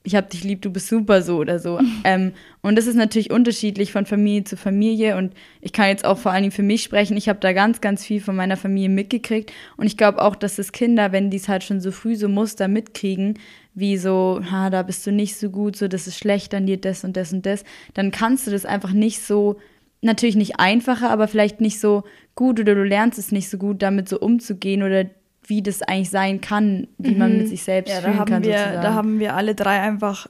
ich 0.08 0.16
hab 0.16 0.30
dich 0.30 0.42
lieb, 0.42 0.62
du 0.62 0.70
bist 0.70 0.88
super 0.88 1.22
so 1.22 1.36
oder 1.36 1.58
so. 1.58 1.78
ähm, 2.04 2.32
und 2.62 2.76
das 2.76 2.86
ist 2.86 2.96
natürlich 2.96 3.30
unterschiedlich 3.30 3.92
von 3.92 4.06
Familie 4.06 4.44
zu 4.44 4.56
Familie 4.56 5.16
und 5.16 5.34
ich 5.60 5.72
kann 5.72 5.88
jetzt 5.88 6.04
auch 6.04 6.18
vor 6.18 6.32
allen 6.32 6.42
Dingen 6.42 6.52
für 6.52 6.62
mich 6.62 6.82
sprechen. 6.82 7.16
Ich 7.16 7.28
habe 7.28 7.38
da 7.40 7.52
ganz, 7.52 7.80
ganz 7.80 8.04
viel 8.04 8.20
von 8.20 8.34
meiner 8.34 8.56
Familie 8.56 8.88
mitgekriegt 8.88 9.52
und 9.76 9.86
ich 9.86 9.96
glaube 9.96 10.22
auch, 10.22 10.34
dass 10.34 10.56
das 10.56 10.72
Kinder, 10.72 11.12
wenn 11.12 11.30
die 11.30 11.36
es 11.36 11.48
halt 11.48 11.62
schon 11.62 11.80
so 11.80 11.92
früh 11.92 12.16
so 12.16 12.28
Muster 12.28 12.68
mitkriegen, 12.68 13.38
wie 13.74 13.96
so, 13.98 14.40
ha, 14.50 14.70
da 14.70 14.82
bist 14.82 15.06
du 15.06 15.12
nicht 15.12 15.36
so 15.36 15.50
gut, 15.50 15.76
so 15.76 15.86
das 15.86 16.06
ist 16.06 16.18
schlecht 16.18 16.52
an 16.54 16.66
dir, 16.66 16.78
das 16.78 17.04
und 17.04 17.16
das 17.16 17.32
und 17.32 17.44
das, 17.44 17.64
dann 17.94 18.10
kannst 18.10 18.46
du 18.46 18.50
das 18.50 18.64
einfach 18.64 18.92
nicht 18.92 19.22
so 19.22 19.58
natürlich 20.00 20.36
nicht 20.36 20.60
einfacher, 20.60 21.10
aber 21.10 21.28
vielleicht 21.28 21.60
nicht 21.60 21.80
so 21.80 22.04
gut 22.34 22.60
oder 22.60 22.74
du 22.74 22.84
lernst 22.84 23.18
es 23.18 23.32
nicht 23.32 23.50
so 23.50 23.58
gut, 23.58 23.82
damit 23.82 24.08
so 24.08 24.20
umzugehen 24.20 24.82
oder 24.82 25.06
wie 25.48 25.62
das 25.62 25.82
eigentlich 25.82 26.10
sein 26.10 26.40
kann, 26.40 26.86
wie 26.98 27.12
mhm. 27.12 27.18
man 27.18 27.32
mit 27.32 27.46
mhm. 27.46 27.50
sich 27.50 27.62
selbst 27.64 27.92
ja, 27.92 28.00
fühlen 28.00 28.24
kann. 28.24 28.44
Wir, 28.44 28.80
da 28.80 28.94
haben 28.94 29.18
wir 29.18 29.34
alle 29.34 29.54
drei 29.54 29.80
einfach 29.80 30.28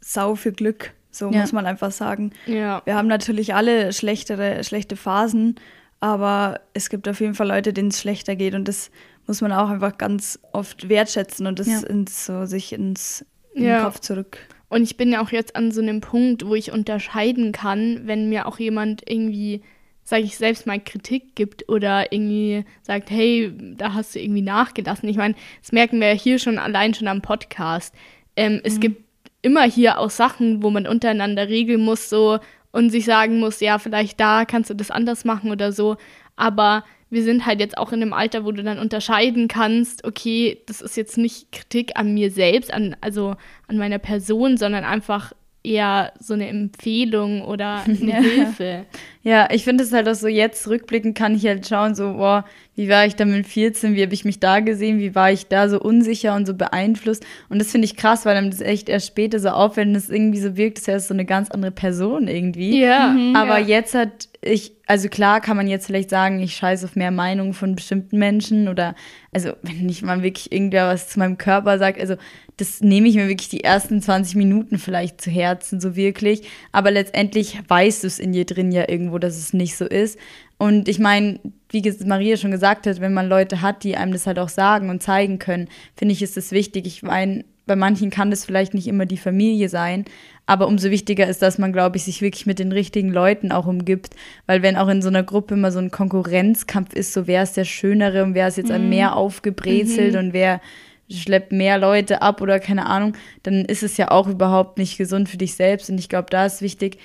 sau 0.00 0.34
viel 0.34 0.52
Glück, 0.52 0.92
so 1.10 1.30
ja. 1.30 1.40
muss 1.40 1.52
man 1.52 1.66
einfach 1.66 1.92
sagen. 1.92 2.32
Ja. 2.46 2.80
Wir 2.86 2.94
haben 2.94 3.08
natürlich 3.08 3.54
alle 3.54 3.92
schlechtere, 3.92 4.64
schlechte 4.64 4.96
Phasen, 4.96 5.56
Aber 6.00 6.60
es 6.72 6.88
gibt 6.88 7.06
auf 7.08 7.20
jeden 7.20 7.34
Fall 7.34 7.48
Leute, 7.48 7.72
denen 7.74 7.88
es 7.88 8.00
schlechter 8.00 8.34
geht 8.34 8.54
und 8.54 8.66
das 8.66 8.90
muss 9.26 9.42
man 9.42 9.52
auch 9.52 9.68
einfach 9.68 9.98
ganz 9.98 10.40
oft 10.52 10.88
wertschätzen 10.88 11.46
und 11.46 11.58
das 11.58 11.68
ja. 11.68 11.86
ins, 11.86 12.24
so 12.24 12.46
sich 12.46 12.72
ins 12.72 13.24
in 13.54 13.64
ja. 13.64 13.78
den 13.78 13.84
Kopf 13.84 14.00
zurück. 14.00 14.38
Und 14.68 14.82
ich 14.82 14.96
bin 14.96 15.12
ja 15.12 15.20
auch 15.20 15.30
jetzt 15.30 15.56
an 15.56 15.72
so 15.72 15.82
einem 15.82 16.00
Punkt, 16.00 16.46
wo 16.46 16.54
ich 16.54 16.72
unterscheiden 16.72 17.52
kann, 17.52 18.02
wenn 18.04 18.28
mir 18.28 18.46
auch 18.46 18.58
jemand 18.58 19.02
irgendwie, 19.08 19.62
sage 20.10 20.24
ich 20.24 20.36
selbst 20.36 20.66
mal, 20.66 20.80
Kritik 20.80 21.36
gibt 21.36 21.68
oder 21.68 22.12
irgendwie 22.12 22.64
sagt, 22.82 23.10
hey, 23.10 23.52
da 23.76 23.94
hast 23.94 24.14
du 24.14 24.18
irgendwie 24.18 24.42
nachgelassen. 24.42 25.08
Ich 25.08 25.16
meine, 25.16 25.36
das 25.62 25.70
merken 25.70 26.00
wir 26.00 26.08
ja 26.08 26.14
hier 26.14 26.40
schon 26.40 26.58
allein 26.58 26.94
schon 26.94 27.06
am 27.06 27.22
Podcast. 27.22 27.94
Ähm, 28.34 28.54
mhm. 28.54 28.60
Es 28.64 28.80
gibt 28.80 29.04
immer 29.40 29.62
hier 29.62 30.00
auch 30.00 30.10
Sachen, 30.10 30.64
wo 30.64 30.70
man 30.70 30.88
untereinander 30.88 31.48
regeln 31.48 31.80
muss, 31.80 32.10
so 32.10 32.40
und 32.72 32.90
sich 32.90 33.04
sagen 33.04 33.38
muss, 33.38 33.60
ja, 33.60 33.78
vielleicht 33.78 34.18
da 34.18 34.44
kannst 34.44 34.68
du 34.68 34.74
das 34.74 34.90
anders 34.90 35.24
machen 35.24 35.52
oder 35.52 35.70
so. 35.70 35.96
Aber 36.34 36.84
wir 37.08 37.22
sind 37.22 37.46
halt 37.46 37.60
jetzt 37.60 37.78
auch 37.78 37.92
in 37.92 38.02
einem 38.02 38.12
Alter, 38.12 38.44
wo 38.44 38.50
du 38.50 38.64
dann 38.64 38.80
unterscheiden 38.80 39.46
kannst, 39.46 40.04
okay, 40.04 40.58
das 40.66 40.80
ist 40.80 40.96
jetzt 40.96 41.18
nicht 41.18 41.52
Kritik 41.52 41.92
an 41.94 42.14
mir 42.14 42.32
selbst, 42.32 42.72
an, 42.74 42.96
also 43.00 43.36
an 43.68 43.78
meiner 43.78 43.98
Person, 43.98 44.56
sondern 44.56 44.82
einfach 44.82 45.32
eher 45.62 46.12
so 46.18 46.34
eine 46.34 46.48
Empfehlung 46.48 47.42
oder 47.42 47.82
eine. 47.84 48.22
Hilfe. 48.22 48.86
Ja, 49.22 49.48
ich 49.52 49.64
finde 49.64 49.84
es 49.84 49.92
halt 49.92 50.08
auch 50.08 50.14
so, 50.14 50.28
jetzt 50.28 50.66
rückblickend 50.66 51.16
kann 51.16 51.34
ich 51.34 51.44
halt 51.44 51.68
schauen, 51.68 51.94
so, 51.94 52.14
boah, 52.14 52.44
wie 52.74 52.88
war 52.88 53.04
ich 53.04 53.16
da 53.16 53.26
mit 53.26 53.46
14, 53.46 53.94
wie 53.94 54.02
habe 54.02 54.14
ich 54.14 54.24
mich 54.24 54.40
da 54.40 54.60
gesehen, 54.60 54.98
wie 54.98 55.14
war 55.14 55.30
ich 55.30 55.48
da 55.48 55.68
so 55.68 55.78
unsicher 55.78 56.34
und 56.34 56.46
so 56.46 56.54
beeinflusst. 56.54 57.26
Und 57.50 57.58
das 57.58 57.70
finde 57.70 57.84
ich 57.84 57.96
krass, 57.96 58.24
weil 58.24 58.34
dann 58.34 58.50
das 58.50 58.62
echt 58.62 58.88
erst 58.88 59.08
später 59.08 59.38
so 59.38 59.50
auffällt 59.50 59.88
und 59.88 59.94
das 59.94 60.08
irgendwie 60.08 60.40
so 60.40 60.56
wirkt, 60.56 60.78
als 60.78 60.86
wäre 60.86 60.96
es 60.96 61.08
so 61.08 61.14
eine 61.14 61.26
ganz 61.26 61.50
andere 61.50 61.70
Person 61.70 62.28
irgendwie. 62.28 62.80
Ja. 62.80 63.08
Mhm, 63.10 63.36
Aber 63.36 63.58
ja. 63.58 63.66
jetzt 63.66 63.94
hat 63.94 64.30
ich, 64.42 64.72
also 64.86 65.08
klar 65.08 65.40
kann 65.42 65.56
man 65.56 65.68
jetzt 65.68 65.86
vielleicht 65.86 66.08
sagen, 66.08 66.40
ich 66.40 66.56
scheiße 66.56 66.86
auf 66.86 66.96
mehr 66.96 67.10
Meinungen 67.10 67.52
von 67.52 67.76
bestimmten 67.76 68.18
Menschen 68.18 68.68
oder, 68.68 68.94
also 69.32 69.52
wenn 69.62 69.84
nicht 69.84 70.02
mal 70.02 70.22
wirklich 70.22 70.50
irgendwer 70.50 70.88
was 70.88 71.08
zu 71.08 71.18
meinem 71.18 71.36
Körper 71.36 71.78
sagt, 71.78 72.00
also 72.00 72.16
das 72.56 72.80
nehme 72.80 73.08
ich 73.08 73.16
mir 73.16 73.28
wirklich 73.28 73.48
die 73.48 73.64
ersten 73.64 74.00
20 74.00 74.36
Minuten 74.36 74.78
vielleicht 74.78 75.20
zu 75.20 75.30
Herzen, 75.30 75.80
so 75.80 75.96
wirklich. 75.96 76.42
Aber 76.72 76.90
letztendlich 76.90 77.58
weißt 77.68 78.02
du 78.02 78.06
es 78.06 78.18
in 78.18 78.32
dir 78.32 78.44
drin 78.44 78.70
ja 78.72 78.88
irgendwo, 78.88 79.09
dass 79.18 79.36
es 79.36 79.52
nicht 79.52 79.76
so 79.76 79.84
ist. 79.84 80.18
Und 80.58 80.88
ich 80.88 80.98
meine, 80.98 81.40
wie 81.70 81.82
Maria 82.04 82.36
schon 82.36 82.50
gesagt 82.50 82.86
hat, 82.86 83.00
wenn 83.00 83.14
man 83.14 83.28
Leute 83.28 83.62
hat, 83.62 83.84
die 83.84 83.96
einem 83.96 84.12
das 84.12 84.26
halt 84.26 84.38
auch 84.38 84.48
sagen 84.48 84.90
und 84.90 85.02
zeigen 85.02 85.38
können, 85.38 85.68
finde 85.96 86.12
ich, 86.12 86.22
ist 86.22 86.36
das 86.36 86.52
wichtig. 86.52 86.86
Ich 86.86 87.02
meine, 87.02 87.44
bei 87.66 87.76
manchen 87.76 88.10
kann 88.10 88.30
das 88.30 88.44
vielleicht 88.44 88.74
nicht 88.74 88.88
immer 88.88 89.06
die 89.06 89.16
Familie 89.16 89.68
sein, 89.68 90.04
aber 90.46 90.66
umso 90.66 90.90
wichtiger 90.90 91.28
ist, 91.28 91.40
dass 91.40 91.58
man, 91.58 91.72
glaube 91.72 91.96
ich, 91.96 92.04
sich 92.04 92.20
wirklich 92.20 92.44
mit 92.44 92.58
den 92.58 92.72
richtigen 92.72 93.10
Leuten 93.10 93.52
auch 93.52 93.66
umgibt. 93.66 94.16
Weil 94.46 94.62
wenn 94.62 94.76
auch 94.76 94.88
in 94.88 95.02
so 95.02 95.08
einer 95.08 95.22
Gruppe 95.22 95.54
immer 95.54 95.70
so 95.70 95.78
ein 95.78 95.92
Konkurrenzkampf 95.92 96.92
ist, 96.94 97.12
so 97.12 97.28
wer 97.28 97.44
ist 97.44 97.56
der 97.56 97.64
Schönere 97.64 98.24
und 98.24 98.34
wer 98.34 98.48
ist 98.48 98.56
jetzt 98.56 98.72
mhm. 98.72 98.88
mehr 98.88 99.14
aufgebrezelt 99.14 100.14
mhm. 100.14 100.18
und 100.18 100.32
wer 100.32 100.60
schleppt 101.08 101.52
mehr 101.52 101.78
Leute 101.78 102.22
ab 102.22 102.40
oder 102.40 102.58
keine 102.58 102.86
Ahnung, 102.86 103.14
dann 103.44 103.64
ist 103.64 103.82
es 103.82 103.96
ja 103.96 104.10
auch 104.10 104.28
überhaupt 104.28 104.78
nicht 104.78 104.98
gesund 104.98 105.28
für 105.28 105.36
dich 105.36 105.54
selbst. 105.54 105.90
Und 105.90 105.98
ich 105.98 106.08
glaube, 106.08 106.26
da 106.30 106.46
ist 106.46 106.62
wichtig, 106.62 106.98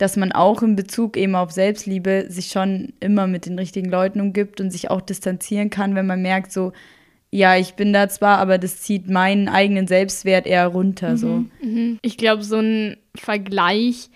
dass 0.00 0.16
man 0.16 0.32
auch 0.32 0.62
in 0.62 0.76
Bezug 0.76 1.18
eben 1.18 1.34
auf 1.34 1.50
Selbstliebe 1.50 2.24
sich 2.28 2.46
schon 2.46 2.94
immer 3.00 3.26
mit 3.26 3.44
den 3.44 3.58
richtigen 3.58 3.90
Leuten 3.90 4.22
umgibt 4.22 4.58
und 4.58 4.70
sich 4.70 4.90
auch 4.90 5.02
distanzieren 5.02 5.68
kann, 5.68 5.94
wenn 5.94 6.06
man 6.06 6.22
merkt, 6.22 6.52
so, 6.52 6.72
ja, 7.30 7.56
ich 7.56 7.74
bin 7.74 7.92
da 7.92 8.08
zwar, 8.08 8.38
aber 8.38 8.56
das 8.56 8.80
zieht 8.80 9.10
meinen 9.10 9.48
eigenen 9.48 9.86
Selbstwert 9.86 10.46
eher 10.46 10.66
runter. 10.68 11.10
Mhm, 11.10 11.16
so. 11.16 11.44
Mhm. 11.62 11.98
Ich 12.00 12.16
glaube, 12.16 12.42
so 12.42 12.56
ein 12.56 12.96
Vergleich 13.14 14.08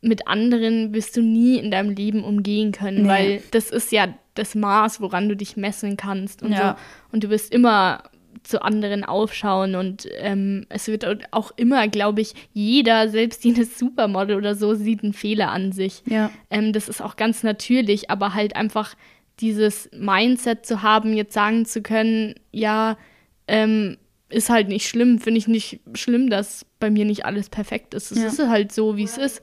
mit 0.00 0.26
anderen 0.26 0.92
wirst 0.92 1.16
du 1.16 1.22
nie 1.22 1.56
in 1.58 1.70
deinem 1.70 1.90
Leben 1.90 2.24
umgehen 2.24 2.72
können, 2.72 3.02
nee. 3.02 3.08
weil 3.08 3.42
das 3.52 3.70
ist 3.70 3.92
ja 3.92 4.08
das 4.34 4.56
Maß, 4.56 5.00
woran 5.00 5.28
du 5.28 5.36
dich 5.36 5.56
messen 5.56 5.96
kannst 5.96 6.42
und 6.42 6.52
ja. 6.52 6.76
so. 6.76 7.14
Und 7.14 7.24
du 7.24 7.30
wirst 7.30 7.54
immer 7.54 8.02
zu 8.48 8.62
anderen 8.62 9.04
aufschauen 9.04 9.74
und 9.74 10.08
ähm, 10.16 10.64
es 10.70 10.88
wird 10.88 11.04
auch 11.32 11.52
immer, 11.56 11.86
glaube 11.88 12.22
ich, 12.22 12.34
jeder, 12.54 13.10
selbst 13.10 13.44
jedes 13.44 13.78
Supermodel 13.78 14.36
oder 14.36 14.54
so, 14.54 14.74
sieht 14.74 15.04
einen 15.04 15.12
Fehler 15.12 15.50
an 15.50 15.72
sich. 15.72 16.02
Ja. 16.06 16.30
Ähm, 16.48 16.72
das 16.72 16.88
ist 16.88 17.02
auch 17.02 17.16
ganz 17.16 17.42
natürlich, 17.42 18.10
aber 18.10 18.32
halt 18.32 18.56
einfach 18.56 18.94
dieses 19.40 19.90
Mindset 19.92 20.64
zu 20.64 20.82
haben, 20.82 21.12
jetzt 21.12 21.34
sagen 21.34 21.66
zu 21.66 21.82
können, 21.82 22.36
ja, 22.50 22.96
ähm, 23.46 23.98
ist 24.30 24.48
halt 24.48 24.68
nicht 24.68 24.88
schlimm, 24.88 25.18
finde 25.18 25.38
ich 25.38 25.48
nicht 25.48 25.80
schlimm, 25.94 26.30
dass 26.30 26.64
bei 26.80 26.90
mir 26.90 27.04
nicht 27.04 27.26
alles 27.26 27.50
perfekt 27.50 27.92
ist. 27.94 28.10
Es 28.12 28.18
ja. 28.18 28.26
ist 28.28 28.48
halt 28.48 28.72
so, 28.72 28.96
wie 28.96 29.04
es 29.04 29.18
ist. 29.18 29.42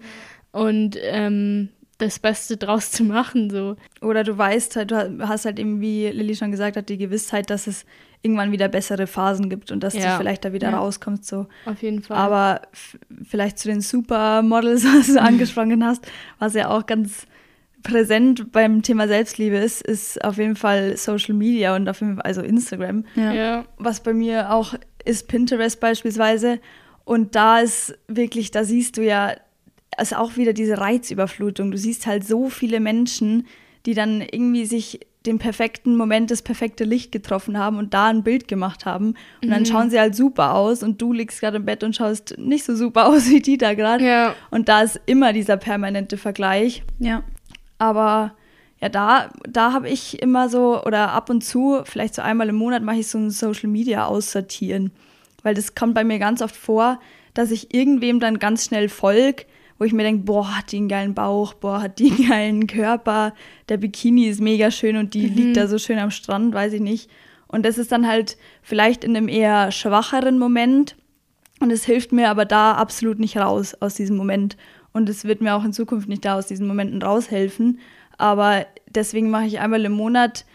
Und 0.51 0.97
ähm, 1.01 1.69
das 1.97 2.19
Beste 2.19 2.57
draus 2.57 2.91
zu 2.91 3.03
machen. 3.03 3.49
So. 3.49 3.77
Oder 4.01 4.23
du 4.23 4.37
weißt 4.37 4.75
halt, 4.75 4.91
du 4.91 5.27
hast 5.27 5.45
halt 5.45 5.59
eben, 5.59 5.81
wie 5.81 6.07
Lilly 6.07 6.35
schon 6.35 6.51
gesagt 6.51 6.77
hat, 6.77 6.89
die 6.89 6.97
Gewissheit, 6.97 7.49
dass 7.49 7.67
es 7.67 7.85
irgendwann 8.21 8.51
wieder 8.51 8.67
bessere 8.67 9.07
Phasen 9.07 9.49
gibt 9.49 9.71
und 9.71 9.81
dass 9.81 9.93
ja. 9.93 10.11
du 10.11 10.17
vielleicht 10.17 10.45
da 10.45 10.53
wieder 10.53 10.71
ja. 10.71 10.77
rauskommst. 10.77 11.25
So. 11.25 11.47
Auf 11.65 11.81
jeden 11.81 12.01
Fall. 12.01 12.17
Aber 12.17 12.61
vielleicht 13.23 13.59
zu 13.59 13.67
den 13.67 13.81
Supermodels, 13.81 14.83
was 14.97 15.07
du 15.07 15.21
angesprochen 15.21 15.83
hast, 15.83 16.05
was 16.39 16.53
ja 16.53 16.69
auch 16.69 16.85
ganz 16.85 17.27
präsent 17.83 18.51
beim 18.51 18.81
Thema 18.81 19.07
Selbstliebe 19.07 19.57
ist, 19.57 19.81
ist 19.81 20.23
auf 20.23 20.37
jeden 20.37 20.55
Fall 20.55 20.97
Social 20.97 21.35
Media 21.35 21.75
und 21.75 21.87
auf 21.87 22.01
jeden 22.01 22.15
Fall, 22.15 22.23
also 22.23 22.41
Instagram. 22.41 23.05
Ja. 23.15 23.33
ja. 23.33 23.65
Was 23.77 24.01
bei 24.01 24.13
mir 24.13 24.51
auch 24.51 24.73
ist 25.05 25.27
Pinterest 25.27 25.79
beispielsweise. 25.79 26.59
Und 27.05 27.35
da 27.35 27.59
ist 27.59 27.97
wirklich, 28.07 28.51
da 28.51 28.63
siehst 28.63 28.97
du 28.97 29.05
ja, 29.05 29.35
ist 30.01 30.15
auch 30.15 30.35
wieder 30.35 30.53
diese 30.53 30.79
Reizüberflutung. 30.79 31.71
Du 31.71 31.77
siehst 31.77 32.07
halt 32.07 32.27
so 32.27 32.49
viele 32.49 32.79
Menschen, 32.79 33.45
die 33.85 33.93
dann 33.93 34.21
irgendwie 34.21 34.65
sich 34.65 34.99
den 35.25 35.39
perfekten 35.39 35.95
Moment, 35.95 36.31
das 36.31 36.41
perfekte 36.41 36.83
Licht 36.83 37.11
getroffen 37.11 37.57
haben 37.57 37.77
und 37.77 37.93
da 37.93 38.07
ein 38.07 38.23
Bild 38.23 38.47
gemacht 38.47 38.85
haben. 38.85 39.15
Und 39.41 39.49
mhm. 39.49 39.49
dann 39.49 39.65
schauen 39.65 39.89
sie 39.89 39.99
halt 39.99 40.15
super 40.15 40.53
aus 40.53 40.83
und 40.83 41.01
du 41.01 41.13
liegst 41.13 41.39
gerade 41.39 41.57
im 41.57 41.65
Bett 41.65 41.83
und 41.83 41.95
schaust 41.95 42.37
nicht 42.37 42.65
so 42.65 42.75
super 42.75 43.05
aus 43.07 43.29
wie 43.29 43.41
die 43.41 43.57
da 43.57 43.73
gerade. 43.73 44.05
Ja. 44.05 44.35
Und 44.51 44.69
da 44.69 44.81
ist 44.81 44.99
immer 45.05 45.33
dieser 45.33 45.57
permanente 45.57 46.17
Vergleich. 46.17 46.83
Ja. 46.99 47.23
Aber 47.77 48.35
ja, 48.81 48.89
da, 48.89 49.29
da 49.47 49.73
habe 49.73 49.89
ich 49.89 50.21
immer 50.21 50.49
so, 50.49 50.83
oder 50.83 51.11
ab 51.11 51.29
und 51.29 51.43
zu, 51.43 51.81
vielleicht 51.85 52.15
so 52.15 52.21
einmal 52.21 52.49
im 52.49 52.55
Monat, 52.55 52.83
mache 52.83 52.97
ich 52.97 53.07
so 53.07 53.17
ein 53.17 53.31
Social 53.31 53.69
Media 53.69 54.05
aussortieren. 54.05 54.91
Weil 55.43 55.55
das 55.55 55.75
kommt 55.75 55.93
bei 55.93 56.03
mir 56.03 56.19
ganz 56.19 56.41
oft 56.41 56.55
vor, 56.55 56.99
dass 57.33 57.51
ich 57.51 57.73
irgendwem 57.73 58.19
dann 58.19 58.39
ganz 58.39 58.65
schnell 58.65 58.89
folge, 58.89 59.45
wo 59.77 59.85
ich 59.85 59.93
mir 59.93 60.03
denke, 60.03 60.23
boah, 60.23 60.57
hat 60.57 60.71
die 60.71 60.77
einen 60.77 60.87
geilen 60.87 61.13
Bauch, 61.13 61.53
boah, 61.53 61.81
hat 61.81 61.99
die 61.99 62.11
einen 62.11 62.29
geilen 62.29 62.67
Körper, 62.67 63.33
der 63.69 63.77
Bikini 63.77 64.25
ist 64.27 64.41
mega 64.41 64.71
schön 64.71 64.97
und 64.97 65.13
die 65.13 65.27
mhm. 65.27 65.35
liegt 65.35 65.57
da 65.57 65.67
so 65.67 65.77
schön 65.77 65.99
am 65.99 66.11
Strand, 66.11 66.53
weiß 66.53 66.73
ich 66.73 66.81
nicht. 66.81 67.09
Und 67.47 67.65
das 67.65 67.77
ist 67.77 67.91
dann 67.91 68.07
halt 68.07 68.37
vielleicht 68.61 69.03
in 69.03 69.15
einem 69.15 69.27
eher 69.27 69.71
schwacheren 69.71 70.39
Moment. 70.39 70.95
Und 71.59 71.71
es 71.71 71.85
hilft 71.85 72.11
mir 72.11 72.29
aber 72.29 72.45
da 72.45 72.73
absolut 72.73 73.19
nicht 73.19 73.37
raus 73.37 73.75
aus 73.79 73.95
diesem 73.95 74.17
Moment. 74.17 74.57
Und 74.91 75.09
es 75.09 75.25
wird 75.25 75.41
mir 75.41 75.55
auch 75.55 75.63
in 75.63 75.73
Zukunft 75.73 76.09
nicht 76.09 76.25
da 76.25 76.35
aus 76.37 76.47
diesen 76.47 76.67
Momenten 76.67 77.01
raushelfen. 77.01 77.79
Aber 78.17 78.65
deswegen 78.89 79.29
mache 79.29 79.45
ich 79.45 79.59
einmal 79.59 79.85
im 79.85 79.93
Monat, 79.93 80.45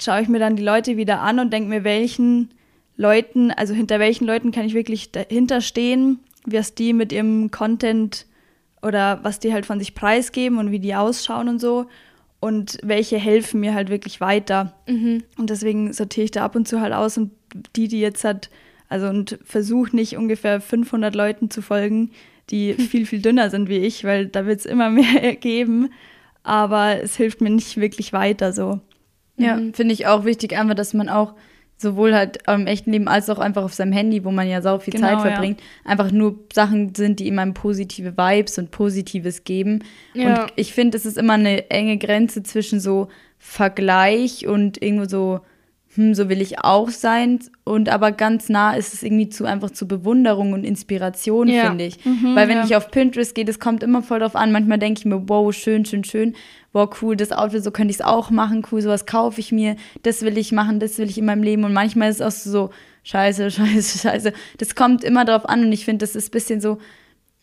schaue 0.00 0.22
ich 0.22 0.28
mir 0.28 0.38
dann 0.38 0.56
die 0.56 0.62
Leute 0.62 0.96
wieder 0.96 1.20
an 1.20 1.38
und 1.38 1.52
denke 1.52 1.68
mir, 1.68 1.84
welchen 1.84 2.50
Leuten, 2.96 3.50
also 3.50 3.72
hinter 3.72 3.98
welchen 3.98 4.26
Leuten 4.26 4.50
kann 4.50 4.66
ich 4.66 4.74
wirklich 4.74 5.12
dahinter 5.12 5.60
stehen, 5.60 6.20
was 6.44 6.74
die 6.74 6.92
mit 6.92 7.12
ihrem 7.12 7.50
Content 7.50 8.26
oder 8.82 9.20
was 9.22 9.38
die 9.38 9.52
halt 9.52 9.66
von 9.66 9.78
sich 9.78 9.94
preisgeben 9.94 10.58
und 10.58 10.70
wie 10.70 10.80
die 10.80 10.94
ausschauen 10.94 11.48
und 11.48 11.60
so. 11.60 11.86
Und 12.40 12.78
welche 12.82 13.18
helfen 13.18 13.60
mir 13.60 13.72
halt 13.72 13.88
wirklich 13.88 14.20
weiter. 14.20 14.74
Mhm. 14.88 15.22
Und 15.38 15.48
deswegen 15.48 15.92
sortiere 15.92 16.24
ich 16.24 16.30
da 16.32 16.44
ab 16.44 16.56
und 16.56 16.66
zu 16.66 16.80
halt 16.80 16.92
aus 16.92 17.16
und 17.16 17.30
die, 17.76 17.86
die 17.86 18.00
jetzt 18.00 18.24
hat, 18.24 18.50
also 18.88 19.06
und 19.06 19.38
versuche 19.44 19.94
nicht 19.94 20.16
ungefähr 20.16 20.60
500 20.60 21.14
Leuten 21.14 21.50
zu 21.50 21.62
folgen, 21.62 22.10
die 22.50 22.74
viel, 22.74 23.06
viel 23.06 23.22
dünner 23.22 23.48
sind 23.50 23.68
wie 23.68 23.78
ich, 23.78 24.02
weil 24.02 24.26
da 24.26 24.44
wird 24.44 24.58
es 24.58 24.66
immer 24.66 24.90
mehr 24.90 25.36
geben. 25.40 25.92
Aber 26.42 27.00
es 27.00 27.16
hilft 27.16 27.40
mir 27.40 27.50
nicht 27.50 27.76
wirklich 27.76 28.12
weiter 28.12 28.52
so. 28.52 28.80
Ja, 29.36 29.56
mhm. 29.56 29.72
finde 29.72 29.94
ich 29.94 30.08
auch 30.08 30.24
wichtig, 30.24 30.56
einfach, 30.56 30.74
dass 30.74 30.94
man 30.94 31.08
auch 31.08 31.34
sowohl 31.82 32.14
halt 32.14 32.38
im 32.48 32.66
echten 32.66 32.92
Leben 32.92 33.08
als 33.08 33.28
auch 33.28 33.38
einfach 33.38 33.62
auf 33.62 33.74
seinem 33.74 33.92
Handy, 33.92 34.24
wo 34.24 34.30
man 34.30 34.48
ja 34.48 34.62
sau 34.62 34.78
viel 34.78 34.94
genau, 34.94 35.08
Zeit 35.08 35.20
verbringt, 35.20 35.60
ja. 35.60 35.90
einfach 35.90 36.10
nur 36.10 36.38
Sachen 36.52 36.94
sind, 36.94 37.20
die 37.20 37.26
ihm 37.26 37.38
einem 37.38 37.54
positive 37.54 38.16
Vibes 38.16 38.58
und 38.58 38.70
Positives 38.70 39.44
geben. 39.44 39.84
Ja. 40.14 40.44
Und 40.44 40.52
ich 40.56 40.72
finde, 40.72 40.96
es 40.96 41.04
ist 41.04 41.18
immer 41.18 41.34
eine 41.34 41.70
enge 41.70 41.98
Grenze 41.98 42.42
zwischen 42.42 42.80
so 42.80 43.08
Vergleich 43.38 44.46
und 44.46 44.80
irgendwo 44.80 45.06
so 45.06 45.40
hm, 45.94 46.14
so 46.14 46.30
will 46.30 46.40
ich 46.40 46.60
auch 46.60 46.88
sein. 46.88 47.40
Und 47.64 47.90
aber 47.90 48.12
ganz 48.12 48.48
nah 48.48 48.74
ist 48.74 48.94
es 48.94 49.02
irgendwie 49.02 49.28
zu 49.28 49.44
einfach 49.44 49.70
zu 49.70 49.86
Bewunderung 49.86 50.54
und 50.54 50.64
Inspiration, 50.64 51.48
ja. 51.48 51.66
finde 51.66 51.84
ich. 51.84 52.02
Mhm, 52.04 52.34
Weil 52.34 52.48
wenn 52.48 52.58
ja. 52.58 52.64
ich 52.64 52.76
auf 52.76 52.90
Pinterest 52.90 53.34
gehe, 53.34 53.44
das 53.44 53.58
kommt 53.58 53.82
immer 53.82 54.02
voll 54.02 54.20
drauf 54.20 54.34
an. 54.34 54.52
Manchmal 54.52 54.78
denke 54.78 55.00
ich 55.00 55.04
mir, 55.04 55.28
wow, 55.28 55.54
schön, 55.54 55.84
schön, 55.84 56.04
schön. 56.04 56.34
Wow, 56.72 56.88
cool, 57.02 57.16
das 57.16 57.32
Outfit, 57.32 57.62
so 57.62 57.70
könnte 57.70 57.90
ich 57.90 57.98
es 57.98 58.04
auch 58.04 58.30
machen. 58.30 58.64
Cool, 58.70 58.80
sowas 58.80 59.04
kaufe 59.04 59.40
ich 59.40 59.52
mir. 59.52 59.76
Das 60.02 60.22
will 60.22 60.38
ich 60.38 60.50
machen, 60.52 60.80
das 60.80 60.96
will 60.96 61.10
ich 61.10 61.18
in 61.18 61.26
meinem 61.26 61.42
Leben. 61.42 61.64
Und 61.64 61.74
manchmal 61.74 62.08
ist 62.08 62.20
es 62.20 62.26
auch 62.26 62.30
so, 62.30 62.70
scheiße, 63.02 63.50
scheiße, 63.50 63.98
scheiße. 63.98 64.32
Das 64.56 64.74
kommt 64.74 65.04
immer 65.04 65.26
drauf 65.26 65.46
an. 65.46 65.66
Und 65.66 65.72
ich 65.72 65.84
finde, 65.84 66.04
das 66.04 66.16
ist 66.16 66.28
ein 66.28 66.32
bisschen 66.32 66.60
so, 66.62 66.78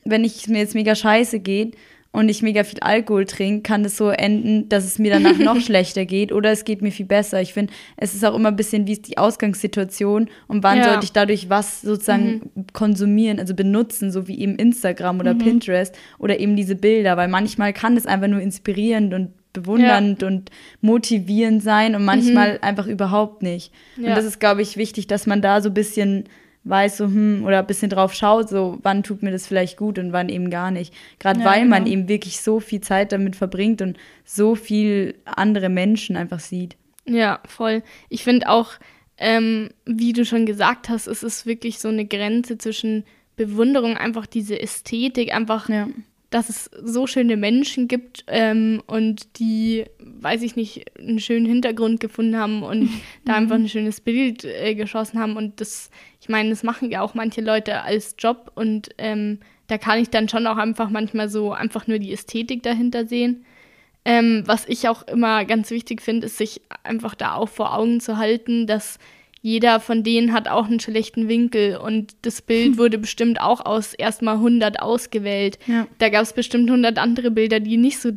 wenn 0.05 0.23
ich 0.23 0.47
mir 0.47 0.59
jetzt 0.59 0.73
mega 0.73 0.95
scheiße 0.95 1.39
geht 1.39 1.75
und 2.11 2.27
ich 2.27 2.41
mega 2.41 2.63
viel 2.63 2.79
Alkohol 2.79 3.25
trinke, 3.25 3.61
kann 3.61 3.83
das 3.83 3.95
so 3.95 4.09
enden, 4.09 4.67
dass 4.67 4.83
es 4.83 4.97
mir 4.97 5.11
danach 5.11 5.37
noch 5.37 5.59
schlechter 5.61 6.05
geht 6.05 6.31
oder 6.31 6.51
es 6.51 6.65
geht 6.65 6.81
mir 6.81 6.91
viel 6.91 7.05
besser. 7.05 7.39
Ich 7.41 7.53
finde, 7.53 7.71
es 7.97 8.15
ist 8.15 8.25
auch 8.25 8.35
immer 8.35 8.49
ein 8.49 8.55
bisschen, 8.55 8.87
wie 8.87 8.93
ist 8.93 9.07
die 9.07 9.17
Ausgangssituation 9.17 10.27
und 10.47 10.63
wann 10.63 10.79
ja. 10.79 10.85
sollte 10.85 11.05
ich 11.05 11.11
dadurch 11.11 11.49
was 11.49 11.81
sozusagen 11.81 12.49
mhm. 12.55 12.65
konsumieren, 12.73 13.39
also 13.39 13.53
benutzen, 13.53 14.11
so 14.11 14.27
wie 14.27 14.39
eben 14.39 14.55
Instagram 14.55 15.19
oder 15.19 15.35
mhm. 15.35 15.39
Pinterest 15.39 15.95
oder 16.17 16.39
eben 16.39 16.55
diese 16.55 16.75
Bilder, 16.75 17.15
weil 17.15 17.27
manchmal 17.27 17.73
kann 17.73 17.95
es 17.95 18.07
einfach 18.07 18.27
nur 18.27 18.41
inspirierend 18.41 19.13
und 19.13 19.29
bewundernd 19.53 20.21
ja. 20.21 20.27
und 20.27 20.49
motivierend 20.81 21.61
sein 21.61 21.95
und 21.95 22.05
manchmal 22.05 22.53
mhm. 22.53 22.59
einfach 22.63 22.87
überhaupt 22.87 23.43
nicht. 23.43 23.71
Ja. 23.97 24.09
Und 24.09 24.15
das 24.15 24.25
ist, 24.25 24.39
glaube 24.39 24.63
ich, 24.63 24.77
wichtig, 24.77 25.07
dass 25.07 25.27
man 25.27 25.41
da 25.41 25.61
so 25.61 25.69
ein 25.69 25.73
bisschen 25.73 26.25
weiß, 26.69 26.97
so, 26.97 27.05
hm, 27.05 27.43
oder 27.45 27.59
ein 27.59 27.67
bisschen 27.67 27.89
drauf 27.89 28.13
schaut, 28.13 28.49
so, 28.49 28.79
wann 28.83 29.03
tut 29.03 29.23
mir 29.23 29.31
das 29.31 29.47
vielleicht 29.47 29.77
gut 29.77 29.99
und 29.99 30.13
wann 30.13 30.29
eben 30.29 30.49
gar 30.49 30.71
nicht. 30.71 30.93
Gerade 31.19 31.39
ja, 31.41 31.45
weil 31.45 31.63
genau. 31.63 31.69
man 31.71 31.87
eben 31.87 32.07
wirklich 32.07 32.41
so 32.41 32.59
viel 32.59 32.81
Zeit 32.81 33.11
damit 33.11 33.35
verbringt 33.35 33.81
und 33.81 33.97
so 34.23 34.55
viel 34.55 35.15
andere 35.25 35.69
Menschen 35.69 36.15
einfach 36.15 36.39
sieht. 36.39 36.77
Ja, 37.05 37.39
voll. 37.45 37.81
Ich 38.09 38.23
finde 38.23 38.49
auch, 38.49 38.73
ähm, 39.17 39.69
wie 39.85 40.13
du 40.13 40.25
schon 40.25 40.45
gesagt 40.45 40.89
hast, 40.89 41.07
es 41.07 41.23
ist 41.23 41.45
wirklich 41.45 41.79
so 41.79 41.87
eine 41.89 42.05
Grenze 42.05 42.57
zwischen 42.57 43.03
Bewunderung, 43.35 43.97
einfach 43.97 44.25
diese 44.25 44.59
Ästhetik, 44.61 45.33
einfach 45.33 45.69
ja 45.69 45.87
dass 46.29 46.49
es 46.49 46.69
so 46.83 47.07
schöne 47.07 47.37
Menschen 47.37 47.87
gibt 47.87 48.23
ähm, 48.27 48.83
und 48.85 49.39
die, 49.39 49.85
weiß 49.99 50.43
ich 50.43 50.55
nicht, 50.55 50.85
einen 50.99 51.19
schönen 51.19 51.45
Hintergrund 51.45 51.99
gefunden 51.99 52.37
haben 52.37 52.63
und 52.63 52.89
da 53.25 53.35
einfach 53.35 53.55
ein 53.55 53.69
schönes 53.69 54.01
Bild 54.01 54.45
äh, 54.45 54.75
geschossen 54.75 55.19
haben. 55.19 55.37
Und 55.37 55.59
das, 55.59 55.89
ich 56.21 56.29
meine, 56.29 56.49
das 56.49 56.63
machen 56.63 56.91
ja 56.91 57.01
auch 57.01 57.15
manche 57.15 57.41
Leute 57.41 57.81
als 57.81 58.15
Job 58.19 58.51
und 58.55 58.89
ähm, 58.97 59.39
da 59.67 59.77
kann 59.77 59.99
ich 59.99 60.09
dann 60.09 60.29
schon 60.29 60.47
auch 60.47 60.57
einfach 60.57 60.89
manchmal 60.89 61.29
so 61.29 61.51
einfach 61.51 61.87
nur 61.87 61.99
die 61.99 62.11
Ästhetik 62.11 62.63
dahinter 62.63 63.05
sehen. 63.05 63.45
Ähm, 64.05 64.43
was 64.45 64.67
ich 64.67 64.87
auch 64.87 65.07
immer 65.07 65.45
ganz 65.45 65.71
wichtig 65.71 66.01
finde, 66.01 66.27
ist 66.27 66.37
sich 66.37 66.61
einfach 66.83 67.15
da 67.15 67.35
auch 67.35 67.49
vor 67.49 67.75
Augen 67.75 67.99
zu 67.99 68.17
halten, 68.17 68.65
dass 68.65 68.97
jeder 69.41 69.79
von 69.79 70.03
denen 70.03 70.33
hat 70.33 70.47
auch 70.47 70.65
einen 70.65 70.79
schlechten 70.79 71.27
Winkel 71.27 71.77
und 71.77 72.15
das 72.23 72.41
Bild 72.41 72.77
wurde 72.77 72.97
bestimmt 72.97 73.39
auch 73.39 73.65
aus 73.65 73.93
erstmal 73.93 74.35
100 74.35 74.81
ausgewählt. 74.81 75.59
Ja. 75.67 75.87
Da 75.97 76.09
gab 76.09 76.23
es 76.23 76.33
bestimmt 76.33 76.69
100 76.69 76.97
andere 76.97 77.31
Bilder, 77.31 77.59
die 77.59 77.77
nicht 77.77 77.99
so 77.99 78.11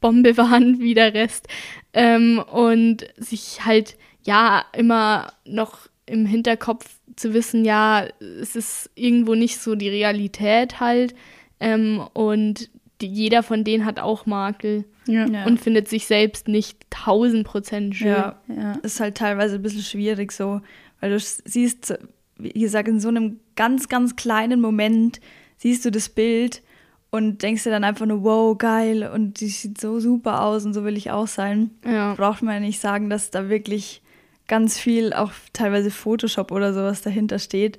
Bombe 0.00 0.36
waren 0.36 0.78
wie 0.80 0.94
der 0.94 1.14
Rest. 1.14 1.48
Ähm, 1.92 2.42
und 2.52 3.06
sich 3.16 3.64
halt, 3.64 3.96
ja, 4.24 4.64
immer 4.72 5.32
noch 5.44 5.88
im 6.06 6.26
Hinterkopf 6.26 6.86
zu 7.16 7.34
wissen, 7.34 7.64
ja, 7.64 8.06
es 8.20 8.54
ist 8.54 8.90
irgendwo 8.94 9.34
nicht 9.34 9.58
so 9.58 9.74
die 9.74 9.88
Realität 9.88 10.80
halt. 10.80 11.14
Ähm, 11.60 12.02
und 12.14 12.70
jeder 13.06 13.42
von 13.42 13.64
denen 13.64 13.84
hat 13.84 14.00
auch 14.00 14.26
Makel. 14.26 14.84
Ja. 15.06 15.46
Und 15.46 15.58
findet 15.58 15.88
sich 15.88 16.06
selbst 16.06 16.48
nicht 16.48 16.84
1000 16.90 17.46
Prozent 17.46 17.96
schön. 17.96 18.08
Ja, 18.08 18.40
ja, 18.48 18.72
ist 18.82 19.00
halt 19.00 19.16
teilweise 19.16 19.54
ein 19.54 19.62
bisschen 19.62 19.82
schwierig 19.82 20.32
so, 20.32 20.60
weil 21.00 21.10
du 21.10 21.18
siehst, 21.18 21.98
wie 22.36 22.52
gesagt, 22.52 22.88
in 22.88 23.00
so 23.00 23.08
einem 23.08 23.40
ganz, 23.56 23.88
ganz 23.88 24.16
kleinen 24.16 24.60
Moment 24.60 25.20
siehst 25.56 25.84
du 25.86 25.90
das 25.90 26.10
Bild 26.10 26.62
und 27.10 27.42
denkst 27.42 27.64
dir 27.64 27.70
dann 27.70 27.84
einfach 27.84 28.04
nur, 28.04 28.22
wow, 28.22 28.58
geil 28.58 29.08
und 29.10 29.40
die 29.40 29.48
sieht 29.48 29.80
so 29.80 29.98
super 29.98 30.42
aus 30.42 30.66
und 30.66 30.74
so 30.74 30.84
will 30.84 30.98
ich 30.98 31.10
auch 31.10 31.26
sein. 31.26 31.70
Ja. 31.86 32.12
Braucht 32.12 32.42
man 32.42 32.54
ja 32.54 32.60
nicht 32.60 32.80
sagen, 32.80 33.08
dass 33.08 33.30
da 33.30 33.48
wirklich 33.48 34.02
ganz 34.46 34.78
viel, 34.78 35.14
auch 35.14 35.32
teilweise 35.54 35.90
Photoshop 35.90 36.52
oder 36.52 36.74
sowas 36.74 37.00
dahinter 37.00 37.38
steht 37.38 37.78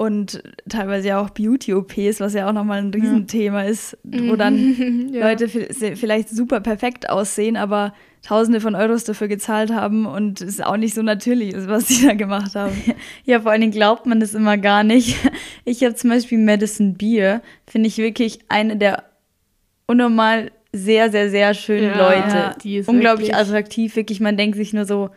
und 0.00 0.42
teilweise 0.66 1.08
ja 1.08 1.20
auch 1.20 1.28
Beauty-OPs, 1.28 2.20
was 2.20 2.32
ja 2.32 2.48
auch 2.48 2.54
nochmal 2.54 2.78
ein 2.78 2.90
Riesenthema 2.90 3.64
ja. 3.64 3.68
ist, 3.68 3.98
wo 4.02 4.34
dann 4.34 5.10
ja. 5.12 5.28
Leute 5.28 5.46
vielleicht 5.46 6.30
super 6.30 6.60
perfekt 6.60 7.10
aussehen, 7.10 7.58
aber 7.58 7.92
Tausende 8.22 8.62
von 8.62 8.74
Euros 8.74 9.04
dafür 9.04 9.28
gezahlt 9.28 9.70
haben 9.70 10.06
und 10.06 10.40
es 10.40 10.62
auch 10.62 10.78
nicht 10.78 10.94
so 10.94 11.02
natürlich 11.02 11.52
ist, 11.52 11.68
was 11.68 11.84
die 11.84 12.06
da 12.06 12.14
gemacht 12.14 12.54
haben. 12.54 12.72
Ja, 13.26 13.40
vor 13.40 13.50
allen 13.50 13.60
Dingen 13.60 13.72
glaubt 13.74 14.06
man 14.06 14.20
das 14.20 14.32
immer 14.32 14.56
gar 14.56 14.84
nicht. 14.84 15.18
Ich 15.66 15.84
habe 15.84 15.94
zum 15.94 16.08
Beispiel 16.08 16.38
Madison 16.38 16.94
Beer, 16.94 17.42
finde 17.66 17.88
ich 17.88 17.98
wirklich 17.98 18.38
eine 18.48 18.78
der 18.78 19.04
unnormal 19.86 20.50
sehr, 20.72 21.10
sehr, 21.10 21.28
sehr 21.28 21.52
schönen 21.52 21.90
ja, 21.90 22.08
Leute. 22.08 22.58
Die 22.62 22.78
ist 22.78 22.88
Unglaublich 22.88 23.28
wirklich 23.28 23.48
attraktiv, 23.48 23.96
wirklich. 23.96 24.20
Man 24.20 24.38
denkt 24.38 24.56
sich 24.56 24.72
nur 24.72 24.86
so, 24.86 25.10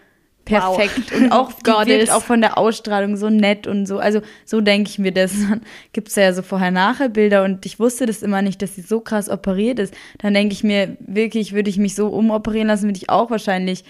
perfekt 0.45 1.11
wow. 1.11 1.21
und 1.21 1.31
auch 1.31 1.51
die 1.53 1.91
wirkt 1.91 2.11
auch 2.11 2.23
von 2.23 2.41
der 2.41 2.57
Ausstrahlung 2.57 3.15
so 3.15 3.29
nett 3.29 3.65
und 3.65 3.85
so. 3.85 3.99
Also 3.99 4.21
so 4.45 4.61
denke 4.61 4.89
ich 4.89 4.99
mir 4.99 5.11
das. 5.11 5.31
Dann 5.49 5.61
gibt 5.93 6.09
es 6.09 6.15
ja 6.15 6.33
so 6.33 6.41
Vorher-Nachher-Bilder 6.41 7.43
und 7.43 7.65
ich 7.65 7.79
wusste 7.79 8.05
das 8.05 8.21
immer 8.21 8.41
nicht, 8.41 8.61
dass 8.61 8.75
sie 8.75 8.81
so 8.81 8.99
krass 8.99 9.29
operiert 9.29 9.79
ist. 9.79 9.93
Dann 10.19 10.33
denke 10.33 10.53
ich 10.53 10.63
mir, 10.63 10.97
wirklich 10.99 11.53
würde 11.53 11.69
ich 11.69 11.77
mich 11.77 11.95
so 11.95 12.07
umoperieren 12.07 12.67
lassen, 12.67 12.85
würde 12.85 12.97
ich 12.97 13.09
auch 13.09 13.29
wahrscheinlich 13.29 13.83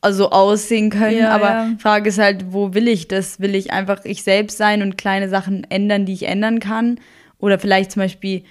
also 0.00 0.30
aussehen 0.30 0.90
können. 0.90 1.18
Ja, 1.18 1.30
aber 1.30 1.48
ja. 1.48 1.70
Frage 1.78 2.08
ist 2.08 2.18
halt, 2.18 2.52
wo 2.52 2.74
will 2.74 2.88
ich 2.88 3.08
das? 3.08 3.40
Will 3.40 3.54
ich 3.54 3.72
einfach 3.72 4.04
ich 4.04 4.22
selbst 4.22 4.58
sein 4.58 4.82
und 4.82 4.98
kleine 4.98 5.28
Sachen 5.28 5.64
ändern, 5.70 6.06
die 6.06 6.12
ich 6.12 6.26
ändern 6.26 6.60
kann? 6.60 7.00
Oder 7.38 7.58
vielleicht 7.58 7.92
zum 7.92 8.02
Beispiel 8.02 8.42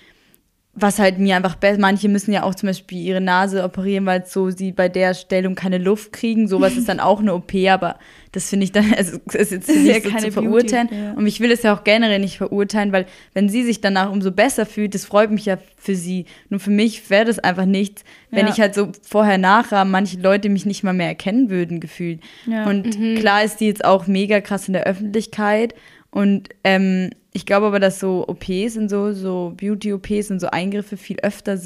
was 0.73 0.99
halt 0.99 1.19
mir 1.19 1.35
einfach 1.35 1.55
besser, 1.55 1.81
manche 1.81 2.07
müssen 2.07 2.31
ja 2.31 2.43
auch 2.43 2.55
zum 2.55 2.67
Beispiel 2.67 2.99
ihre 2.99 3.19
Nase 3.19 3.61
operieren, 3.63 4.05
weil 4.05 4.25
so 4.25 4.51
sie 4.51 4.71
bei 4.71 4.87
der 4.87 5.13
Stellung 5.13 5.53
keine 5.53 5.77
Luft 5.77 6.13
kriegen. 6.13 6.47
Sowas 6.47 6.77
ist 6.77 6.87
dann 6.87 6.99
auch 7.01 7.19
eine 7.19 7.33
OP, 7.33 7.53
aber 7.69 7.99
das 8.31 8.49
finde 8.49 8.63
ich 8.63 8.71
dann, 8.71 8.93
also 8.97 9.19
ist 9.33 9.51
jetzt 9.51 9.67
nicht 9.67 10.05
ja 10.05 10.11
so 10.11 10.27
zu 10.27 10.31
verurteilen. 10.31 10.87
Beauty, 10.87 11.03
ja. 11.03 11.13
Und 11.13 11.27
ich 11.27 11.41
will 11.41 11.51
es 11.51 11.63
ja 11.63 11.75
auch 11.75 11.83
generell 11.83 12.19
nicht 12.19 12.37
verurteilen, 12.37 12.93
weil 12.93 13.05
wenn 13.33 13.49
sie 13.49 13.63
sich 13.63 13.81
danach 13.81 14.09
umso 14.11 14.31
besser 14.31 14.65
fühlt, 14.65 14.95
das 14.95 15.03
freut 15.03 15.29
mich 15.29 15.45
ja 15.45 15.57
für 15.75 15.95
sie. 15.95 16.25
Nur 16.47 16.61
für 16.61 16.71
mich 16.71 17.09
wäre 17.09 17.25
das 17.25 17.39
einfach 17.39 17.65
nichts, 17.65 18.05
wenn 18.29 18.47
ja. 18.47 18.53
ich 18.53 18.61
halt 18.61 18.73
so 18.73 18.93
vorher 19.01 19.37
nachher 19.37 19.83
manche 19.83 20.19
Leute 20.21 20.47
mich 20.47 20.65
nicht 20.65 20.83
mal 20.83 20.93
mehr 20.93 21.07
erkennen 21.07 21.49
würden, 21.49 21.81
gefühlt. 21.81 22.21
Und 22.47 22.97
mhm. 22.97 23.15
klar 23.15 23.43
ist 23.43 23.57
die 23.57 23.65
jetzt 23.65 23.83
auch 23.83 24.07
mega 24.07 24.39
krass 24.39 24.67
in 24.67 24.73
der 24.73 24.83
Öffentlichkeit 24.83 25.75
und 26.11 26.47
ähm, 26.63 27.09
ich 27.33 27.45
glaube 27.45 27.67
aber, 27.67 27.79
dass 27.79 27.99
so 27.99 28.27
OPs 28.27 28.77
und 28.77 28.89
so, 28.89 29.13
so 29.13 29.53
Beauty-OPs 29.55 30.31
und 30.31 30.39
so 30.39 30.47
Eingriffe 30.47 30.97
viel 30.97 31.19
öfter 31.21 31.59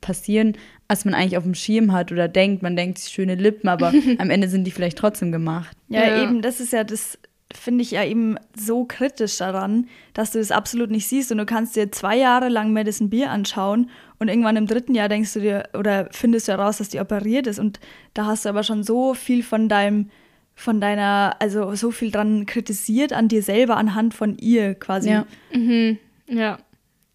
passieren, 0.00 0.56
als 0.86 1.04
man 1.04 1.14
eigentlich 1.14 1.36
auf 1.36 1.44
dem 1.44 1.54
Schirm 1.54 1.92
hat 1.92 2.12
oder 2.12 2.28
denkt. 2.28 2.62
Man 2.62 2.76
denkt, 2.76 3.00
schöne 3.00 3.34
Lippen, 3.34 3.68
aber 3.68 3.92
am 4.18 4.30
Ende 4.30 4.48
sind 4.48 4.64
die 4.64 4.70
vielleicht 4.70 4.98
trotzdem 4.98 5.32
gemacht. 5.32 5.76
Ja, 5.88 6.04
ja. 6.04 6.22
eben, 6.22 6.40
das 6.40 6.60
ist 6.60 6.72
ja 6.72 6.84
das, 6.84 7.18
finde 7.52 7.82
ich 7.82 7.92
ja 7.92 8.04
eben 8.04 8.36
so 8.56 8.84
kritisch 8.84 9.38
daran, 9.38 9.86
dass 10.14 10.32
du 10.32 10.38
das 10.38 10.50
absolut 10.50 10.90
nicht 10.90 11.08
siehst 11.08 11.32
und 11.32 11.38
du 11.38 11.46
kannst 11.46 11.76
dir 11.76 11.90
zwei 11.90 12.16
Jahre 12.16 12.48
lang 12.48 12.72
Madison 12.72 13.10
Beer 13.10 13.30
anschauen 13.30 13.90
und 14.18 14.28
irgendwann 14.28 14.56
im 14.56 14.66
dritten 14.66 14.94
Jahr 14.94 15.08
denkst 15.08 15.32
du 15.32 15.40
dir 15.40 15.64
oder 15.76 16.08
findest 16.12 16.48
du 16.48 16.52
heraus, 16.52 16.78
dass 16.78 16.90
die 16.90 17.00
operiert 17.00 17.46
ist 17.46 17.58
und 17.58 17.80
da 18.14 18.26
hast 18.26 18.44
du 18.44 18.50
aber 18.50 18.62
schon 18.62 18.82
so 18.82 19.14
viel 19.14 19.42
von 19.42 19.68
deinem 19.68 20.10
von 20.58 20.80
deiner, 20.80 21.36
also 21.38 21.72
so 21.76 21.92
viel 21.92 22.10
dran 22.10 22.44
kritisiert 22.44 23.12
an 23.12 23.28
dir 23.28 23.42
selber 23.42 23.76
anhand 23.76 24.12
von 24.12 24.36
ihr 24.38 24.74
quasi. 24.74 25.10
Ja. 25.10 25.26
Mhm. 25.52 25.98
Ja. 26.26 26.58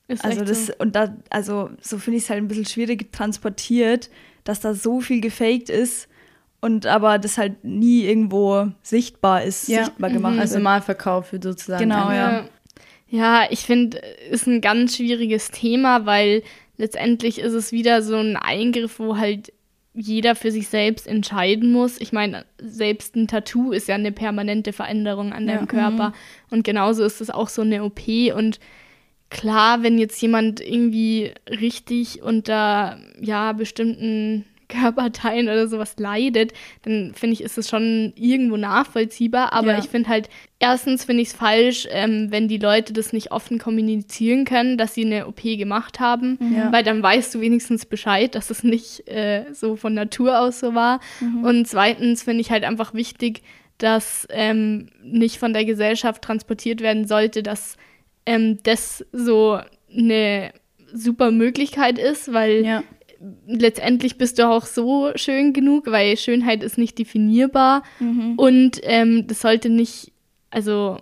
Ist 0.08 0.24
also 0.24 0.46
das, 0.46 0.68
so. 0.68 0.74
und 0.80 0.96
da, 0.96 1.16
also 1.30 1.70
so 1.82 1.98
finde 1.98 2.18
ich 2.18 2.24
es 2.24 2.30
halt 2.30 2.42
ein 2.42 2.48
bisschen 2.48 2.66
schwierig 2.66 3.12
transportiert, 3.12 4.10
dass 4.46 4.62
da 4.62 4.74
so 4.74 5.02
viel 5.02 5.20
gefaked 5.20 5.70
ist 5.70 6.08
und 6.62 6.86
aber 6.86 7.20
das 7.20 7.38
halt 7.38 7.66
nie 7.66 8.06
irgendwo 8.06 8.72
sichtbar 8.82 9.44
ist, 9.44 9.68
ja. 9.68 9.84
sichtbar 9.84 10.10
mhm. 10.10 10.14
gemacht. 10.14 10.40
Also 10.40 10.60
mal 10.60 10.82
verkauft 10.82 11.34
wird 11.34 11.44
sozusagen. 11.44 11.84
Genau, 11.84 12.12
ja. 12.12 12.46
Ja, 13.10 13.46
ich 13.50 13.66
finde, 13.66 13.98
ist 14.32 14.48
ein 14.48 14.62
ganz 14.62 14.96
schwieriges 14.96 15.52
Thema, 15.52 16.06
weil 16.06 16.44
letztendlich 16.78 17.40
ist 17.40 17.54
es 17.54 17.74
wieder 17.74 18.02
so 18.02 18.16
ein 18.16 18.38
Eingriff, 18.38 19.00
wo 19.00 19.18
halt 19.18 19.52
jeder 19.94 20.36
für 20.36 20.52
sich 20.52 20.68
selbst 20.68 21.08
entscheiden 21.08 21.72
muss. 21.72 22.00
Ich 22.00 22.12
meine, 22.12 22.46
selbst 22.58 23.16
ein 23.16 23.28
Tattoo 23.28 23.72
ist 23.72 23.88
ja 23.88 23.96
eine 23.96 24.12
permanente 24.12 24.74
Veränderung 24.74 25.34
an 25.34 25.46
deinem 25.46 25.62
ja. 25.62 25.66
Körper. 25.66 26.10
Mhm. 26.10 26.14
Und 26.50 26.64
genauso 26.64 27.04
ist 27.04 27.22
es 27.22 27.30
auch 27.30 27.50
so 27.50 27.62
eine 27.62 27.84
OP. 27.84 28.02
Und 28.36 28.60
klar, 29.30 29.84
wenn 29.84 30.00
jetzt 30.00 30.20
jemand 30.22 30.62
irgendwie 30.62 31.32
richtig 31.48 32.24
unter 32.24 32.98
ja 33.20 33.54
bestimmten 33.54 34.46
Körperteilen 34.74 35.48
oder 35.48 35.68
sowas 35.68 35.96
leidet, 35.98 36.54
dann 36.84 37.14
finde 37.14 37.34
ich, 37.34 37.42
ist 37.42 37.58
es 37.58 37.70
schon 37.70 38.14
irgendwo 38.16 38.58
nachvollziehbar. 38.58 39.54
Aber 39.54 39.74
ja. 39.74 39.80
ich 39.80 39.86
finde 39.86 40.10
halt, 40.10 40.30
erstens 40.60 41.06
finde 41.06 41.22
ich 41.22 41.30
es 41.30 41.34
falsch, 41.34 41.88
ähm, 41.92 42.28
wenn 42.30 42.48
die 42.48 42.58
Leute 42.58 42.94
das 42.94 43.14
nicht 43.14 43.32
offen 43.32 43.60
kommunizieren 43.60 44.46
können, 44.46 44.78
dass 44.78 44.94
sie 44.94 45.06
eine 45.06 45.28
OP 45.28 45.42
gemacht 45.44 46.00
haben, 46.00 46.38
ja. 46.56 46.72
weil 46.72 46.84
dann 46.84 47.04
weißt 47.04 47.36
du 47.36 47.42
wenigstens 47.42 47.86
Bescheid, 47.86 48.36
dass 48.36 48.50
es 48.50 48.64
nicht 48.64 49.08
äh, 49.08 49.46
so 49.54 49.76
von 49.76 49.94
Natur 49.94 50.40
aus 50.40 50.60
so 50.60 50.76
war. 50.76 51.00
Mhm. 51.20 51.44
Und 51.44 51.68
zweitens 51.68 52.24
finde 52.24 52.42
ich 52.42 52.52
halt 52.52 52.64
einfach 52.64 52.94
wichtig, 52.94 53.42
dass 53.78 54.28
ähm, 54.30 54.88
nicht 55.04 55.38
von 55.38 55.54
der 55.54 55.66
Gesellschaft 55.66 56.22
transportiert 56.22 56.82
werden 56.82 57.08
sollte, 57.08 57.44
dass 57.44 57.78
ähm, 58.26 58.60
das 58.64 59.06
so 59.12 59.60
eine 59.92 60.54
super 60.94 61.32
Möglichkeit 61.32 61.98
ist, 61.98 62.32
weil 62.32 62.64
ja 62.64 62.84
letztendlich 63.48 64.18
bist 64.18 64.40
du 64.40 64.50
auch 64.50 64.66
so 64.66 65.12
schön 65.16 65.54
genug, 65.54 65.88
weil 65.88 66.18
Schönheit 66.18 66.64
ist 66.64 66.78
nicht 66.78 66.98
definierbar 67.00 67.84
mhm. 68.00 68.34
und 68.38 68.80
ähm, 68.84 69.28
das 69.28 69.42
sollte 69.42 69.70
nicht, 69.70 70.12
also 70.50 70.98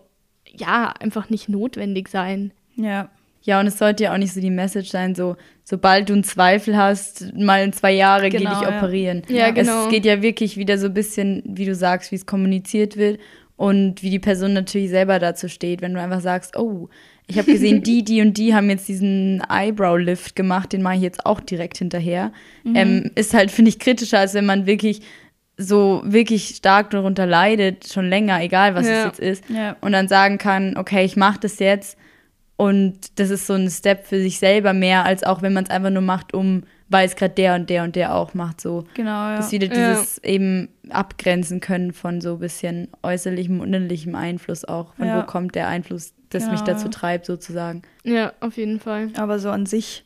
ja, 0.46 0.94
einfach 1.00 1.30
nicht 1.30 1.50
notwendig 1.50 2.10
sein. 2.10 2.52
Ja. 2.76 3.10
Ja, 3.44 3.60
und 3.60 3.66
es 3.66 3.80
sollte 3.80 4.04
ja 4.04 4.14
auch 4.14 4.20
nicht 4.20 4.34
so 4.34 4.40
die 4.40 4.52
Message 4.52 4.90
sein, 4.90 5.16
so, 5.16 5.36
sobald 5.64 6.10
du 6.10 6.14
einen 6.14 6.24
Zweifel 6.24 6.78
hast, 6.78 7.34
mal 7.36 7.64
in 7.64 7.74
zwei 7.74 7.92
Jahre 7.92 8.30
genau, 8.30 8.52
geh 8.52 8.56
dich 8.56 8.70
ja. 8.70 8.78
operieren. 8.78 9.24
Ja, 9.30 9.50
genau. 9.50 9.86
Es 9.86 9.90
geht 9.90 10.06
ja 10.06 10.22
wirklich 10.22 10.58
wieder 10.58 10.78
so 10.78 10.88
ein 10.88 10.94
bisschen, 10.94 11.42
wie 11.46 11.66
du 11.66 11.74
sagst, 11.74 12.12
wie 12.12 12.18
es 12.18 12.28
kommuniziert 12.28 12.98
wird 12.98 13.20
und 13.58 14.04
wie 14.04 14.12
die 14.12 14.20
Person 14.20 14.54
natürlich 14.54 14.92
selber 14.92 15.18
dazu 15.18 15.48
steht. 15.48 15.82
Wenn 15.82 15.96
du 15.96 16.02
einfach 16.02 16.22
sagst, 16.22 16.56
oh, 16.56 16.90
ich 17.32 17.38
habe 17.38 17.52
gesehen, 17.52 17.82
die, 17.84 18.04
die 18.04 18.22
und 18.22 18.38
die 18.38 18.54
haben 18.54 18.70
jetzt 18.70 18.88
diesen 18.88 19.42
Eyebrow-Lift 19.50 20.36
gemacht, 20.36 20.74
den 20.74 20.82
mache 20.82 20.96
ich 20.96 21.02
jetzt 21.02 21.26
auch 21.26 21.40
direkt 21.40 21.78
hinterher. 21.78 22.32
Mhm. 22.64 22.76
Ähm, 22.76 23.12
ist 23.16 23.34
halt, 23.34 23.52
finde 23.52 23.70
ich, 23.70 23.80
kritischer, 23.80 24.20
als 24.20 24.34
wenn 24.34 24.46
man 24.46 24.66
wirklich 24.66 25.02
so 25.58 26.02
wirklich 26.04 26.56
stark 26.56 26.90
darunter 26.90 27.26
leidet, 27.26 27.88
schon 27.88 28.10
länger, 28.10 28.42
egal 28.42 28.76
was 28.76 28.88
ja. 28.88 29.00
es 29.00 29.06
jetzt 29.06 29.20
ist, 29.20 29.44
ja. 29.50 29.76
und 29.82 29.92
dann 29.92 30.08
sagen 30.08 30.38
kann, 30.38 30.76
okay, 30.76 31.06
ich 31.06 31.16
mache 31.16 31.40
das 31.40 31.60
jetzt 31.60 31.98
und 32.58 33.20
das 33.20 33.30
ist 33.30 33.48
so 33.48 33.54
ein 33.54 33.70
Step 33.70 34.06
für 34.06 34.22
sich 34.22 34.40
selber 34.40 34.74
mehr, 34.74 35.06
als 35.06 35.24
auch 35.24 35.42
wenn 35.42 35.54
man 35.54 35.64
es 35.64 35.70
einfach 35.70 35.90
nur 35.90 36.02
macht, 36.02 36.34
um, 36.34 36.64
weil 36.90 37.08
es 37.08 37.16
gerade 37.16 37.34
der 37.34 37.56
und 37.56 37.70
der 37.70 37.84
und 37.84 37.96
der 37.96 38.14
auch 38.14 38.34
macht, 38.34 38.60
so. 38.60 38.84
Genau, 38.94 39.10
ja. 39.10 39.38
Dass 39.38 39.52
wieder 39.52 39.68
dieses 39.68 40.18
eben 40.20 40.70
abgrenzen 40.90 41.60
können 41.60 41.94
von 41.94 42.22
so 42.22 42.34
ein 42.34 42.40
bisschen 42.40 42.90
äußerlichem 43.02 43.62
und 43.62 43.74
innerlichem 43.74 44.14
Einfluss 44.16 44.66
auch. 44.66 44.94
Von 44.96 45.08
wo 45.08 45.24
kommt 45.24 45.56
der 45.56 45.70
Einfluss, 45.70 46.14
das 46.32 46.44
genau, 46.44 46.54
mich 46.54 46.62
dazu 46.62 46.90
treibt, 46.90 47.26
sozusagen. 47.26 47.84
Ja, 48.04 48.34
auf 48.40 48.58
jeden 48.58 48.80
Fall. 48.80 49.10
Aber 49.16 49.40
so 49.40 49.50
an 49.50 49.66
sich 49.66 50.04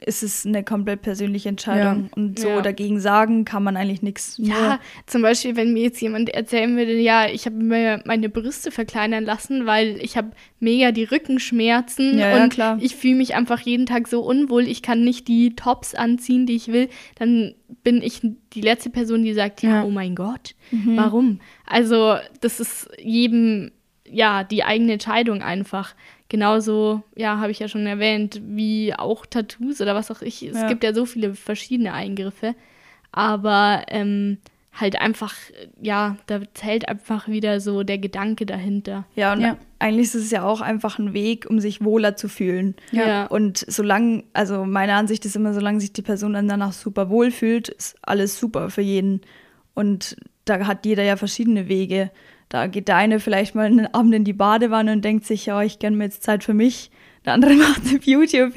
ist 0.00 0.22
es 0.22 0.44
eine 0.44 0.62
komplett 0.62 1.00
persönliche 1.00 1.48
Entscheidung. 1.48 2.04
Ja. 2.04 2.16
Und 2.16 2.38
so 2.38 2.48
ja. 2.48 2.60
dagegen 2.60 3.00
sagen 3.00 3.46
kann 3.46 3.62
man 3.62 3.76
eigentlich 3.76 4.02
nichts. 4.02 4.36
Ja, 4.38 4.78
zum 5.06 5.22
Beispiel, 5.22 5.56
wenn 5.56 5.72
mir 5.72 5.84
jetzt 5.84 6.00
jemand 6.00 6.28
erzählen 6.28 6.76
würde, 6.76 6.98
ja, 6.98 7.26
ich 7.28 7.46
habe 7.46 7.56
mir 7.56 8.02
meine 8.04 8.28
Brüste 8.28 8.70
verkleinern 8.70 9.24
lassen, 9.24 9.64
weil 9.64 9.98
ich 10.02 10.16
habe 10.16 10.32
mega 10.60 10.92
die 10.92 11.04
Rückenschmerzen 11.04 12.18
ja, 12.18 12.42
und 12.42 12.82
ich 12.82 12.94
fühle 12.94 13.16
mich 13.16 13.34
einfach 13.34 13.60
jeden 13.60 13.86
Tag 13.86 14.08
so 14.08 14.20
unwohl, 14.20 14.68
ich 14.68 14.82
kann 14.82 15.02
nicht 15.02 15.28
die 15.28 15.56
Tops 15.56 15.94
anziehen, 15.94 16.44
die 16.44 16.56
ich 16.56 16.68
will, 16.68 16.88
dann 17.14 17.54
bin 17.82 18.02
ich 18.02 18.20
die 18.52 18.60
letzte 18.60 18.90
Person, 18.90 19.22
die 19.22 19.32
sagt, 19.32 19.62
ja, 19.62 19.82
oh 19.82 19.90
mein 19.90 20.14
Gott, 20.14 20.54
mhm. 20.70 20.96
warum? 20.96 21.40
Also 21.64 22.16
das 22.40 22.60
ist 22.60 22.90
jedem 22.98 23.70
ja 24.10 24.44
die 24.44 24.64
eigene 24.64 24.94
Entscheidung 24.94 25.42
einfach 25.42 25.94
genauso, 26.28 27.02
ja, 27.14 27.38
habe 27.38 27.50
ich 27.50 27.58
ja 27.58 27.68
schon 27.68 27.86
erwähnt, 27.86 28.40
wie 28.44 28.94
auch 28.94 29.26
Tattoos 29.26 29.80
oder 29.80 29.94
was 29.94 30.10
auch 30.10 30.22
ich. 30.22 30.42
Es 30.42 30.60
ja. 30.60 30.68
gibt 30.68 30.84
ja 30.84 30.92
so 30.92 31.06
viele 31.06 31.34
verschiedene 31.34 31.92
Eingriffe. 31.92 32.54
Aber 33.12 33.84
ähm, 33.88 34.38
halt 34.78 35.00
einfach, 35.00 35.34
ja, 35.80 36.16
da 36.26 36.40
zählt 36.54 36.88
einfach 36.88 37.28
wieder 37.28 37.60
so 37.60 37.82
der 37.82 37.98
Gedanke 37.98 38.44
dahinter. 38.44 39.04
Ja, 39.14 39.32
und 39.32 39.40
ja. 39.40 39.56
eigentlich 39.78 40.08
ist 40.08 40.14
es 40.16 40.30
ja 40.30 40.44
auch 40.44 40.60
einfach 40.60 40.98
ein 40.98 41.14
Weg, 41.14 41.46
um 41.48 41.60
sich 41.60 41.82
wohler 41.82 42.16
zu 42.16 42.28
fühlen. 42.28 42.74
Ja. 42.92 43.26
Und 43.26 43.64
solange, 43.68 44.24
also 44.32 44.64
meine 44.64 44.94
Ansicht 44.94 45.24
ist 45.24 45.36
immer, 45.36 45.54
solange 45.54 45.80
sich 45.80 45.92
die 45.92 46.02
Person 46.02 46.34
dann 46.34 46.48
danach 46.48 46.72
super 46.72 47.08
wohl 47.08 47.30
fühlt, 47.30 47.68
ist 47.68 47.96
alles 48.02 48.38
super 48.38 48.70
für 48.70 48.82
jeden. 48.82 49.22
Und 49.74 50.16
da 50.44 50.66
hat 50.66 50.84
jeder 50.84 51.02
ja 51.02 51.16
verschiedene 51.16 51.68
Wege. 51.68 52.10
Da 52.48 52.66
geht 52.68 52.88
der 52.88 52.96
eine 52.96 53.20
vielleicht 53.20 53.54
mal 53.54 53.66
einen 53.66 53.92
Abend 53.92 54.14
in 54.14 54.24
die 54.24 54.32
Badewanne 54.32 54.92
und 54.92 55.04
denkt 55.04 55.26
sich, 55.26 55.46
ja, 55.46 55.62
ich 55.62 55.78
gönne 55.78 55.96
mir 55.96 56.04
jetzt 56.04 56.22
Zeit 56.22 56.44
für 56.44 56.54
mich. 56.54 56.90
Der 57.24 57.32
andere 57.32 57.54
macht 57.54 57.82
eine 57.88 57.98
Beauty-OP 57.98 58.54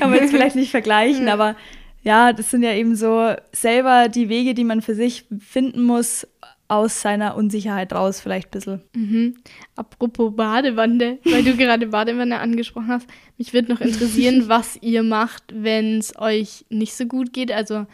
kann 0.00 0.10
man 0.10 0.20
jetzt 0.20 0.30
vielleicht 0.30 0.56
nicht 0.56 0.70
vergleichen, 0.70 1.28
aber 1.30 1.56
ja, 2.02 2.32
das 2.32 2.50
sind 2.50 2.62
ja 2.62 2.72
eben 2.72 2.94
so 2.94 3.34
selber 3.52 4.08
die 4.08 4.28
Wege, 4.28 4.54
die 4.54 4.62
man 4.62 4.80
für 4.80 4.94
sich 4.94 5.26
finden 5.40 5.82
muss, 5.82 6.26
aus 6.68 7.00
seiner 7.00 7.36
Unsicherheit 7.36 7.92
raus, 7.92 8.20
vielleicht 8.20 8.48
ein 8.48 8.50
bisschen. 8.50 8.82
Mhm. 8.94 9.36
Apropos 9.76 10.34
Badewanne, 10.34 11.18
weil 11.24 11.44
du 11.44 11.56
gerade 11.56 11.86
Badewanne 11.86 12.40
angesprochen 12.40 12.88
hast, 12.88 13.08
mich 13.38 13.52
würde 13.52 13.72
noch 13.72 13.80
interessieren, 13.80 14.44
was 14.48 14.76
ihr 14.82 15.02
macht, 15.02 15.44
wenn 15.54 15.98
es 15.98 16.18
euch 16.18 16.64
nicht 16.68 16.94
so 16.94 17.06
gut 17.06 17.32
geht. 17.32 17.52
Also 17.52 17.86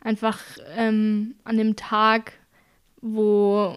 einfach 0.00 0.38
ähm, 0.76 1.34
an 1.44 1.56
dem 1.56 1.76
Tag, 1.76 2.34
wo 3.00 3.76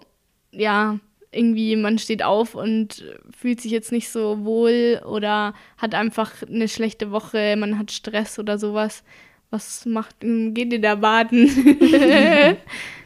ja, 0.54 1.00
irgendwie 1.34 1.76
man 1.76 1.98
steht 1.98 2.24
auf 2.24 2.56
und 2.56 3.04
fühlt 3.36 3.60
sich 3.62 3.72
jetzt 3.72 3.92
nicht 3.92 4.10
so 4.10 4.46
wohl 4.46 5.02
oder 5.06 5.54
hat 5.78 5.96
einfach 5.96 6.32
eine 6.44 6.68
schlechte 6.68 7.12
Woche, 7.12 7.56
man 7.58 7.78
hat 7.78 7.92
Stress 7.92 8.40
oder 8.40 8.58
sowas. 8.58 9.04
Was 9.50 9.86
macht, 9.86 10.16
geht 10.22 10.74
ihr 10.74 10.82
da 10.82 10.96
baden? 10.96 11.48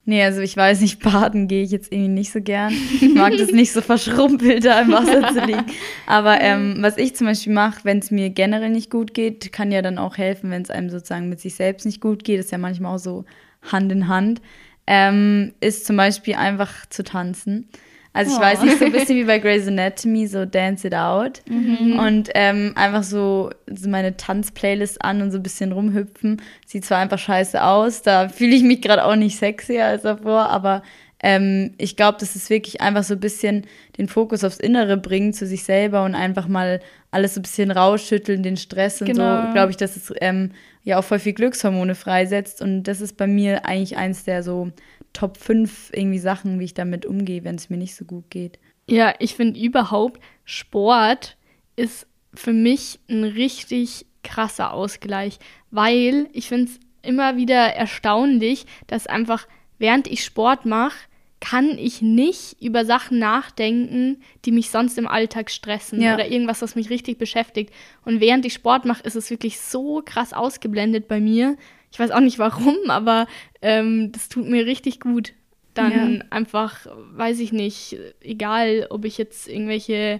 nee, 0.05 0.23
also 0.23 0.39
ich 0.39 0.55
weiß 0.55 0.79
nicht, 0.79 1.01
baden 1.01 1.49
gehe 1.49 1.63
ich 1.63 1.71
jetzt 1.71 1.91
irgendwie 1.91 2.07
nicht 2.09 2.31
so 2.31 2.39
gern. 2.39 2.73
Ich 3.01 3.13
mag 3.13 3.35
das 3.37 3.51
nicht 3.51 3.73
so 3.73 3.81
verschrumpelt 3.81 4.63
da 4.63 4.79
im 4.79 4.93
Wasser 4.93 5.27
zu 5.33 5.45
liegen. 5.45 5.65
Aber 6.05 6.39
ähm, 6.39 6.77
was 6.79 6.97
ich 6.97 7.17
zum 7.17 7.27
Beispiel 7.27 7.51
mache, 7.51 7.83
wenn 7.83 7.99
es 7.99 8.11
mir 8.11 8.29
generell 8.29 8.69
nicht 8.69 8.89
gut 8.89 9.13
geht, 9.13 9.51
kann 9.51 9.73
ja 9.73 9.81
dann 9.81 9.97
auch 9.97 10.17
helfen, 10.17 10.49
wenn 10.49 10.61
es 10.61 10.69
einem 10.69 10.89
sozusagen 10.89 11.27
mit 11.27 11.41
sich 11.41 11.55
selbst 11.55 11.85
nicht 11.85 11.99
gut 11.99 12.23
geht. 12.23 12.39
Das 12.39 12.45
ist 12.45 12.51
ja 12.51 12.57
manchmal 12.57 12.95
auch 12.95 12.99
so 12.99 13.25
Hand 13.69 13.91
in 13.91 14.07
Hand 14.07 14.39
ähm, 14.87 15.53
ist 15.59 15.85
zum 15.85 15.97
Beispiel 15.97 16.35
einfach 16.35 16.85
zu 16.89 17.03
tanzen. 17.03 17.67
Also 18.13 18.31
ich 18.31 18.37
oh. 18.39 18.41
weiß 18.41 18.63
nicht, 18.63 18.79
so 18.79 18.85
ein 18.85 18.91
bisschen 18.91 19.15
wie 19.15 19.25
bei 19.25 19.37
Grey's 19.37 19.67
Anatomy, 19.67 20.25
so 20.25 20.45
Dance 20.45 20.87
It 20.87 20.95
Out. 20.95 21.41
Mhm. 21.47 21.99
Und 21.99 22.29
ähm, 22.33 22.71
einfach 22.75 23.03
so, 23.03 23.51
so 23.67 23.89
meine 23.89 24.17
Tanzplaylist 24.17 25.03
an 25.03 25.21
und 25.21 25.29
so 25.29 25.37
ein 25.37 25.43
bisschen 25.43 25.71
rumhüpfen. 25.71 26.41
Sieht 26.65 26.83
zwar 26.83 26.97
einfach 26.97 27.19
scheiße 27.19 27.61
aus, 27.61 28.01
da 28.01 28.27
fühle 28.29 28.55
ich 28.55 28.63
mich 28.63 28.81
gerade 28.81 29.05
auch 29.05 29.15
nicht 29.15 29.37
sexier 29.37 29.85
als 29.85 30.01
davor, 30.01 30.49
aber 30.49 30.81
ähm, 31.19 31.73
ich 31.77 31.95
glaube, 31.95 32.17
das 32.19 32.35
ist 32.35 32.49
wirklich 32.49 32.81
einfach 32.81 33.03
so 33.03 33.15
ein 33.15 33.19
bisschen 33.19 33.65
den 33.97 34.07
Fokus 34.07 34.43
aufs 34.43 34.57
Innere 34.57 34.97
bringen, 34.97 35.33
zu 35.33 35.45
sich 35.45 35.63
selber 35.63 36.03
und 36.03 36.15
einfach 36.15 36.47
mal 36.47 36.79
alles 37.11 37.35
so 37.35 37.39
ein 37.39 37.43
bisschen 37.43 37.71
rausschütteln, 37.71 38.43
den 38.43 38.57
Stress 38.57 39.01
und 39.01 39.07
genau. 39.07 39.45
so, 39.45 39.53
glaube 39.53 39.71
ich, 39.71 39.77
dass 39.77 39.95
es 39.95 40.13
ähm, 40.21 40.51
ja 40.87 40.97
auch 40.97 41.03
voll 41.03 41.19
viel 41.19 41.33
Glückshormone 41.33 41.95
freisetzt. 41.95 42.61
Und 42.61 42.83
das 42.83 43.01
ist 43.01 43.17
bei 43.17 43.27
mir 43.27 43.65
eigentlich 43.65 43.97
eins 43.97 44.23
der 44.23 44.41
so 44.41 44.71
Top 45.11 45.35
5 45.35 45.91
irgendwie 45.93 46.17
Sachen, 46.17 46.61
wie 46.61 46.63
ich 46.63 46.73
damit 46.73 47.05
umgehe, 47.05 47.43
wenn 47.43 47.55
es 47.55 47.69
mir 47.69 47.75
nicht 47.75 47.93
so 47.93 48.05
gut 48.05 48.29
geht. 48.29 48.57
Ja, 48.89 49.13
ich 49.19 49.35
finde 49.35 49.59
überhaupt, 49.59 50.21
Sport 50.45 51.35
ist 51.75 52.07
für 52.33 52.53
mich 52.53 52.99
ein 53.09 53.25
richtig 53.25 54.05
krasser 54.23 54.71
Ausgleich, 54.71 55.39
weil 55.71 56.29
ich 56.31 56.47
finde 56.47 56.71
es 56.71 56.79
immer 57.01 57.35
wieder 57.35 57.73
erstaunlich, 57.75 58.65
dass 58.87 59.07
einfach 59.07 59.45
während 59.79 60.07
ich 60.07 60.23
Sport 60.23 60.65
mache, 60.65 60.97
kann 61.39 61.77
ich 61.77 62.01
nicht 62.01 62.61
über 62.61 62.83
Sachen 62.83 63.19
nachdenken, 63.19 64.21
die 64.45 64.51
mich 64.51 64.71
sonst 64.71 64.97
im 64.97 65.07
Alltag 65.07 65.51
stressen 65.51 66.01
ja. 66.01 66.15
oder 66.15 66.27
irgendwas, 66.27 66.61
was 66.61 66.75
mich 66.75 66.89
richtig 66.89 67.19
beschäftigt. 67.19 67.73
Und 68.05 68.21
während 68.21 68.45
ich 68.45 68.53
Sport 68.53 68.85
mache, 68.85 69.03
ist 69.03 69.15
es 69.15 69.29
wirklich 69.29 69.59
so 69.59 70.01
krass 70.03 70.33
ausgeblendet 70.33 71.07
bei 71.07 71.19
mir. 71.19 71.55
Ich 71.91 71.99
weiß 71.99 72.11
auch 72.11 72.21
nicht 72.21 72.39
warum, 72.39 72.77
aber 72.87 73.27
ähm, 73.61 74.11
das 74.11 74.29
tut 74.29 74.47
mir 74.47 74.65
richtig 74.65 74.99
gut. 74.99 75.33
Dann 75.73 76.15
ja. 76.15 76.25
einfach, 76.31 76.87
weiß 77.13 77.39
ich 77.39 77.51
nicht, 77.51 77.97
egal, 78.21 78.87
ob 78.89 79.05
ich 79.05 79.19
jetzt 79.19 79.47
irgendwelche 79.47 80.19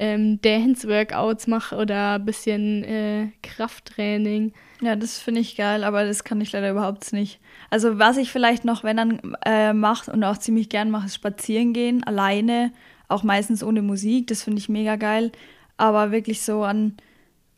ähm, 0.00 0.40
Dance-Workouts 0.42 1.46
mache 1.46 1.76
oder 1.76 2.14
ein 2.14 2.24
bisschen 2.24 2.82
äh, 2.82 3.28
Krafttraining. 3.42 4.52
Ja, 4.82 4.94
das 4.94 5.18
finde 5.18 5.40
ich 5.40 5.56
geil, 5.56 5.84
aber 5.84 6.04
das 6.04 6.22
kann 6.22 6.40
ich 6.40 6.52
leider 6.52 6.70
überhaupt 6.70 7.12
nicht. 7.12 7.40
Also 7.70 7.98
was 7.98 8.18
ich 8.18 8.30
vielleicht 8.30 8.64
noch, 8.64 8.84
wenn 8.84 8.98
dann 8.98 9.36
äh, 9.44 9.72
mache 9.72 10.12
und 10.12 10.22
auch 10.22 10.36
ziemlich 10.36 10.68
gern 10.68 10.90
mache, 10.90 11.06
ist 11.06 11.14
spazieren 11.14 11.72
gehen, 11.72 12.04
alleine, 12.04 12.72
auch 13.08 13.22
meistens 13.22 13.62
ohne 13.64 13.80
Musik. 13.80 14.26
Das 14.26 14.42
finde 14.42 14.58
ich 14.58 14.68
mega 14.68 14.96
geil. 14.96 15.32
Aber 15.78 16.10
wirklich 16.10 16.42
so 16.42 16.62
an, 16.62 16.96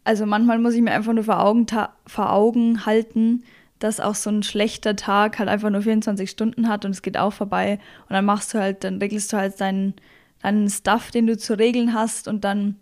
also 0.05 0.27
manchmal 0.27 0.59
muss 0.59 0.75
ich 0.75 0.83
mir 0.83 0.93
einfach 0.93 1.13
nur 1.13 1.25
vor 1.25 1.41
Augen, 1.43 1.67
vor 2.07 2.33
Augen 2.33 2.87
halten, 2.87 3.43
dass 3.81 4.01
auch 4.01 4.15
so 4.15 4.31
ein 4.31 4.43
schlechter 4.43 4.97
Tag 4.97 5.39
halt 5.39 5.49
einfach 5.49 5.71
nur 5.71 5.83
24 5.83 6.31
Stunden 6.31 6.69
hat 6.69 6.85
und 6.85 6.93
es 6.93 7.03
geht 7.03 7.17
auch 7.17 7.33
vorbei. 7.33 7.81
Und 8.09 8.15
dann 8.15 8.25
machst 8.25 8.55
du 8.55 8.59
halt, 8.59 8.85
dann 8.85 8.99
regelst 8.99 9.33
du 9.33 9.37
halt 9.37 9.61
deinen, 9.61 9.95
deinen 10.43 10.69
Stuff, 10.69 11.11
den 11.11 11.27
du 11.27 11.37
zu 11.37 11.59
regeln 11.59 11.95
hast 11.95 12.29
und 12.29 12.45
dann 12.45 12.77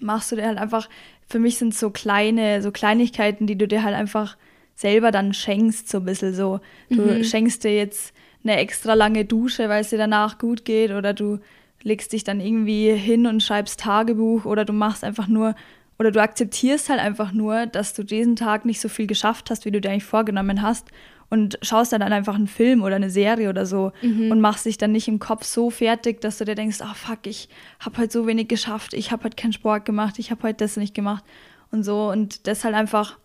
machst 0.00 0.32
du 0.32 0.36
dir 0.36 0.46
halt 0.46 0.58
einfach, 0.58 0.88
für 1.28 1.38
mich 1.38 1.58
sind 1.58 1.74
so 1.74 1.90
kleine, 1.90 2.62
so 2.62 2.72
Kleinigkeiten, 2.72 3.46
die 3.46 3.58
du 3.58 3.68
dir 3.68 3.82
halt 3.82 3.94
einfach 3.94 4.36
selber 4.74 5.10
dann 5.10 5.34
schenkst, 5.34 5.88
so 5.88 5.98
ein 5.98 6.04
bisschen 6.04 6.34
so. 6.34 6.60
Du 6.88 7.02
mhm. 7.02 7.24
schenkst 7.24 7.64
dir 7.64 7.76
jetzt 7.76 8.14
eine 8.44 8.56
extra 8.56 8.94
lange 8.94 9.24
Dusche, 9.24 9.68
weil 9.68 9.82
es 9.82 9.90
dir 9.90 9.98
danach 9.98 10.38
gut 10.38 10.64
geht, 10.64 10.90
oder 10.92 11.12
du 11.12 11.38
legst 11.82 12.12
dich 12.12 12.24
dann 12.24 12.40
irgendwie 12.40 12.92
hin 12.92 13.26
und 13.26 13.42
schreibst 13.42 13.80
Tagebuch, 13.80 14.44
oder 14.44 14.64
du 14.64 14.72
machst 14.72 15.04
einfach 15.04 15.28
nur, 15.28 15.54
oder 15.98 16.12
du 16.12 16.22
akzeptierst 16.22 16.88
halt 16.88 17.00
einfach 17.00 17.32
nur, 17.32 17.66
dass 17.66 17.92
du 17.92 18.04
diesen 18.04 18.36
Tag 18.36 18.64
nicht 18.64 18.80
so 18.80 18.88
viel 18.88 19.06
geschafft 19.06 19.50
hast, 19.50 19.64
wie 19.64 19.72
du 19.72 19.80
dir 19.80 19.90
eigentlich 19.90 20.04
vorgenommen 20.04 20.62
hast 20.62 20.88
und 21.30 21.58
schaust 21.62 21.92
dann 21.92 22.02
einfach 22.02 22.34
einen 22.34 22.46
Film 22.46 22.82
oder 22.82 22.96
eine 22.96 23.10
Serie 23.10 23.50
oder 23.50 23.66
so 23.66 23.92
mhm. 24.02 24.30
und 24.30 24.40
machst 24.40 24.66
dich 24.66 24.78
dann 24.78 24.92
nicht 24.92 25.08
im 25.08 25.18
Kopf 25.18 25.44
so 25.44 25.70
fertig, 25.70 26.20
dass 26.20 26.38
du 26.38 26.44
dir 26.44 26.54
denkst, 26.54 26.78
oh 26.82 26.94
fuck, 26.94 27.26
ich 27.26 27.48
habe 27.80 27.98
heute 27.98 28.12
so 28.12 28.26
wenig 28.26 28.48
geschafft, 28.48 28.94
ich 28.94 29.12
habe 29.12 29.24
heute 29.24 29.36
keinen 29.36 29.52
Sport 29.52 29.84
gemacht, 29.84 30.18
ich 30.18 30.30
habe 30.30 30.42
heute 30.42 30.64
das 30.64 30.76
nicht 30.76 30.94
gemacht 30.94 31.24
und 31.70 31.84
so 31.84 32.10
und 32.10 32.46
das 32.46 32.64
halt 32.64 32.74
einfach 32.74 33.18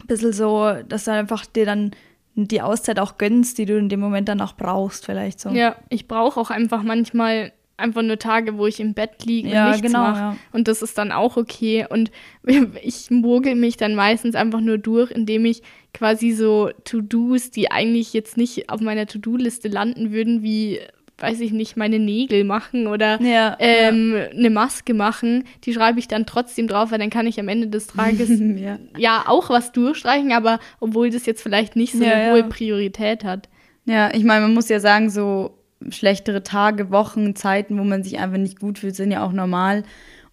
ein 0.00 0.06
bisschen 0.06 0.32
so, 0.32 0.72
dass 0.88 1.04
du 1.04 1.12
einfach 1.12 1.46
dir 1.46 1.66
dann 1.66 1.90
die 2.36 2.62
Auszeit 2.62 2.98
auch 3.00 3.18
gönnst, 3.18 3.58
die 3.58 3.66
du 3.66 3.76
in 3.76 3.88
dem 3.88 4.00
Moment 4.00 4.28
dann 4.28 4.40
auch 4.40 4.54
brauchst, 4.54 5.04
vielleicht 5.04 5.40
so. 5.40 5.50
Ja, 5.50 5.76
ich 5.88 6.08
brauche 6.08 6.38
auch 6.40 6.50
einfach 6.50 6.82
manchmal 6.82 7.52
einfach 7.80 8.02
nur 8.02 8.18
Tage, 8.18 8.56
wo 8.56 8.66
ich 8.66 8.80
im 8.80 8.94
Bett 8.94 9.24
liege 9.24 9.48
und 9.48 9.54
ja, 9.54 9.68
nichts 9.68 9.82
genau, 9.82 10.00
mache. 10.00 10.18
Ja. 10.18 10.36
Und 10.52 10.68
das 10.68 10.82
ist 10.82 10.96
dann 10.98 11.12
auch 11.12 11.36
okay. 11.36 11.86
Und 11.88 12.10
ich 12.82 13.10
mogel 13.10 13.54
mich 13.54 13.76
dann 13.76 13.94
meistens 13.94 14.34
einfach 14.34 14.60
nur 14.60 14.78
durch, 14.78 15.10
indem 15.10 15.44
ich 15.44 15.62
quasi 15.92 16.32
so 16.32 16.70
To-Dos, 16.84 17.50
die 17.50 17.70
eigentlich 17.70 18.12
jetzt 18.12 18.36
nicht 18.36 18.70
auf 18.70 18.80
meiner 18.80 19.06
To-Do-Liste 19.06 19.68
landen 19.68 20.12
würden, 20.12 20.42
wie 20.42 20.80
weiß 21.20 21.40
ich 21.40 21.52
nicht, 21.52 21.76
meine 21.76 21.98
Nägel 21.98 22.44
machen 22.44 22.86
oder 22.86 23.20
ja, 23.20 23.56
ähm, 23.58 24.14
ja. 24.14 24.28
eine 24.30 24.50
Maske 24.50 24.94
machen, 24.94 25.44
die 25.64 25.74
schreibe 25.74 25.98
ich 25.98 26.08
dann 26.08 26.26
trotzdem 26.26 26.66
drauf, 26.66 26.90
weil 26.90 26.98
dann 26.98 27.10
kann 27.10 27.26
ich 27.26 27.38
am 27.38 27.48
Ende 27.48 27.68
des 27.68 27.88
Tages 27.88 28.30
ja. 28.56 28.78
ja. 28.96 29.24
auch 29.26 29.50
was 29.50 29.72
durchstreichen, 29.72 30.32
aber 30.32 30.60
obwohl 30.80 31.10
das 31.10 31.26
jetzt 31.26 31.42
vielleicht 31.42 31.76
nicht 31.76 31.92
so 31.92 32.02
eine 32.02 32.32
hohe 32.32 32.44
Priorität 32.44 33.24
hat. 33.24 33.48
Ja, 33.84 34.12
ich 34.14 34.24
meine, 34.24 34.42
man 34.42 34.54
muss 34.54 34.68
ja 34.68 34.80
sagen, 34.80 35.10
so 35.10 35.59
schlechtere 35.88 36.42
Tage, 36.42 36.90
Wochen, 36.90 37.34
Zeiten, 37.34 37.78
wo 37.78 37.84
man 37.84 38.02
sich 38.02 38.18
einfach 38.18 38.38
nicht 38.38 38.60
gut 38.60 38.78
fühlt, 38.78 38.96
sind 38.96 39.10
ja 39.10 39.24
auch 39.24 39.32
normal. 39.32 39.84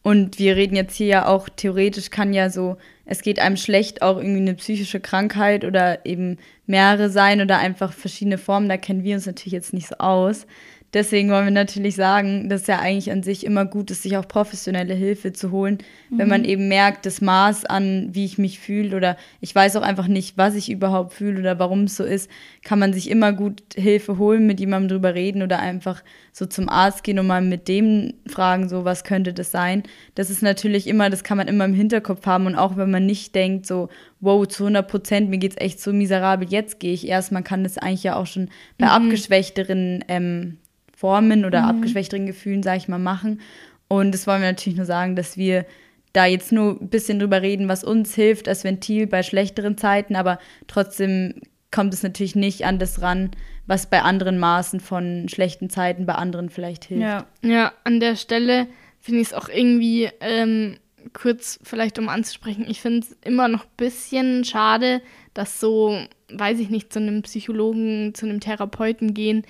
Und 0.03 0.39
wir 0.39 0.55
reden 0.55 0.75
jetzt 0.75 0.95
hier 0.95 1.07
ja 1.07 1.27
auch, 1.27 1.49
theoretisch 1.49 2.09
kann 2.09 2.33
ja 2.33 2.49
so, 2.49 2.77
es 3.05 3.21
geht 3.21 3.39
einem 3.39 3.57
schlecht, 3.57 4.01
auch 4.01 4.17
irgendwie 4.17 4.41
eine 4.41 4.53
psychische 4.53 4.99
Krankheit 4.99 5.65
oder 5.65 6.05
eben 6.05 6.37
mehrere 6.65 7.09
sein 7.09 7.41
oder 7.41 7.57
einfach 7.57 7.91
verschiedene 7.93 8.37
Formen. 8.37 8.69
Da 8.69 8.77
kennen 8.77 9.03
wir 9.03 9.15
uns 9.15 9.25
natürlich 9.25 9.53
jetzt 9.53 9.73
nicht 9.73 9.87
so 9.87 9.95
aus. 9.97 10.45
Deswegen 10.93 11.29
wollen 11.29 11.45
wir 11.45 11.51
natürlich 11.51 11.95
sagen, 11.95 12.47
dass 12.47 12.61
es 12.61 12.67
ja 12.67 12.79
eigentlich 12.79 13.11
an 13.11 13.21
sich 13.21 13.45
immer 13.45 13.65
gut 13.65 13.91
ist, 13.91 14.03
sich 14.03 14.15
auch 14.15 14.27
professionelle 14.27 14.93
Hilfe 14.93 15.33
zu 15.33 15.51
holen, 15.51 15.79
mhm. 16.09 16.17
wenn 16.17 16.29
man 16.29 16.41
mhm. 16.41 16.47
eben 16.47 16.67
merkt, 16.69 17.05
das 17.05 17.19
Maß 17.19 17.65
an, 17.65 18.09
wie 18.13 18.23
ich 18.23 18.37
mich 18.37 18.59
fühle 18.59 18.95
oder 18.95 19.17
ich 19.41 19.53
weiß 19.53 19.75
auch 19.75 19.81
einfach 19.81 20.07
nicht, 20.07 20.37
was 20.37 20.55
ich 20.55 20.71
überhaupt 20.71 21.13
fühle 21.13 21.39
oder 21.41 21.59
warum 21.59 21.83
es 21.83 21.97
so 21.97 22.05
ist, 22.05 22.31
kann 22.63 22.79
man 22.79 22.93
sich 22.93 23.09
immer 23.09 23.33
gut 23.33 23.61
Hilfe 23.75 24.17
holen, 24.17 24.47
mit 24.47 24.61
jemandem 24.61 24.87
drüber 24.89 25.13
reden 25.13 25.41
oder 25.41 25.59
einfach 25.59 26.03
so 26.31 26.45
zum 26.45 26.69
Arzt 26.69 27.03
gehen 27.03 27.19
und 27.19 27.27
mal 27.27 27.41
mit 27.41 27.67
dem 27.67 28.13
fragen, 28.25 28.69
so 28.69 28.85
was 28.85 29.03
könnte 29.03 29.33
das 29.33 29.51
sein. 29.51 29.83
Das 30.15 30.29
ist 30.29 30.41
natürlich 30.41 30.87
immer, 30.87 31.09
das 31.09 31.25
kann 31.25 31.37
man 31.37 31.49
immer 31.49 31.65
im 31.65 31.73
Hinterkopf 31.73 32.25
haben 32.25 32.45
und 32.45 32.55
auch 32.55 32.77
wenn 32.77 32.91
man 32.91 33.05
nicht 33.05 33.35
denkt, 33.35 33.65
so, 33.65 33.89
wow, 34.21 34.47
zu 34.47 34.63
100 34.63 34.87
Prozent, 34.87 35.29
mir 35.29 35.37
geht 35.37 35.51
es 35.51 35.61
echt 35.61 35.81
so 35.81 35.91
miserabel, 35.91 36.47
jetzt 36.49 36.79
gehe 36.79 36.93
ich 36.93 37.07
erst. 37.07 37.33
Man 37.33 37.43
kann 37.43 37.63
das 37.63 37.77
eigentlich 37.77 38.03
ja 38.03 38.15
auch 38.15 38.25
schon 38.25 38.49
bei 38.77 38.85
mhm. 38.85 38.91
abgeschwächteren 38.91 40.05
ähm, 40.07 40.57
Formen 40.97 41.45
oder 41.45 41.61
mhm. 41.61 41.67
abgeschwächteren 41.67 42.25
Gefühlen, 42.25 42.63
sage 42.63 42.77
ich 42.79 42.87
mal, 42.87 42.97
machen. 42.97 43.39
Und 43.87 44.13
das 44.13 44.25
wollen 44.25 44.41
wir 44.41 44.49
natürlich 44.49 44.77
nur 44.77 44.87
sagen, 44.87 45.15
dass 45.15 45.37
wir 45.37 45.63
da 46.11 46.25
jetzt 46.25 46.51
nur 46.51 46.81
ein 46.81 46.89
bisschen 46.89 47.19
drüber 47.19 47.43
reden, 47.43 47.69
was 47.69 47.83
uns 47.83 48.15
hilft 48.15 48.47
als 48.47 48.63
Ventil 48.63 49.05
bei 49.05 49.21
schlechteren 49.21 49.77
Zeiten, 49.77 50.15
aber 50.15 50.39
trotzdem 50.65 51.35
kommt 51.69 51.93
es 51.93 52.01
natürlich 52.01 52.35
nicht 52.35 52.65
an 52.65 52.79
das 52.79 53.03
ran, 53.03 53.29
was 53.67 53.85
bei 53.87 54.01
anderen 54.01 54.39
Maßen 54.39 54.79
von 54.79 55.29
schlechten 55.29 55.69
Zeiten 55.69 56.07
bei 56.07 56.15
anderen 56.15 56.49
vielleicht 56.49 56.85
hilft. 56.85 57.03
Ja, 57.03 57.27
ja 57.43 57.73
an 57.83 57.99
der 57.99 58.15
Stelle 58.15 58.65
finde 58.99 59.21
ich 59.21 59.27
es 59.27 59.33
auch 59.35 59.49
irgendwie 59.49 60.09
ähm, 60.19 60.77
kurz 61.13 61.59
vielleicht 61.61 61.99
um 61.99 62.09
anzusprechen. 62.09 62.65
Ich 62.67 62.81
finde 62.81 63.05
es 63.05 63.15
immer 63.23 63.47
noch 63.49 63.65
ein 63.65 63.77
bisschen 63.77 64.45
schade, 64.45 65.01
dass 65.35 65.59
so, 65.59 65.99
weiß 66.31 66.59
ich 66.59 66.71
nicht, 66.71 66.91
zu 66.91 66.97
einem 66.97 67.21
Psychologen, 67.21 68.15
zu 68.15 68.25
einem 68.25 68.39
Therapeuten 68.39 69.13
gehen, 69.13 69.45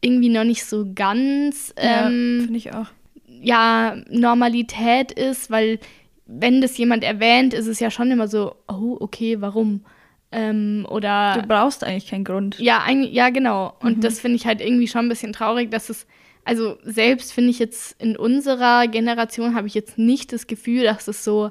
irgendwie 0.00 0.28
noch 0.28 0.44
nicht 0.44 0.64
so 0.64 0.86
ganz 0.94 1.72
ähm, 1.76 2.42
finde 2.42 2.56
ich 2.56 2.72
auch. 2.74 2.86
Ja, 3.26 3.96
Normalität 4.08 5.12
ist, 5.12 5.50
weil 5.50 5.78
wenn 6.26 6.60
das 6.60 6.76
jemand 6.76 7.04
erwähnt, 7.04 7.54
ist 7.54 7.66
es 7.66 7.80
ja 7.80 7.90
schon 7.90 8.10
immer 8.10 8.28
so, 8.28 8.54
oh, 8.68 8.96
okay, 9.00 9.40
warum? 9.40 9.84
Ähm, 10.30 10.86
oder 10.90 11.40
du 11.40 11.46
brauchst 11.46 11.82
eigentlich 11.82 12.08
keinen 12.08 12.24
Grund. 12.24 12.58
Ja, 12.58 12.82
ein, 12.84 13.02
ja 13.02 13.30
genau. 13.30 13.74
Und 13.80 13.98
mhm. 13.98 14.00
das 14.02 14.20
finde 14.20 14.36
ich 14.36 14.46
halt 14.46 14.60
irgendwie 14.60 14.88
schon 14.88 15.06
ein 15.06 15.08
bisschen 15.08 15.32
traurig, 15.32 15.70
dass 15.70 15.88
es, 15.88 16.06
also 16.44 16.76
selbst 16.82 17.32
finde 17.32 17.50
ich 17.50 17.58
jetzt 17.58 18.00
in 18.00 18.16
unserer 18.16 18.86
Generation 18.88 19.54
habe 19.54 19.66
ich 19.66 19.74
jetzt 19.74 19.96
nicht 19.96 20.32
das 20.32 20.46
Gefühl, 20.46 20.84
dass 20.84 21.08
es 21.08 21.24
so, 21.24 21.50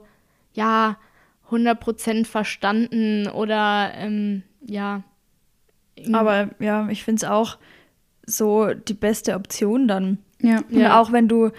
ja, 0.54 0.98
100% 1.50 2.26
verstanden 2.26 3.28
oder 3.28 3.92
ähm, 3.96 4.44
ja. 4.66 5.04
Aber 6.12 6.50
ja, 6.60 6.88
ich 6.90 7.04
finde 7.04 7.26
es 7.26 7.30
auch, 7.30 7.58
so 8.28 8.74
die 8.74 8.94
beste 8.94 9.34
Option 9.34 9.88
dann. 9.88 10.20
Ja. 10.42 10.62
Und 10.70 10.80
ja. 10.80 11.02
auch 11.02 11.12
wenn 11.12 11.28
du, 11.28 11.50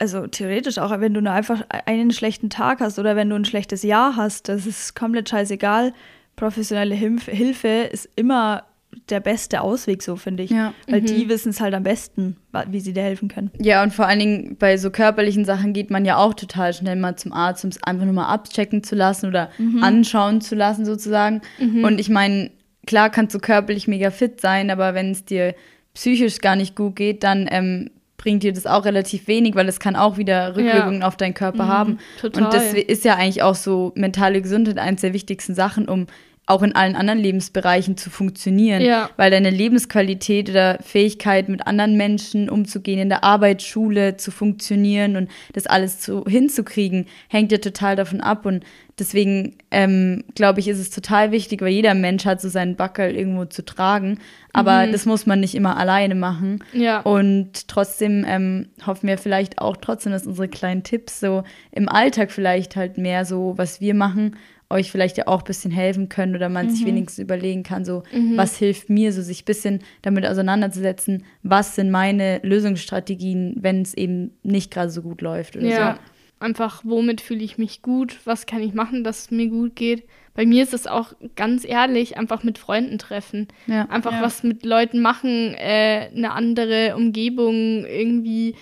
also 0.00 0.26
theoretisch 0.26 0.78
auch, 0.78 0.98
wenn 1.00 1.12
du 1.12 1.20
nur 1.20 1.32
einfach 1.32 1.62
einen 1.84 2.12
schlechten 2.12 2.48
Tag 2.48 2.80
hast 2.80 2.98
oder 2.98 3.16
wenn 3.16 3.28
du 3.28 3.36
ein 3.36 3.44
schlechtes 3.44 3.82
Jahr 3.82 4.16
hast, 4.16 4.48
das 4.48 4.64
ist 4.64 4.94
komplett 4.94 5.28
scheißegal. 5.28 5.92
Professionelle 6.36 6.94
Hilfe 6.94 7.68
ist 7.68 8.08
immer 8.16 8.64
der 9.10 9.20
beste 9.20 9.60
Ausweg, 9.60 10.02
so 10.02 10.16
finde 10.16 10.44
ich. 10.44 10.50
Ja. 10.50 10.72
Weil 10.88 11.02
mhm. 11.02 11.06
die 11.06 11.28
wissen 11.28 11.50
es 11.50 11.60
halt 11.60 11.74
am 11.74 11.82
besten, 11.82 12.36
wie 12.68 12.80
sie 12.80 12.92
dir 12.92 13.02
helfen 13.02 13.28
können. 13.28 13.50
Ja, 13.58 13.82
und 13.82 13.92
vor 13.92 14.06
allen 14.06 14.18
Dingen 14.18 14.56
bei 14.58 14.76
so 14.76 14.90
körperlichen 14.90 15.44
Sachen 15.44 15.72
geht 15.72 15.90
man 15.90 16.04
ja 16.04 16.16
auch 16.16 16.34
total 16.34 16.72
schnell 16.72 16.96
mal 16.96 17.16
zum 17.16 17.32
Arzt, 17.32 17.64
um 17.64 17.70
es 17.70 17.82
einfach 17.82 18.04
nur 18.04 18.14
mal 18.14 18.28
abchecken 18.28 18.82
zu 18.82 18.94
lassen 18.94 19.26
oder 19.26 19.50
mhm. 19.58 19.82
anschauen 19.82 20.40
zu 20.40 20.54
lassen, 20.54 20.84
sozusagen. 20.84 21.42
Mhm. 21.58 21.84
Und 21.84 21.98
ich 21.98 22.08
meine, 22.08 22.50
klar 22.86 23.10
kannst 23.10 23.34
du 23.34 23.38
körperlich 23.38 23.88
mega 23.88 24.10
fit 24.10 24.40
sein, 24.40 24.70
aber 24.70 24.94
wenn 24.94 25.10
es 25.10 25.24
dir 25.24 25.54
psychisch 25.96 26.38
gar 26.40 26.56
nicht 26.56 26.76
gut 26.76 26.94
geht, 26.94 27.24
dann 27.24 27.48
ähm, 27.50 27.90
bringt 28.18 28.42
dir 28.42 28.52
das 28.52 28.66
auch 28.66 28.84
relativ 28.84 29.26
wenig, 29.28 29.54
weil 29.54 29.68
es 29.68 29.80
kann 29.80 29.96
auch 29.96 30.18
wieder 30.18 30.56
Rückwirkungen 30.56 31.00
ja. 31.00 31.06
auf 31.06 31.16
deinen 31.16 31.34
Körper 31.34 31.64
mhm, 31.64 31.68
haben. 31.68 31.98
Total. 32.20 32.44
Und 32.44 32.54
das 32.54 32.74
ist 32.74 33.04
ja 33.04 33.16
eigentlich 33.16 33.42
auch 33.42 33.54
so 33.54 33.92
mentale 33.94 34.42
Gesundheit 34.42 34.78
eines 34.78 35.00
der 35.00 35.12
wichtigsten 35.12 35.54
Sachen, 35.54 35.88
um 35.88 36.06
auch 36.46 36.62
in 36.62 36.76
allen 36.76 36.94
anderen 36.94 37.18
Lebensbereichen 37.18 37.96
zu 37.96 38.08
funktionieren. 38.08 38.80
Ja. 38.80 39.10
Weil 39.16 39.32
deine 39.32 39.50
Lebensqualität 39.50 40.48
oder 40.48 40.78
Fähigkeit, 40.80 41.48
mit 41.48 41.66
anderen 41.66 41.96
Menschen 41.96 42.48
umzugehen, 42.48 43.00
in 43.00 43.08
der 43.08 43.24
Arbeit, 43.24 43.62
Schule 43.62 44.16
zu 44.16 44.30
funktionieren 44.30 45.16
und 45.16 45.28
das 45.54 45.66
alles 45.66 45.98
zu, 45.98 46.24
hinzukriegen, 46.24 47.06
hängt 47.28 47.50
ja 47.50 47.58
total 47.58 47.96
davon 47.96 48.20
ab. 48.20 48.46
Und 48.46 48.64
deswegen 48.96 49.56
ähm, 49.72 50.22
glaube 50.36 50.60
ich, 50.60 50.68
ist 50.68 50.78
es 50.78 50.90
total 50.90 51.32
wichtig, 51.32 51.62
weil 51.62 51.70
jeder 51.72 51.94
Mensch 51.94 52.24
hat 52.24 52.40
so 52.40 52.48
seinen 52.48 52.76
Backel 52.76 53.16
irgendwo 53.16 53.46
zu 53.46 53.64
tragen. 53.64 54.20
Aber 54.52 54.86
mhm. 54.86 54.92
das 54.92 55.04
muss 55.04 55.26
man 55.26 55.40
nicht 55.40 55.56
immer 55.56 55.76
alleine 55.76 56.14
machen. 56.14 56.62
Ja. 56.72 57.00
Und 57.00 57.66
trotzdem 57.66 58.24
ähm, 58.26 58.68
hoffen 58.86 59.08
wir 59.08 59.18
vielleicht 59.18 59.58
auch 59.58 59.76
trotzdem, 59.76 60.12
dass 60.12 60.28
unsere 60.28 60.46
kleinen 60.46 60.84
Tipps 60.84 61.18
so 61.18 61.42
im 61.72 61.88
Alltag 61.88 62.30
vielleicht 62.30 62.76
halt 62.76 62.98
mehr 62.98 63.24
so, 63.24 63.54
was 63.56 63.80
wir 63.80 63.94
machen, 63.94 64.36
euch 64.68 64.90
vielleicht 64.90 65.16
ja 65.16 65.26
auch 65.26 65.40
ein 65.40 65.46
bisschen 65.46 65.70
helfen 65.70 66.08
können 66.08 66.34
oder 66.34 66.48
man 66.48 66.66
mhm. 66.66 66.70
sich 66.70 66.86
wenigstens 66.86 67.22
überlegen 67.22 67.62
kann, 67.62 67.84
so, 67.84 68.02
mhm. 68.12 68.36
was 68.36 68.56
hilft 68.56 68.90
mir, 68.90 69.12
so 69.12 69.22
sich 69.22 69.42
ein 69.42 69.44
bisschen 69.44 69.80
damit 70.02 70.26
auseinanderzusetzen, 70.26 71.24
was 71.42 71.76
sind 71.76 71.90
meine 71.90 72.40
Lösungsstrategien, 72.42 73.54
wenn 73.60 73.82
es 73.82 73.94
eben 73.94 74.32
nicht 74.42 74.72
gerade 74.72 74.90
so 74.90 75.02
gut 75.02 75.20
läuft 75.20 75.56
oder 75.56 75.66
ja. 75.66 75.94
so. 75.94 76.00
Einfach, 76.38 76.82
womit 76.84 77.22
fühle 77.22 77.42
ich 77.42 77.56
mich 77.56 77.80
gut, 77.80 78.18
was 78.24 78.44
kann 78.44 78.60
ich 78.60 78.74
machen, 78.74 79.04
dass 79.04 79.20
es 79.20 79.30
mir 79.30 79.48
gut 79.48 79.74
geht. 79.74 80.04
Bei 80.34 80.44
mir 80.44 80.62
ist 80.62 80.74
es 80.74 80.86
auch 80.86 81.14
ganz 81.34 81.64
ehrlich, 81.64 82.18
einfach 82.18 82.42
mit 82.42 82.58
Freunden 82.58 82.98
treffen. 82.98 83.48
Ja. 83.66 83.86
Einfach 83.88 84.12
ja. 84.12 84.22
was 84.22 84.42
mit 84.42 84.66
Leuten 84.66 85.00
machen, 85.00 85.54
äh, 85.54 86.10
eine 86.14 86.32
andere 86.32 86.94
Umgebung 86.94 87.86
irgendwie 87.86 88.54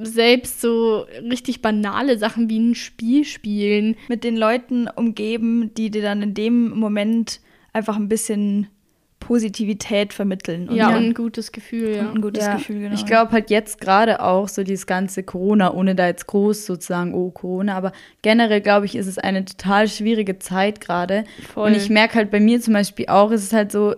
selbst 0.00 0.60
so 0.60 1.06
richtig 1.30 1.62
banale 1.62 2.18
Sachen 2.18 2.48
wie 2.48 2.58
ein 2.58 2.74
Spiel 2.74 3.24
spielen. 3.24 3.96
Mit 4.08 4.24
den 4.24 4.36
Leuten 4.36 4.88
umgeben, 4.88 5.72
die 5.74 5.90
dir 5.90 6.02
dann 6.02 6.22
in 6.22 6.34
dem 6.34 6.70
Moment 6.70 7.40
einfach 7.72 7.96
ein 7.96 8.08
bisschen 8.08 8.68
Positivität 9.22 10.12
vermitteln. 10.12 10.68
Und 10.68 10.74
ja, 10.74 10.90
ja, 10.90 10.96
ein 10.96 11.14
gutes 11.14 11.52
Gefühl, 11.52 11.96
ja. 11.96 12.10
ein 12.10 12.20
gutes 12.20 12.44
ja. 12.44 12.56
Gefühl, 12.56 12.80
genau. 12.80 12.94
Ich 12.94 13.06
glaube 13.06 13.30
halt 13.30 13.50
jetzt 13.50 13.80
gerade 13.80 14.20
auch 14.20 14.48
so 14.48 14.64
dieses 14.64 14.86
ganze 14.86 15.22
Corona, 15.22 15.72
ohne 15.72 15.94
da 15.94 16.08
jetzt 16.08 16.26
groß 16.26 16.66
sozusagen, 16.66 17.14
oh 17.14 17.30
Corona, 17.30 17.76
aber 17.76 17.92
generell 18.22 18.60
glaube 18.60 18.86
ich, 18.86 18.96
ist 18.96 19.06
es 19.06 19.18
eine 19.18 19.44
total 19.44 19.86
schwierige 19.86 20.40
Zeit 20.40 20.80
gerade. 20.80 21.24
Und 21.54 21.76
ich 21.76 21.88
merke 21.88 22.16
halt 22.16 22.32
bei 22.32 22.40
mir 22.40 22.60
zum 22.60 22.74
Beispiel 22.74 23.06
auch, 23.06 23.30
ist 23.30 23.44
es 23.44 23.52
halt 23.52 23.70
so, 23.70 23.94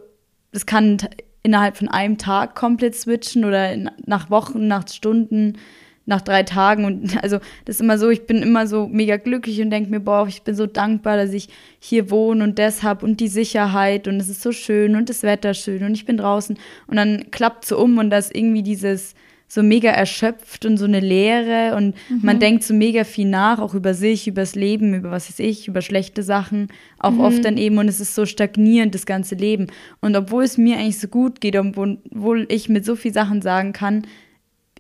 es 0.53 0.67
kann 0.67 0.99
innerhalb 1.43 1.79
von 1.79 1.89
einem 1.89 2.19
Tag 2.19 2.55
komplett 2.55 2.95
switchen 2.95 3.45
oder 3.45 3.73
in, 3.73 3.91
nach 4.05 4.31
Wochen, 4.31 4.67
nach 4.67 4.87
Stunden 4.89 5.59
nach 6.07 6.21
drei 6.21 6.43
Tagen. 6.43 6.85
Und 6.85 7.17
also 7.23 7.39
das 7.65 7.77
ist 7.77 7.81
immer 7.81 7.99
so, 7.99 8.11
ich 8.11 8.27
bin 8.27 8.43
immer 8.43 8.67
so 8.67 8.87
mega 8.87 9.17
glücklich 9.17 9.61
und 9.61 9.71
denke 9.71 9.91
mir, 9.91 10.01
boah, 10.01 10.27
ich 10.29 10.43
bin 10.43 10.55
so 10.55 10.67
dankbar, 10.67 11.17
dass 11.17 11.33
ich 11.33 11.49
hier 11.79 12.11
wohne 12.11 12.45
und 12.45 12.59
das 12.59 12.83
habe 12.83 13.05
und 13.05 13.21
die 13.21 13.29
Sicherheit 13.29 14.09
und 14.09 14.21
es 14.21 14.29
ist 14.29 14.43
so 14.43 14.53
schön 14.53 14.97
und 14.97 15.09
das 15.09 15.23
Wetter 15.23 15.55
schön 15.55 15.85
und 15.85 15.93
ich 15.93 16.07
bin 16.07 16.17
draußen. 16.17 16.59
Und 16.87 16.97
dann 16.97 17.31
klappt 17.31 17.65
so 17.65 17.79
um 17.79 17.99
und 17.99 18.11
das 18.11 18.31
irgendwie 18.31 18.63
dieses 18.63 19.15
so 19.47 19.63
mega 19.63 19.91
erschöpft 19.91 20.65
und 20.65 20.79
so 20.79 20.85
eine 20.85 21.01
Leere 21.01 21.77
und 21.77 21.95
mhm. 22.09 22.21
man 22.23 22.41
denkt 22.41 22.65
so 22.65 22.75
mega 22.75 23.05
viel 23.05 23.29
nach, 23.29 23.61
auch 23.61 23.75
über 23.75 23.95
sich, 23.95 24.27
über 24.27 24.43
das 24.43 24.55
Leben, 24.55 24.95
über 24.95 25.11
was 25.11 25.29
weiß 25.29 25.39
ich, 25.39 25.69
über 25.69 25.81
schlechte 25.81 26.23
Sachen, 26.23 26.69
auch 26.99 27.13
mhm. 27.13 27.21
oft 27.21 27.45
dann 27.45 27.57
eben 27.57 27.79
und 27.79 27.87
es 27.87 28.01
ist 28.01 28.15
so 28.15 28.27
stagnierend, 28.27 28.95
das 28.95 29.07
ganze 29.07 29.37
Leben. 29.37 29.69
Und 30.01 30.17
obwohl 30.17 30.43
es 30.43 30.59
mir 30.59 30.79
eigentlich 30.79 30.99
so 30.99 31.09
gut 31.09 31.41
geht, 31.41 31.57
obwohl 31.57 32.47
ich 32.49 32.69
mit 32.69 32.85
so 32.85 32.97
vielen 32.97 33.15
Sachen 33.15 33.43
sagen 33.43 33.73
kann, 33.73 34.07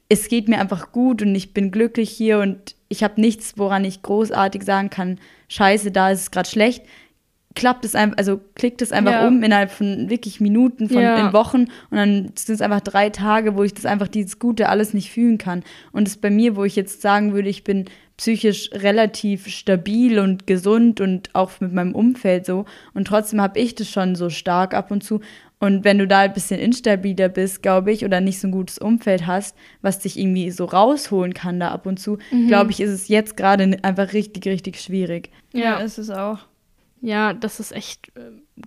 es 0.09 0.29
geht 0.29 0.49
mir 0.49 0.59
einfach 0.61 0.93
gut 0.93 1.23
und 1.23 1.35
ich 1.35 1.55
bin 1.55 1.71
glücklich 1.71 2.11
hier 2.11 2.39
und 2.39 2.77
ich 2.89 3.03
habe 3.03 3.21
nichts, 3.21 3.55
woran 3.57 3.85
ich 3.85 4.03
großartig 4.03 4.63
sagen 4.63 4.91
kann, 4.91 5.19
scheiße, 5.49 5.91
da 5.91 6.11
ist 6.11 6.21
es 6.21 6.31
gerade 6.31 6.49
schlecht, 6.49 6.85
klappt 7.55 7.85
es 7.85 7.95
einfach, 7.95 8.19
also 8.19 8.41
klickt 8.55 8.83
es 8.83 8.91
einfach 8.93 9.13
Ja. 9.13 9.29
um 9.29 9.43
innerhalb 9.43 9.71
von 9.71 10.11
wirklich 10.11 10.41
Minuten, 10.41 10.89
von 10.89 11.01
Ja. 11.03 11.27
in 11.29 11.33
Wochen 11.33 11.67
und 11.91 11.97
dann 11.97 12.33
sind 12.35 12.55
es 12.57 12.61
einfach 12.61 12.81
drei 12.81 13.11
Tage, 13.11 13.55
wo 13.57 13.63
ich 13.63 13.73
das 13.75 13.87
einfach 13.87 14.09
dieses 14.09 14.39
Gute 14.39 14.69
alles 14.69 14.93
nicht 14.93 15.11
fühlen 15.11 15.39
kann. 15.39 15.63
Und 15.93 16.07
das 16.09 16.15
ist 16.17 16.21
bei 16.21 16.31
mir, 16.31 16.57
wo 16.57 16.65
ich 16.65 16.75
jetzt 16.77 17.01
sagen 17.01 17.33
würde, 17.33 17.49
ich 17.49 17.63
bin 17.65 17.85
psychisch 18.17 18.71
relativ 18.73 19.49
stabil 19.49 20.19
und 20.21 20.47
gesund 20.47 21.01
und 21.01 21.31
auch 21.35 21.51
mit 21.61 21.73
meinem 21.73 21.95
Umfeld 21.95 22.47
so. 22.47 22.65
Und 22.93 23.07
trotzdem 23.09 23.41
habe 23.41 23.59
ich 23.59 23.75
das 23.75 23.89
schon 23.91 24.15
so 24.15 24.31
stark 24.31 24.73
ab 24.75 24.91
und 24.91 25.03
zu. 25.03 25.21
Und 25.59 25.85
wenn 25.85 25.99
du 25.99 26.07
da 26.07 26.21
ein 26.21 26.33
bisschen 26.33 26.61
instabiler 26.61 27.29
bist, 27.29 27.63
glaube 27.63 27.91
ich, 27.91 28.05
oder 28.05 28.21
nicht 28.21 28.39
so 28.39 28.49
ein 28.49 28.53
gutes 28.53 28.79
Umfeld 28.79 29.27
hast, 29.27 29.57
was 29.83 29.99
dich 30.01 30.19
irgendwie 30.19 30.51
so 30.51 30.65
rausholen 30.65 31.35
kann 31.35 31.59
da 31.59 31.71
ab 31.71 31.87
und 31.87 31.99
zu, 31.99 32.19
glaube 32.49 32.71
ich, 32.71 32.81
ist 32.81 32.91
es 32.91 33.09
jetzt 33.09 33.37
gerade 33.37 33.79
einfach 33.83 34.13
richtig, 34.13 34.47
richtig 34.47 34.81
schwierig. 34.81 35.31
Ja, 35.53 35.77
ist 35.79 35.99
es 35.99 36.11
auch. 36.11 36.39
Ja, 37.07 37.35
das 37.35 37.61
ist 37.61 37.73
echt, 37.73 38.13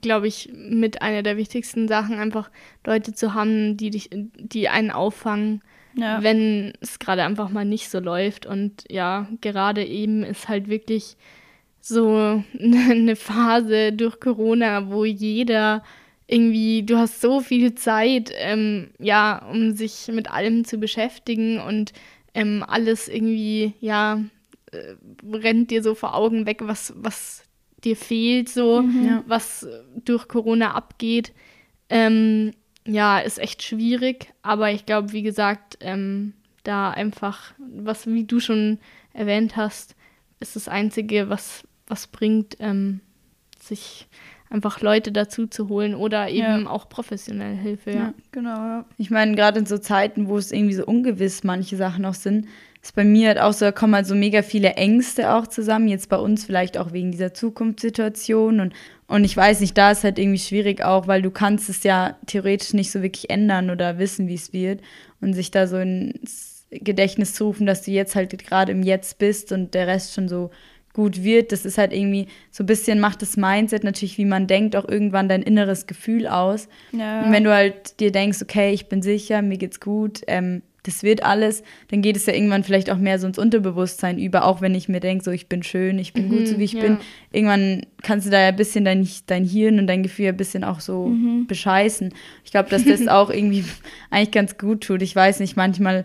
glaube 0.01 0.27
ich, 0.27 0.51
mit 0.53 1.01
einer 1.01 1.23
der 1.23 1.37
wichtigsten 1.37 1.87
Sachen, 1.87 2.19
einfach 2.19 2.51
Leute 2.85 3.13
zu 3.13 3.33
haben, 3.33 3.77
die 3.77 3.89
dich, 3.89 4.11
die 4.13 4.69
einen 4.69 4.91
auffangen, 4.91 5.63
Ja. 5.95 6.21
wenn 6.21 6.73
es 6.79 6.99
gerade 6.99 7.23
einfach 7.23 7.49
mal 7.49 7.65
nicht 7.65 7.89
so 7.89 7.99
läuft. 7.99 8.45
Und 8.45 8.83
ja, 8.91 9.27
gerade 9.41 9.83
eben 9.83 10.21
ist 10.23 10.47
halt 10.49 10.67
wirklich 10.67 11.17
so 11.81 12.43
eine 12.59 13.15
Phase 13.15 13.91
durch 13.91 14.19
Corona, 14.19 14.91
wo 14.91 15.03
jeder 15.03 15.81
irgendwie, 16.27 16.83
du 16.83 16.97
hast 16.97 17.21
so 17.21 17.39
viel 17.39 17.73
Zeit, 17.73 18.31
ähm, 18.37 18.89
ja, 18.99 19.47
um 19.49 19.71
sich 19.73 20.09
mit 20.13 20.29
allem 20.29 20.63
zu 20.63 20.77
beschäftigen 20.77 21.59
und 21.59 21.91
ähm, 22.35 22.63
alles 22.67 23.07
irgendwie, 23.07 23.73
ja, 23.79 24.21
äh, 24.71 24.93
rennt 25.25 25.71
dir 25.71 25.81
so 25.81 25.95
vor 25.95 26.13
Augen 26.13 26.45
weg, 26.45 26.59
was, 26.61 26.93
was 26.97 27.43
dir 27.83 27.95
fehlt, 27.95 28.49
so, 28.49 28.81
Ja. 28.81 29.23
was 29.27 29.63
äh, 29.63 29.69
durch 30.03 30.27
Corona 30.27 30.73
abgeht. 30.73 31.33
Ähm, 31.89 32.51
ja, 32.85 33.19
ist 33.19 33.37
echt 33.39 33.63
schwierig, 33.63 34.33
aber 34.41 34.71
ich 34.71 34.85
glaube, 34.85 35.11
wie 35.11 35.21
gesagt, 35.23 35.77
ähm, 35.81 36.33
da 36.63 36.91
einfach, 36.91 37.53
was, 37.57 38.07
wie 38.07 38.23
du 38.23 38.39
schon 38.39 38.79
erwähnt 39.13 39.55
hast, 39.57 39.95
ist 40.39 40.55
das 40.55 40.67
Einzige, 40.67 41.29
was, 41.29 41.63
was 41.87 42.07
bringt, 42.07 42.57
ähm, 42.59 42.99
sich 43.59 44.07
einfach 44.49 44.79
Leute 44.81 45.11
dazu 45.11 45.47
zu 45.47 45.67
holen 45.67 45.93
oder 45.95 46.29
eben 46.29 46.63
Ja. 46.63 46.69
auch 46.69 46.87
professionelle 46.87 47.55
Hilfe. 47.55 47.91
Ja. 47.91 47.97
Ja. 47.97 48.13
Genau, 48.31 48.55
ja. 48.55 48.85
Ich 48.97 49.09
meine, 49.09 49.35
gerade 49.35 49.59
in 49.59 49.65
so 49.65 49.77
Zeiten, 49.77 50.27
wo 50.29 50.37
es 50.37 50.51
irgendwie 50.53 50.75
so 50.75 50.85
ungewiss 50.85 51.43
manche 51.43 51.75
Sachen 51.75 52.03
noch 52.03 52.13
sind, 52.13 52.47
ist 52.87 52.95
bei 52.95 53.03
mir 53.03 53.27
halt 53.27 53.39
auch 53.39 53.51
so, 53.51 53.65
da 53.65 53.73
kommen 53.73 53.95
halt 53.95 54.05
so 54.05 54.15
mega 54.15 54.41
viele 54.41 54.75
Ängste 54.75 55.33
auch 55.33 55.45
zusammen. 55.47 55.89
Jetzt 55.89 56.07
bei 56.07 56.15
uns 56.15 56.45
vielleicht 56.45 56.77
auch 56.77 56.93
wegen 56.93 57.11
dieser 57.11 57.33
Zukunftssituation. 57.33 58.61
Und, 58.61 58.73
und 59.07 59.25
ich 59.25 59.35
weiß 59.35 59.59
nicht, 59.59 59.77
da 59.77 59.91
ist 59.91 60.05
halt 60.05 60.17
irgendwie 60.17 60.39
schwierig 60.39 60.81
auch, 60.85 61.05
weil 61.05 61.21
du 61.21 61.29
kannst 61.29 61.69
es 61.69 61.83
ja 61.83 62.15
theoretisch 62.27 62.73
nicht 62.73 62.91
so 62.91 63.01
wirklich 63.01 63.29
ändern 63.29 63.69
oder 63.69 63.99
wissen, 63.99 64.29
wie 64.29 64.35
es 64.35 64.53
wird. 64.53 64.79
Und 65.19 65.33
sich 65.33 65.51
da 65.51 65.67
so 65.67 65.77
ins 65.77 66.65
Gedächtnis 66.71 67.33
zu 67.33 67.47
rufen, 67.47 67.67
dass 67.67 67.83
du 67.83 67.91
jetzt 67.91 68.15
halt 68.15 68.37
gerade 68.45 68.71
im 68.71 68.83
Jetzt 68.83 69.17
bist 69.17 69.51
und 69.51 69.73
der 69.73 69.87
Rest 69.87 70.13
schon 70.13 70.29
so 70.29 70.49
gut 70.93 71.23
wird, 71.23 71.51
das 71.51 71.65
ist 71.65 71.77
halt 71.77 71.93
irgendwie 71.93 72.27
so 72.51 72.63
ein 72.63 72.67
bisschen 72.67 73.01
macht 73.01 73.21
das 73.21 73.37
Mindset 73.37 73.83
natürlich, 73.83 74.17
wie 74.17 74.25
man 74.25 74.47
denkt, 74.47 74.75
auch 74.77 74.87
irgendwann 74.87 75.29
dein 75.29 75.43
inneres 75.43 75.87
Gefühl 75.87 76.25
aus. 76.25 76.69
Ja. 76.93 77.23
Und 77.23 77.33
wenn 77.33 77.43
du 77.43 77.53
halt 77.53 77.99
dir 77.99 78.11
denkst, 78.11 78.39
okay, 78.41 78.71
ich 78.71 78.87
bin 78.87 79.01
sicher, 79.01 79.41
mir 79.41 79.57
geht's 79.57 79.79
gut, 79.79 80.21
ähm, 80.27 80.63
das 80.87 81.03
wird 81.03 81.23
alles, 81.23 81.63
dann 81.89 82.01
geht 82.01 82.15
es 82.15 82.25
ja 82.25 82.33
irgendwann 82.33 82.63
vielleicht 82.63 82.89
auch 82.89 82.97
mehr 82.97 83.19
so 83.19 83.27
ins 83.27 83.37
Unterbewusstsein 83.37 84.17
über, 84.17 84.45
auch 84.45 84.61
wenn 84.61 84.73
ich 84.73 84.89
mir 84.89 84.99
denke, 84.99 85.23
so 85.23 85.31
ich 85.31 85.47
bin 85.47 85.63
schön, 85.63 85.99
ich 85.99 86.13
bin 86.13 86.29
gut, 86.29 86.47
so 86.47 86.57
wie 86.57 86.63
ich 86.63 86.73
ja. 86.73 86.81
bin. 86.81 86.97
Irgendwann 87.31 87.85
kannst 88.01 88.25
du 88.25 88.31
da 88.31 88.41
ja 88.41 88.47
ein 88.47 88.55
bisschen 88.55 88.85
dein, 88.85 89.07
dein 89.27 89.43
Hirn 89.43 89.79
und 89.79 89.87
dein 89.87 90.03
Gefühl 90.03 90.27
ein 90.27 90.37
bisschen 90.37 90.63
auch 90.63 90.79
so 90.79 91.11
bescheißen. 91.47 92.13
Ich 92.43 92.51
glaube, 92.51 92.69
dass 92.69 92.85
das 92.85 93.07
auch 93.07 93.29
irgendwie 93.29 93.65
eigentlich 94.09 94.31
ganz 94.31 94.57
gut 94.57 94.83
tut. 94.83 95.01
Ich 95.01 95.15
weiß 95.15 95.39
nicht, 95.39 95.57
manchmal 95.57 96.03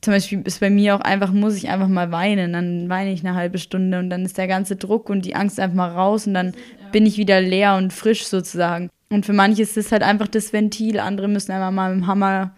zum 0.00 0.12
Beispiel 0.12 0.42
ist 0.44 0.60
bei 0.60 0.70
mir 0.70 0.94
auch 0.94 1.00
einfach, 1.00 1.32
muss 1.32 1.56
ich 1.56 1.70
einfach 1.70 1.88
mal 1.88 2.12
weinen. 2.12 2.52
Dann 2.52 2.88
weine 2.88 3.12
ich 3.12 3.24
eine 3.24 3.34
halbe 3.34 3.58
Stunde 3.58 3.98
und 3.98 4.10
dann 4.10 4.24
ist 4.24 4.36
der 4.36 4.48
ganze 4.48 4.76
Druck 4.76 5.08
und 5.08 5.24
die 5.24 5.34
Angst 5.34 5.58
einfach 5.58 5.76
mal 5.76 5.90
raus 5.90 6.26
und 6.26 6.34
dann 6.34 6.52
bin 6.92 7.06
ich 7.06 7.16
wieder 7.16 7.40
leer 7.40 7.76
und 7.76 7.92
frisch 7.92 8.26
sozusagen. 8.26 8.90
Und 9.10 9.24
für 9.24 9.32
manche 9.32 9.62
ist 9.62 9.76
das 9.76 9.92
halt 9.92 10.02
einfach 10.02 10.28
das 10.28 10.52
Ventil. 10.52 10.98
Andere 10.98 11.28
müssen 11.28 11.52
einfach 11.52 11.70
mal 11.70 11.94
mit 11.94 12.02
dem 12.02 12.06
Hammer 12.06 12.54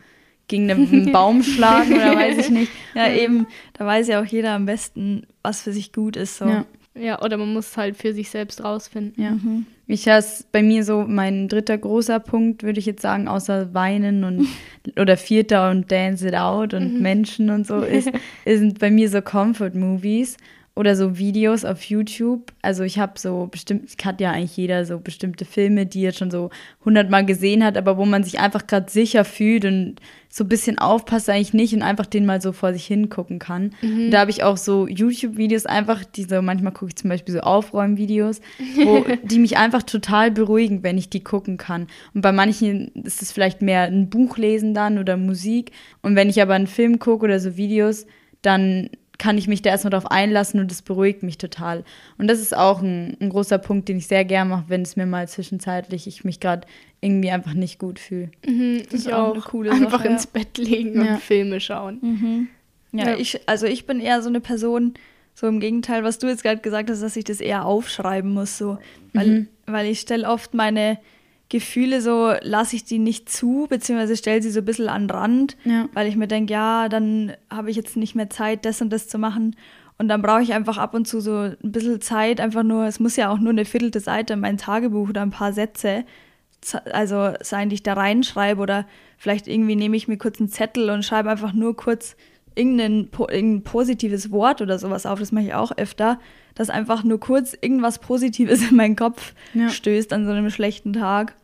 gegen 0.49 0.71
einen 0.71 1.13
Baum 1.13 1.43
schlagen 1.43 1.95
oder 1.95 2.17
weiß 2.17 2.39
ich 2.39 2.51
nicht. 2.51 2.73
ja, 2.95 3.11
eben, 3.13 3.47
da 3.75 3.87
weiß 3.87 4.09
ja 4.09 4.21
auch 4.21 4.27
jeder 4.27 4.53
am 4.53 4.67
besten, 4.67 5.27
was 5.43 5.63
für 5.63 5.73
sich 5.73 5.93
gut 5.93 6.17
ist. 6.17 6.39
So. 6.39 6.47
Ja. 6.47 6.67
Ja, 6.99 7.23
oder 7.23 7.37
man 7.37 7.53
muss 7.53 7.77
halt 7.77 7.97
für 7.97 8.15
sich 8.15 8.31
selbst 8.31 8.65
rausfinden. 8.65 9.23
Ja. 9.23 9.37
Ich 9.87 10.09
has 10.09 10.47
bei 10.51 10.63
mir 10.63 10.83
so 10.83 11.05
mein 11.07 11.47
dritter 11.47 11.77
großer 11.77 12.21
Punkt, 12.21 12.63
würde 12.63 12.79
ich 12.79 12.87
jetzt 12.87 13.03
sagen, 13.03 13.29
außer 13.29 13.75
Weinen 13.75 14.25
und 14.25 14.49
oder 14.99 15.17
vierter 15.17 15.71
und 15.71 15.93
Dance 15.93 16.27
It 16.27 16.35
Out 16.35 16.75
und 16.75 17.01
Menschen 17.01 17.51
und 17.51 17.67
so, 17.67 17.81
ist, 17.81 18.11
sind 18.45 18.79
bei 18.79 18.91
mir 18.91 19.09
so 19.11 19.21
Comfort 19.21 19.73
Movies 19.75 20.37
oder 20.77 20.95
so 20.95 21.17
Videos 21.17 21.65
auf 21.65 21.83
YouTube. 21.85 22.53
Also 22.61 22.85
ich 22.85 22.99
habe 22.99 23.19
so 23.19 23.49
bestimmt, 23.51 23.91
hat 24.05 24.21
ja 24.21 24.31
eigentlich 24.31 24.59
jeder 24.59 24.85
so 24.85 24.99
bestimmte 24.99 25.47
Filme, 25.47 25.87
die 25.87 26.05
er 26.05 26.13
schon 26.13 26.31
so 26.31 26.51
hundertmal 26.85 27.25
gesehen 27.25 27.65
hat, 27.65 27.79
aber 27.79 27.97
wo 27.97 28.05
man 28.05 28.23
sich 28.23 28.39
einfach 28.39 28.67
gerade 28.67 28.91
sicher 28.91 29.25
fühlt 29.25 29.65
und 29.65 29.97
so 30.29 30.45
ein 30.45 30.49
bisschen 30.49 30.79
aufpasst 30.79 31.31
eigentlich 31.31 31.55
nicht 31.55 31.73
und 31.73 31.81
einfach 31.81 32.05
den 32.05 32.27
mal 32.27 32.43
so 32.43 32.53
vor 32.53 32.75
sich 32.75 32.85
hingucken 32.85 33.39
kann. 33.39 33.71
Und 33.81 34.11
da 34.11 34.21
habe 34.21 34.31
ich 34.31 34.43
auch 34.43 34.59
so 34.59 34.87
YouTube-Videos 34.87 35.65
einfach, 35.65 36.05
die 36.05 36.25
so, 36.25 36.43
manchmal 36.43 36.75
gucke 36.75 36.91
ich 36.91 36.97
zum 36.97 37.09
Beispiel 37.09 37.33
so 37.33 37.41
Aufräumvideos, 37.41 38.43
wo 38.85 39.07
die 39.23 39.39
mich 39.39 39.57
einfach 39.57 39.83
total 39.83 40.31
beruhigen, 40.31 40.83
wenn 40.83 40.99
ich 40.99 41.09
die 41.09 41.25
gucken 41.25 41.57
kann. 41.57 41.87
Und 42.13 42.21
bei 42.21 42.33
manchen 42.33 42.89
ist 42.97 43.23
es 43.23 43.33
vielleicht 43.33 43.63
mehr 43.63 43.85
ein 43.85 44.11
Buch 44.11 44.37
lesen 44.37 44.75
dann 44.75 44.99
oder 44.99 45.17
Musik. 45.17 45.73
Und 46.03 46.17
wenn 46.17 46.29
ich 46.29 46.43
aber 46.43 46.53
einen 46.53 46.67
Film 46.67 46.99
gucke 46.99 47.25
oder 47.25 47.41
so 47.41 47.57
Videos, 47.57 48.07
dann 48.43 48.91
kann 49.19 49.39
ich 49.39 49.49
mich 49.49 49.63
da 49.63 49.71
erstmal 49.71 49.91
drauf 49.93 50.11
einlassen 50.11 50.61
und 50.61 50.71
das 50.71 50.83
beruhigt 50.83 51.23
mich 51.23 51.39
total. 51.39 51.85
Und 52.19 52.27
das 52.29 52.41
ist 52.41 52.57
auch 52.57 52.83
ein, 52.83 53.17
ein 53.21 53.31
großer 53.31 53.59
Punkt, 53.59 53.89
den 53.89 53.97
ich 53.99 54.07
sehr 54.07 54.25
gern 54.25 54.49
mache, 54.49 54.65
wenn 54.69 54.83
es 54.83 54.97
mir 54.97 55.07
mal 55.07 55.27
zwischenzeitlich 55.29 56.07
ich 56.07 56.25
mich 56.25 56.39
gerade 56.41 56.67
irgendwie 57.01 57.31
einfach 57.31 57.55
nicht 57.55 57.79
gut 57.79 57.99
fühle. 57.99 58.31
Mhm, 58.47 58.83
Das 58.85 59.01
ist 59.01 59.07
ich 59.07 59.15
auch 59.15 59.29
auch. 59.29 59.33
eine 59.35 59.43
coole 59.43 59.71
Einfach 59.73 59.99
Sache, 60.01 60.09
ins 60.09 60.25
ja. 60.25 60.31
Bett 60.33 60.59
legen 60.59 61.03
Ja. 61.05 61.15
und 61.15 61.21
Filme 61.23 61.61
schauen. 61.61 62.49
Ja, 62.93 63.11
Ja. 63.11 63.17
ich, 63.17 63.41
also 63.49 63.67
ich 63.67 63.87
bin 63.87 64.01
eher 64.01 64.21
so 64.23 64.29
eine 64.29 64.41
Person, 64.41 64.95
so 65.35 65.47
im 65.47 65.61
Gegenteil, 65.61 66.03
was 66.05 66.19
du 66.19 66.27
jetzt 66.29 66.43
gerade 66.43 66.61
gesagt 66.61 66.89
hast, 66.91 67.03
dass 67.03 67.17
ich 67.17 67.25
das 67.25 67.41
eher 67.41 67.65
aufschreiben 67.65 68.31
muss, 68.33 68.57
so. 68.59 68.79
Weil, 69.13 69.47
weil 69.67 69.87
ich 69.87 70.01
stelle 70.01 70.29
oft 70.29 70.55
meine 70.55 70.99
Gefühle 71.49 72.01
so, 72.01 72.33
lasse 72.43 72.75
ich 72.77 72.85
die 72.85 72.99
nicht 72.99 73.29
zu, 73.31 73.67
beziehungsweise 73.69 74.17
stelle 74.17 74.43
sie 74.43 74.51
so 74.51 74.61
ein 74.61 74.65
bisschen 74.65 74.89
an 74.89 75.05
den 75.07 75.11
Rand, 75.11 75.57
Ja. 75.65 75.89
weil 75.95 76.09
ich 76.09 76.17
mir 76.17 76.27
denke, 76.27 76.53
ja, 76.53 76.89
dann 76.89 77.33
habe 77.51 77.71
ich 77.71 77.77
jetzt 77.77 77.97
nicht 77.97 78.15
mehr 78.15 78.29
Zeit, 78.31 78.65
das 78.65 78.81
und 78.83 78.91
das 78.91 79.09
zu 79.09 79.19
machen. 79.19 79.55
Und 79.99 80.09
dann 80.09 80.21
brauche 80.23 80.43
ich 80.43 80.53
einfach 80.53 80.77
ab 80.77 80.93
und 80.95 81.07
zu 81.09 81.21
so 81.21 81.37
ein 81.39 81.57
bisschen 81.63 82.01
Zeit, 82.01 82.41
einfach 82.41 82.63
nur, 82.65 82.85
es 82.87 83.01
muss 83.01 83.17
ja 83.17 83.31
auch 83.31 83.39
nur 83.39 83.51
eine 83.51 83.65
viertelte 83.65 84.01
Seite 84.01 84.35
in 84.35 84.41
mein 84.41 84.59
Tagebuch 84.59 85.09
oder 85.09 85.23
ein 85.23 85.31
paar 85.31 85.53
Sätze 85.53 86.05
also 86.93 87.35
sein, 87.43 87.69
die 87.69 87.75
ich 87.77 87.83
da 87.83 87.93
reinschreibe 87.93 88.61
oder 88.61 88.87
vielleicht 89.19 89.47
irgendwie 89.47 89.77
nehme 89.77 89.97
ich 89.97 90.09
mir 90.09 90.17
kurz 90.17 90.41
einen 90.41 90.49
Zettel 90.49 90.91
und 90.91 91.05
schreibe 91.05 91.31
einfach 91.31 91.53
nur 91.53 91.77
kurz 91.77 92.17
irgendein, 92.57 93.09
irgendein 93.29 93.63
positives 93.63 94.33
Wort 94.33 94.61
oder 94.61 94.79
sowas 94.79 95.07
auf, 95.07 95.21
das 95.21 95.31
mache 95.31 95.45
ich 95.45 95.55
auch 95.55 95.73
öfter, 95.77 96.19
dass 96.55 96.71
einfach 96.71 97.05
nur 97.05 97.21
kurz 97.21 97.57
irgendwas 97.61 97.99
Positives 98.01 98.63
in 98.71 98.77
meinen 98.77 98.97
Kopf 98.97 99.35
Ja. 99.55 99.69
stößt 99.69 100.13
an 100.13 100.25
so 100.27 100.33
einem 100.33 100.51
schlechten 100.51 100.93
Tag 100.93 101.37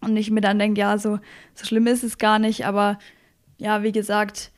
und 0.00 0.16
ich 0.16 0.30
mir 0.30 0.40
dann 0.40 0.58
denke, 0.58 0.80
ja, 0.80 0.96
so, 0.98 1.18
so 1.54 1.66
schlimm 1.66 1.86
ist 1.86 2.04
es 2.04 2.18
gar 2.18 2.38
nicht, 2.38 2.64
aber 2.66 2.98
ja, 3.58 3.82
wie 3.82 3.92
gesagt, 3.92 4.50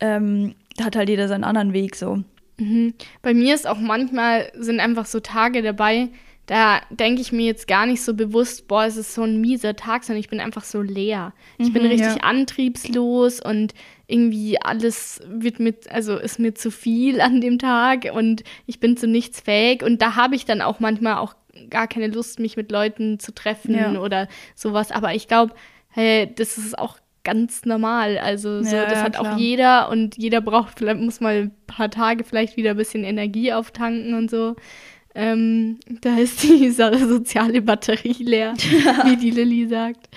ähm, 0.00 0.54
da 0.76 0.84
hat 0.84 0.96
halt 0.96 1.08
jeder 1.08 1.28
seinen 1.28 1.44
anderen 1.44 1.72
Weg 1.72 1.96
so. 1.96 2.22
Mhm. 2.58 2.94
Bei 3.22 3.34
mir 3.34 3.54
ist 3.54 3.66
auch 3.66 3.78
manchmal 3.78 4.50
sind 4.54 4.80
einfach 4.80 5.06
so 5.06 5.20
Tage 5.20 5.62
dabei, 5.62 6.08
da 6.48 6.80
denke 6.88 7.20
ich 7.20 7.30
mir 7.30 7.44
jetzt 7.44 7.68
gar 7.68 7.84
nicht 7.84 8.00
so 8.02 8.14
bewusst, 8.14 8.68
boah, 8.68 8.86
es 8.86 8.96
ist 8.96 9.12
so 9.12 9.22
ein 9.22 9.38
mieser 9.38 9.76
Tag, 9.76 10.02
sondern 10.02 10.20
ich 10.20 10.30
bin 10.30 10.40
einfach 10.40 10.64
so 10.64 10.80
leer. 10.80 11.34
Ich 11.58 11.74
bin 11.74 11.84
richtig 11.84 12.16
ja. 12.16 12.22
antriebslos 12.22 13.38
und 13.40 13.74
irgendwie 14.06 14.58
alles 14.58 15.20
wird 15.28 15.60
mit, 15.60 15.90
also 15.90 16.16
ist 16.16 16.38
mir 16.38 16.54
zu 16.54 16.70
viel 16.70 17.20
an 17.20 17.42
dem 17.42 17.58
Tag 17.58 18.10
und 18.14 18.44
ich 18.64 18.80
bin 18.80 18.96
zu 18.96 19.06
nichts 19.06 19.40
fähig 19.40 19.82
und 19.82 20.00
da 20.00 20.16
habe 20.16 20.36
ich 20.36 20.46
dann 20.46 20.62
auch 20.62 20.80
manchmal 20.80 21.18
auch 21.18 21.34
gar 21.68 21.86
keine 21.86 22.06
Lust, 22.06 22.40
mich 22.40 22.56
mit 22.56 22.72
Leuten 22.72 23.20
zu 23.20 23.34
treffen 23.34 23.74
Ja. 23.74 24.00
oder 24.00 24.26
sowas. 24.54 24.90
Aber 24.90 25.14
ich 25.14 25.28
glaube, 25.28 25.52
hey, 25.88 26.32
das 26.34 26.56
ist 26.56 26.78
auch 26.78 26.96
ganz 27.24 27.66
normal. 27.66 28.16
Also 28.16 28.62
so, 28.62 28.74
Ja, 28.74 28.86
das 28.86 29.02
hat 29.02 29.16
klar. 29.16 29.34
auch 29.34 29.38
jeder 29.38 29.90
und 29.90 30.16
jeder 30.16 30.40
braucht, 30.40 30.78
vielleicht 30.78 31.00
muss 31.00 31.20
mal 31.20 31.42
ein 31.42 31.54
paar 31.66 31.90
Tage 31.90 32.24
vielleicht 32.24 32.56
wieder 32.56 32.70
ein 32.70 32.76
bisschen 32.78 33.04
Energie 33.04 33.52
auftanken 33.52 34.14
und 34.14 34.30
so. 34.30 34.56
Ähm, 35.14 35.78
da 36.00 36.16
ist 36.16 36.42
die 36.42 36.70
so- 36.70 36.92
soziale 36.96 37.62
Batterie 37.62 38.22
leer, 38.22 38.54
wie 39.04 39.16
die 39.16 39.30
Lilly 39.30 39.66
sagt. 39.68 40.08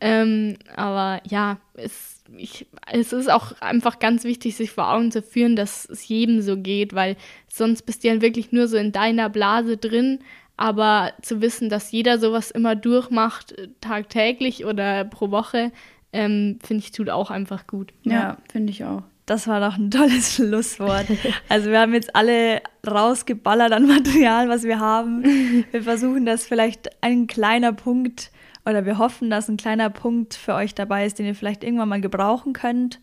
Ähm, 0.00 0.56
aber 0.76 1.20
ja, 1.28 1.58
es, 1.74 2.22
ich, 2.36 2.66
es 2.90 3.12
ist 3.12 3.30
auch 3.30 3.60
einfach 3.60 3.98
ganz 3.98 4.24
wichtig, 4.24 4.54
sich 4.56 4.70
vor 4.70 4.92
Augen 4.92 5.10
zu 5.10 5.22
führen, 5.22 5.56
dass 5.56 5.88
es 5.88 6.06
jedem 6.06 6.40
so 6.40 6.56
geht, 6.56 6.94
weil 6.94 7.16
sonst 7.48 7.82
bist 7.82 8.04
du 8.04 8.08
ja 8.08 8.20
wirklich 8.20 8.52
nur 8.52 8.68
so 8.68 8.76
in 8.76 8.92
deiner 8.92 9.28
Blase 9.28 9.76
drin. 9.76 10.20
Aber 10.56 11.12
zu 11.22 11.40
wissen, 11.40 11.68
dass 11.68 11.92
jeder 11.92 12.18
sowas 12.18 12.50
immer 12.50 12.74
durchmacht, 12.74 13.52
äh, 13.52 13.68
tagtäglich 13.80 14.64
oder 14.64 15.04
pro 15.04 15.30
Woche, 15.30 15.70
ähm, 16.12 16.58
finde 16.64 16.82
ich, 16.84 16.90
tut 16.90 17.10
auch 17.10 17.30
einfach 17.30 17.66
gut. 17.68 17.92
Ja, 18.02 18.12
ja. 18.12 18.36
finde 18.50 18.70
ich 18.72 18.84
auch. 18.84 19.02
Das 19.28 19.46
war 19.46 19.60
doch 19.60 19.76
ein 19.76 19.90
tolles 19.90 20.34
Schlusswort. 20.36 21.06
Also 21.48 21.70
wir 21.70 21.80
haben 21.80 21.94
jetzt 21.94 22.14
alle 22.16 22.62
rausgeballert 22.86 23.72
an 23.72 23.86
Material, 23.86 24.48
was 24.48 24.64
wir 24.64 24.80
haben. 24.80 25.22
Wir 25.70 25.82
versuchen, 25.82 26.24
dass 26.26 26.46
vielleicht 26.46 26.90
ein 27.02 27.26
kleiner 27.26 27.72
Punkt 27.72 28.30
oder 28.64 28.84
wir 28.84 28.98
hoffen, 28.98 29.30
dass 29.30 29.48
ein 29.48 29.56
kleiner 29.56 29.90
Punkt 29.90 30.34
für 30.34 30.54
euch 30.54 30.74
dabei 30.74 31.06
ist, 31.06 31.18
den 31.18 31.26
ihr 31.26 31.34
vielleicht 31.34 31.62
irgendwann 31.62 31.88
mal 31.88 32.00
gebrauchen 32.00 32.52
könnt. 32.52 33.00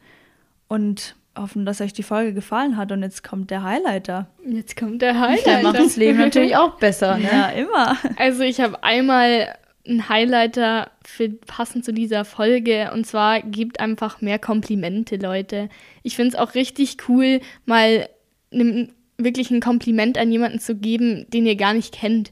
Und 0.67 1.15
hoffen, 1.38 1.65
dass 1.65 1.82
euch 1.82 1.93
die 1.93 2.03
Folge 2.03 2.34
gefallen 2.34 2.78
hat. 2.78 2.91
Und 2.91 3.03
jetzt 3.03 3.23
kommt 3.23 3.51
der 3.51 3.63
Highlighter. 3.63 4.28
Jetzt 4.45 4.76
kommt 4.76 5.01
der 5.01 5.19
Highlighter. 5.19 5.43
Der 5.43 5.63
macht 5.63 5.80
das 5.80 5.95
Leben 5.95 6.17
natürlich 6.17 6.55
auch 6.55 6.76
besser. 6.76 7.17
Ne? 7.17 7.30
Ja, 7.32 7.49
immer. 7.49 7.97
Also 8.17 8.43
ich 8.43 8.61
habe 8.61 8.84
einmal 8.84 9.55
einen 9.88 10.10
Highlighter 10.10 10.92
für 11.04 11.30
passend 11.30 11.86
zu 11.86 11.94
dieser 11.94 12.26
Folge 12.26 12.92
und 12.94 13.06
zwar 13.06 13.42
gibt 13.42 13.80
einfach 13.80 14.22
mehr 14.22 14.40
Komplimente, 14.40 15.18
Leute. 15.18 15.70
Ich 16.04 16.16
finde 16.16 16.30
es 16.30 16.36
auch 16.36 16.56
richtig 16.56 16.98
cool, 17.08 17.40
mal 17.66 18.08
einem, 18.52 18.90
wirklich 19.18 19.52
ein 19.52 19.62
Kompliment 19.62 20.18
an 20.18 20.32
jemanden 20.32 20.60
zu 20.60 20.76
geben, 20.76 21.26
den 21.30 21.46
ihr 21.46 21.56
gar 21.56 21.74
nicht 21.74 21.94
kennt. 21.94 22.32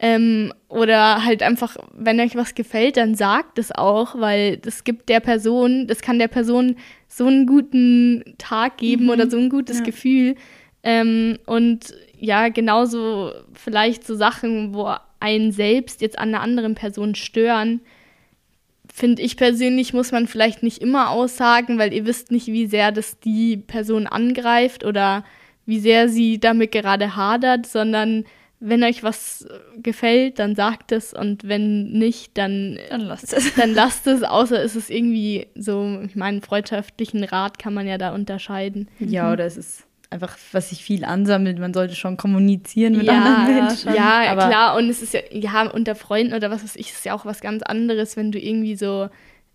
Ähm, 0.00 0.52
oder 0.68 1.24
halt 1.24 1.42
einfach, 1.42 1.76
wenn 1.92 2.18
euch 2.20 2.34
was 2.34 2.54
gefällt, 2.54 2.96
dann 2.96 3.14
sagt 3.14 3.58
es 3.58 3.70
auch, 3.70 4.18
weil 4.18 4.56
das 4.56 4.82
gibt 4.82 5.08
der 5.08 5.20
Person, 5.20 5.86
das 5.86 6.02
kann 6.02 6.18
der 6.18 6.28
Person 6.28 6.76
so 7.06 7.26
einen 7.26 7.46
guten 7.46 8.34
Tag 8.38 8.78
geben 8.78 9.04
mhm. 9.04 9.10
oder 9.10 9.30
so 9.30 9.38
ein 9.38 9.50
gutes 9.50 9.78
ja. 9.78 9.84
Gefühl. 9.84 10.34
Ähm, 10.82 11.38
und 11.46 11.94
ja, 12.18 12.48
genauso 12.48 13.32
vielleicht 13.52 14.06
so 14.06 14.16
Sachen, 14.16 14.74
wo 14.74 14.94
einen 15.24 15.52
selbst 15.52 16.02
jetzt 16.02 16.18
an 16.18 16.28
einer 16.28 16.42
anderen 16.42 16.74
Person 16.74 17.14
stören, 17.14 17.80
finde 18.92 19.22
ich 19.22 19.38
persönlich, 19.38 19.94
muss 19.94 20.12
man 20.12 20.26
vielleicht 20.26 20.62
nicht 20.62 20.82
immer 20.82 21.10
aussagen, 21.10 21.78
weil 21.78 21.94
ihr 21.94 22.04
wisst 22.04 22.30
nicht, 22.30 22.48
wie 22.48 22.66
sehr 22.66 22.92
das 22.92 23.18
die 23.20 23.56
Person 23.56 24.06
angreift 24.06 24.84
oder 24.84 25.24
wie 25.64 25.80
sehr 25.80 26.10
sie 26.10 26.38
damit 26.38 26.72
gerade 26.72 27.16
hadert, 27.16 27.64
sondern 27.64 28.24
wenn 28.60 28.84
euch 28.84 29.02
was 29.02 29.48
gefällt, 29.82 30.38
dann 30.38 30.54
sagt 30.54 30.92
es 30.92 31.14
und 31.14 31.48
wenn 31.48 31.90
nicht, 31.92 32.36
dann, 32.36 32.78
dann 32.90 33.00
lasst 33.00 33.32
es. 33.32 33.54
Dann 33.54 33.72
lasst 33.72 34.06
es, 34.06 34.22
außer 34.22 34.62
ist 34.62 34.76
es 34.76 34.90
irgendwie 34.90 35.46
so, 35.54 36.02
ich 36.04 36.16
meine, 36.16 36.42
freundschaftlichen 36.42 37.24
Rat 37.24 37.58
kann 37.58 37.72
man 37.72 37.86
ja 37.86 37.96
da 37.96 38.14
unterscheiden. 38.14 38.88
Ja, 39.00 39.26
mhm. 39.26 39.32
oder 39.32 39.46
es 39.46 39.56
ist 39.56 39.86
einfach, 40.14 40.38
was 40.52 40.70
sich 40.70 40.82
viel 40.82 41.04
ansammelt. 41.04 41.58
Man 41.58 41.74
sollte 41.74 41.96
schon 41.96 42.16
kommunizieren 42.16 42.96
mit 42.96 43.06
ja, 43.06 43.12
anderen 43.14 43.66
Menschen. 43.66 43.94
Ja, 43.94 44.30
aber 44.30 44.46
klar. 44.46 44.76
Und 44.76 44.88
es 44.88 45.02
ist 45.02 45.12
ja, 45.12 45.20
ja, 45.32 45.68
unter 45.68 45.94
Freunden 45.94 46.32
oder 46.32 46.50
was 46.50 46.62
weiß 46.62 46.76
ich, 46.76 46.90
ist 46.90 47.04
ja 47.04 47.14
auch 47.14 47.26
was 47.26 47.40
ganz 47.40 47.62
anderes, 47.62 48.16
wenn 48.16 48.30
du 48.30 48.38
irgendwie 48.38 48.76
so, 48.76 49.08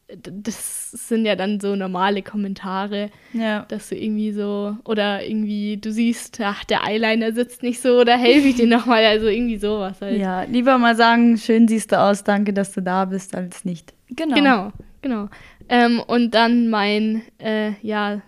das 0.07 0.91
sind 0.91 1.25
ja 1.25 1.35
dann 1.35 1.61
so 1.61 1.75
normale 1.75 2.21
Kommentare, 2.23 3.09
ja. 3.31 3.65
dass 3.69 3.89
du 3.89 3.95
irgendwie 3.95 4.33
so, 4.33 4.75
oder 4.83 5.25
irgendwie, 5.25 5.77
du 5.77 5.93
siehst, 5.93 6.39
ach, 6.41 6.65
der 6.65 6.83
Eyeliner 6.83 7.31
sitzt 7.31 7.63
nicht 7.63 7.81
so, 7.81 7.99
oder 7.99 8.17
helfe 8.17 8.49
ich 8.49 8.55
dir 8.55 8.67
nochmal, 8.77 9.05
also 9.05 9.27
irgendwie 9.27 9.57
sowas 9.57 10.01
halt. 10.01 10.19
Ja, 10.19 10.43
lieber 10.43 10.77
mal 10.77 10.95
sagen, 10.95 11.37
schön 11.37 11.69
siehst 11.69 11.93
du 11.93 11.99
aus, 11.99 12.25
danke, 12.25 12.51
dass 12.51 12.73
du 12.73 12.81
da 12.81 13.05
bist, 13.05 13.33
als 13.33 13.63
nicht. 13.63 13.93
Genau. 14.09 14.35
Genau, 14.35 14.71
genau. 15.01 15.29
Ähm, 15.69 16.01
und 16.05 16.35
dann 16.35 16.69
mein, 16.69 17.21
äh, 17.37 17.71
ja, 17.81 18.21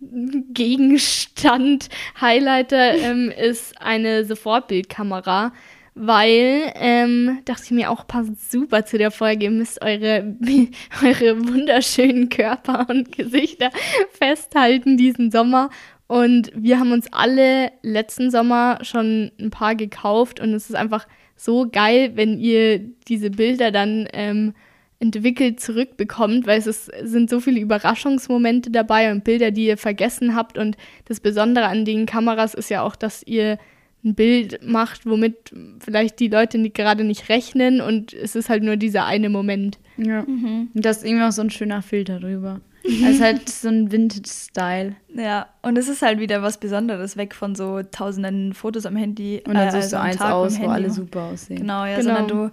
Gegenstand, 0.00 1.88
Highlighter 2.20 2.94
ähm, 2.94 3.30
ist 3.30 3.80
eine 3.80 4.24
Sofortbildkamera, 4.24 5.52
weil, 5.94 6.72
ähm, 6.74 7.38
dachte 7.46 7.62
ich 7.64 7.70
mir 7.70 7.90
auch, 7.90 8.06
passt 8.06 8.50
super 8.50 8.84
zu 8.84 8.98
der 8.98 9.10
Folge, 9.10 9.44
ihr 9.44 9.50
müsst 9.50 9.82
eure, 9.82 10.36
eure 11.02 11.48
wunderschönen 11.48 12.28
Körper 12.28 12.86
und 12.88 13.12
Gesichter 13.12 13.70
festhalten 14.12 14.96
diesen 14.96 15.30
Sommer. 15.30 15.70
Und 16.06 16.52
wir 16.54 16.78
haben 16.78 16.92
uns 16.92 17.12
alle 17.12 17.72
letzten 17.82 18.30
Sommer 18.30 18.78
schon 18.82 19.32
ein 19.40 19.50
paar 19.50 19.74
gekauft 19.74 20.38
und 20.38 20.54
es 20.54 20.68
ist 20.68 20.76
einfach 20.76 21.06
so 21.34 21.68
geil, 21.70 22.12
wenn 22.14 22.38
ihr 22.38 22.78
diese 23.08 23.30
Bilder 23.30 23.70
dann 23.70 24.08
ähm, 24.12 24.54
entwickelt 24.98 25.60
zurückbekommt, 25.60 26.46
weil 26.46 26.58
es 26.58 26.66
ist, 26.66 26.90
sind 27.02 27.28
so 27.28 27.40
viele 27.40 27.60
Überraschungsmomente 27.60 28.70
dabei 28.70 29.12
und 29.12 29.24
Bilder, 29.24 29.50
die 29.50 29.66
ihr 29.66 29.76
vergessen 29.76 30.34
habt. 30.34 30.56
Und 30.56 30.76
das 31.04 31.20
Besondere 31.20 31.66
an 31.66 31.84
den 31.84 32.06
Kameras 32.06 32.54
ist 32.54 32.70
ja 32.70 32.82
auch, 32.82 32.96
dass 32.96 33.22
ihr 33.22 33.58
ein 34.04 34.14
Bild 34.14 34.60
macht, 34.62 35.04
womit 35.04 35.52
vielleicht 35.80 36.20
die 36.20 36.28
Leute 36.28 36.58
nicht, 36.58 36.74
gerade 36.74 37.04
nicht 37.04 37.28
rechnen 37.28 37.80
und 37.80 38.12
es 38.12 38.36
ist 38.36 38.48
halt 38.48 38.62
nur 38.62 38.76
dieser 38.76 39.04
eine 39.04 39.28
Moment. 39.28 39.78
Ja. 39.96 40.22
Mhm. 40.22 40.68
Und 40.72 40.84
das 40.84 40.98
ist 40.98 41.06
irgendwie 41.06 41.24
auch 41.24 41.32
so 41.32 41.42
ein 41.42 41.50
schöner 41.50 41.82
Filter 41.82 42.20
drüber. 42.20 42.60
Es 42.84 42.92
ist 43.16 43.20
halt 43.20 43.48
so 43.48 43.68
ein 43.68 43.90
Vintage-Style. 43.90 44.94
Ja, 45.14 45.48
und 45.62 45.76
es 45.76 45.88
ist 45.88 46.02
halt 46.02 46.20
wieder 46.20 46.42
was 46.42 46.58
Besonderes, 46.58 47.16
weg 47.16 47.34
von 47.34 47.56
so 47.56 47.82
tausenden 47.82 48.54
Fotos 48.54 48.86
am 48.86 48.94
Handy. 48.94 49.42
Und 49.44 49.54
dann 49.54 49.68
äh, 49.68 49.72
siehst 49.72 49.92
du 49.92 49.98
also 49.98 50.18
eins 50.18 50.20
aus, 50.20 50.60
wo 50.60 50.68
alle 50.68 50.90
super 50.90 51.24
aussehen. 51.24 51.60
Genau, 51.60 51.84
ja, 51.84 51.98
genau. 51.98 52.14
sondern 52.14 52.28
du 52.28 52.52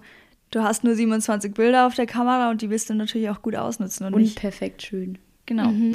du 0.54 0.62
hast 0.62 0.84
nur 0.84 0.94
27 0.94 1.52
Bilder 1.52 1.86
auf 1.86 1.94
der 1.94 2.06
Kamera 2.06 2.50
und 2.50 2.62
die 2.62 2.70
willst 2.70 2.90
du 2.90 2.94
natürlich 2.94 3.30
auch 3.30 3.42
gut 3.42 3.56
ausnutzen. 3.56 4.06
Und, 4.06 4.14
und 4.14 4.22
nicht 4.22 4.38
perfekt 4.38 4.82
schön. 4.82 5.18
Genau. 5.46 5.68
Mhm. 5.68 5.94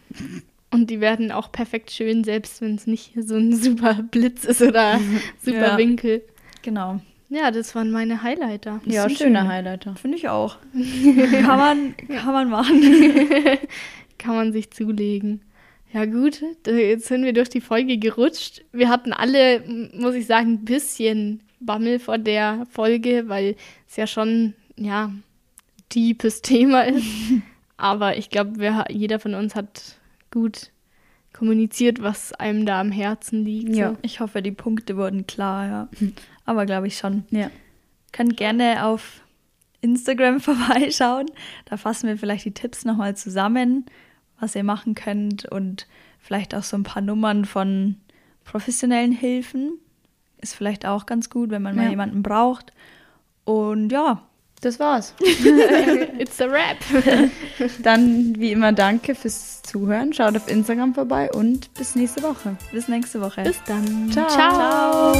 und 0.70 0.90
die 0.90 1.00
werden 1.00 1.32
auch 1.32 1.50
perfekt 1.50 1.90
schön, 1.90 2.24
selbst 2.24 2.60
wenn 2.60 2.74
es 2.74 2.86
nicht 2.86 3.14
so 3.18 3.36
ein 3.36 3.54
super 3.54 3.94
Blitz 3.94 4.44
ist 4.44 4.62
oder 4.62 5.00
super 5.42 5.68
ja. 5.68 5.78
Winkel. 5.78 6.22
Genau. 6.62 7.00
Ja, 7.28 7.50
das 7.50 7.74
waren 7.74 7.90
meine 7.90 8.22
Highlighter. 8.22 8.80
Das 8.84 8.94
ja, 8.94 9.10
schöne 9.10 9.48
Highlighter. 9.48 9.96
Finde 9.96 10.16
ich 10.16 10.28
auch. 10.28 10.58
kann, 10.72 11.58
man, 11.58 11.94
kann 11.96 12.32
man 12.32 12.50
machen. 12.50 12.82
kann 14.18 14.36
man 14.36 14.52
sich 14.52 14.70
zulegen. 14.70 15.40
Ja 15.92 16.04
gut, 16.04 16.42
jetzt 16.66 17.06
sind 17.06 17.24
wir 17.24 17.32
durch 17.32 17.48
die 17.48 17.60
Folge 17.60 17.98
gerutscht. 17.98 18.64
Wir 18.72 18.88
hatten 18.88 19.12
alle, 19.12 19.62
muss 19.94 20.14
ich 20.14 20.26
sagen, 20.26 20.52
ein 20.52 20.64
bisschen 20.64 21.42
Bammel 21.60 21.98
vor 21.98 22.18
der 22.18 22.66
Folge, 22.70 23.28
weil 23.28 23.56
es 23.88 23.96
ja 23.96 24.06
schon, 24.06 24.54
ja, 24.76 25.12
deepes 25.94 26.42
Thema 26.42 26.82
ist. 26.82 27.06
Aber 27.76 28.16
ich 28.16 28.30
glaube, 28.30 28.86
jeder 28.88 29.20
von 29.20 29.34
uns 29.34 29.54
hat 29.54 29.98
gut 30.30 30.70
kommuniziert, 31.32 32.02
was 32.02 32.32
einem 32.32 32.64
da 32.64 32.80
am 32.80 32.90
Herzen 32.90 33.44
liegt. 33.44 33.74
Ja, 33.74 33.90
so. 33.90 33.98
ich 34.02 34.20
hoffe, 34.20 34.40
die 34.40 34.52
Punkte 34.52 34.96
wurden 34.96 35.26
klar, 35.26 35.66
ja. 35.66 35.88
Aber 36.44 36.64
glaube 36.64 36.86
ich 36.86 36.96
schon. 36.96 37.24
Ja. 37.30 37.50
Könnt 38.12 38.36
gerne 38.36 38.86
auf 38.86 39.20
Instagram 39.82 40.40
vorbeischauen. 40.40 41.26
Da 41.66 41.76
fassen 41.76 42.08
wir 42.08 42.16
vielleicht 42.16 42.46
die 42.46 42.54
Tipps 42.54 42.84
nochmal 42.84 43.16
zusammen, 43.16 43.84
was 44.40 44.54
ihr 44.54 44.64
machen 44.64 44.94
könnt 44.94 45.44
und 45.46 45.86
vielleicht 46.18 46.54
auch 46.54 46.62
so 46.62 46.76
ein 46.76 46.82
paar 46.82 47.02
Nummern 47.02 47.44
von 47.44 47.96
professionellen 48.44 49.12
Hilfen, 49.12 49.78
ist 50.40 50.54
vielleicht 50.54 50.86
auch 50.86 51.06
ganz 51.06 51.30
gut, 51.30 51.50
wenn 51.50 51.62
man 51.62 51.76
ja. 51.76 51.82
mal 51.82 51.90
jemanden 51.90 52.22
braucht. 52.22 52.72
Und 53.44 53.90
ja, 53.90 54.22
das 54.60 54.80
war's. 54.80 55.14
It's 56.18 56.40
a 56.40 56.50
wrap. 56.50 56.78
Dann 57.82 58.34
wie 58.38 58.52
immer 58.52 58.72
danke 58.72 59.14
fürs 59.14 59.62
Zuhören. 59.62 60.12
Schaut 60.12 60.36
auf 60.36 60.48
Instagram 60.48 60.94
vorbei 60.94 61.30
und 61.32 61.72
bis 61.74 61.94
nächste 61.94 62.22
Woche. 62.22 62.56
Bis 62.72 62.88
nächste 62.88 63.20
Woche. 63.20 63.42
Bis 63.42 63.62
dann. 63.64 64.10
Ciao. 64.10 64.28
Ciao. 64.28 65.14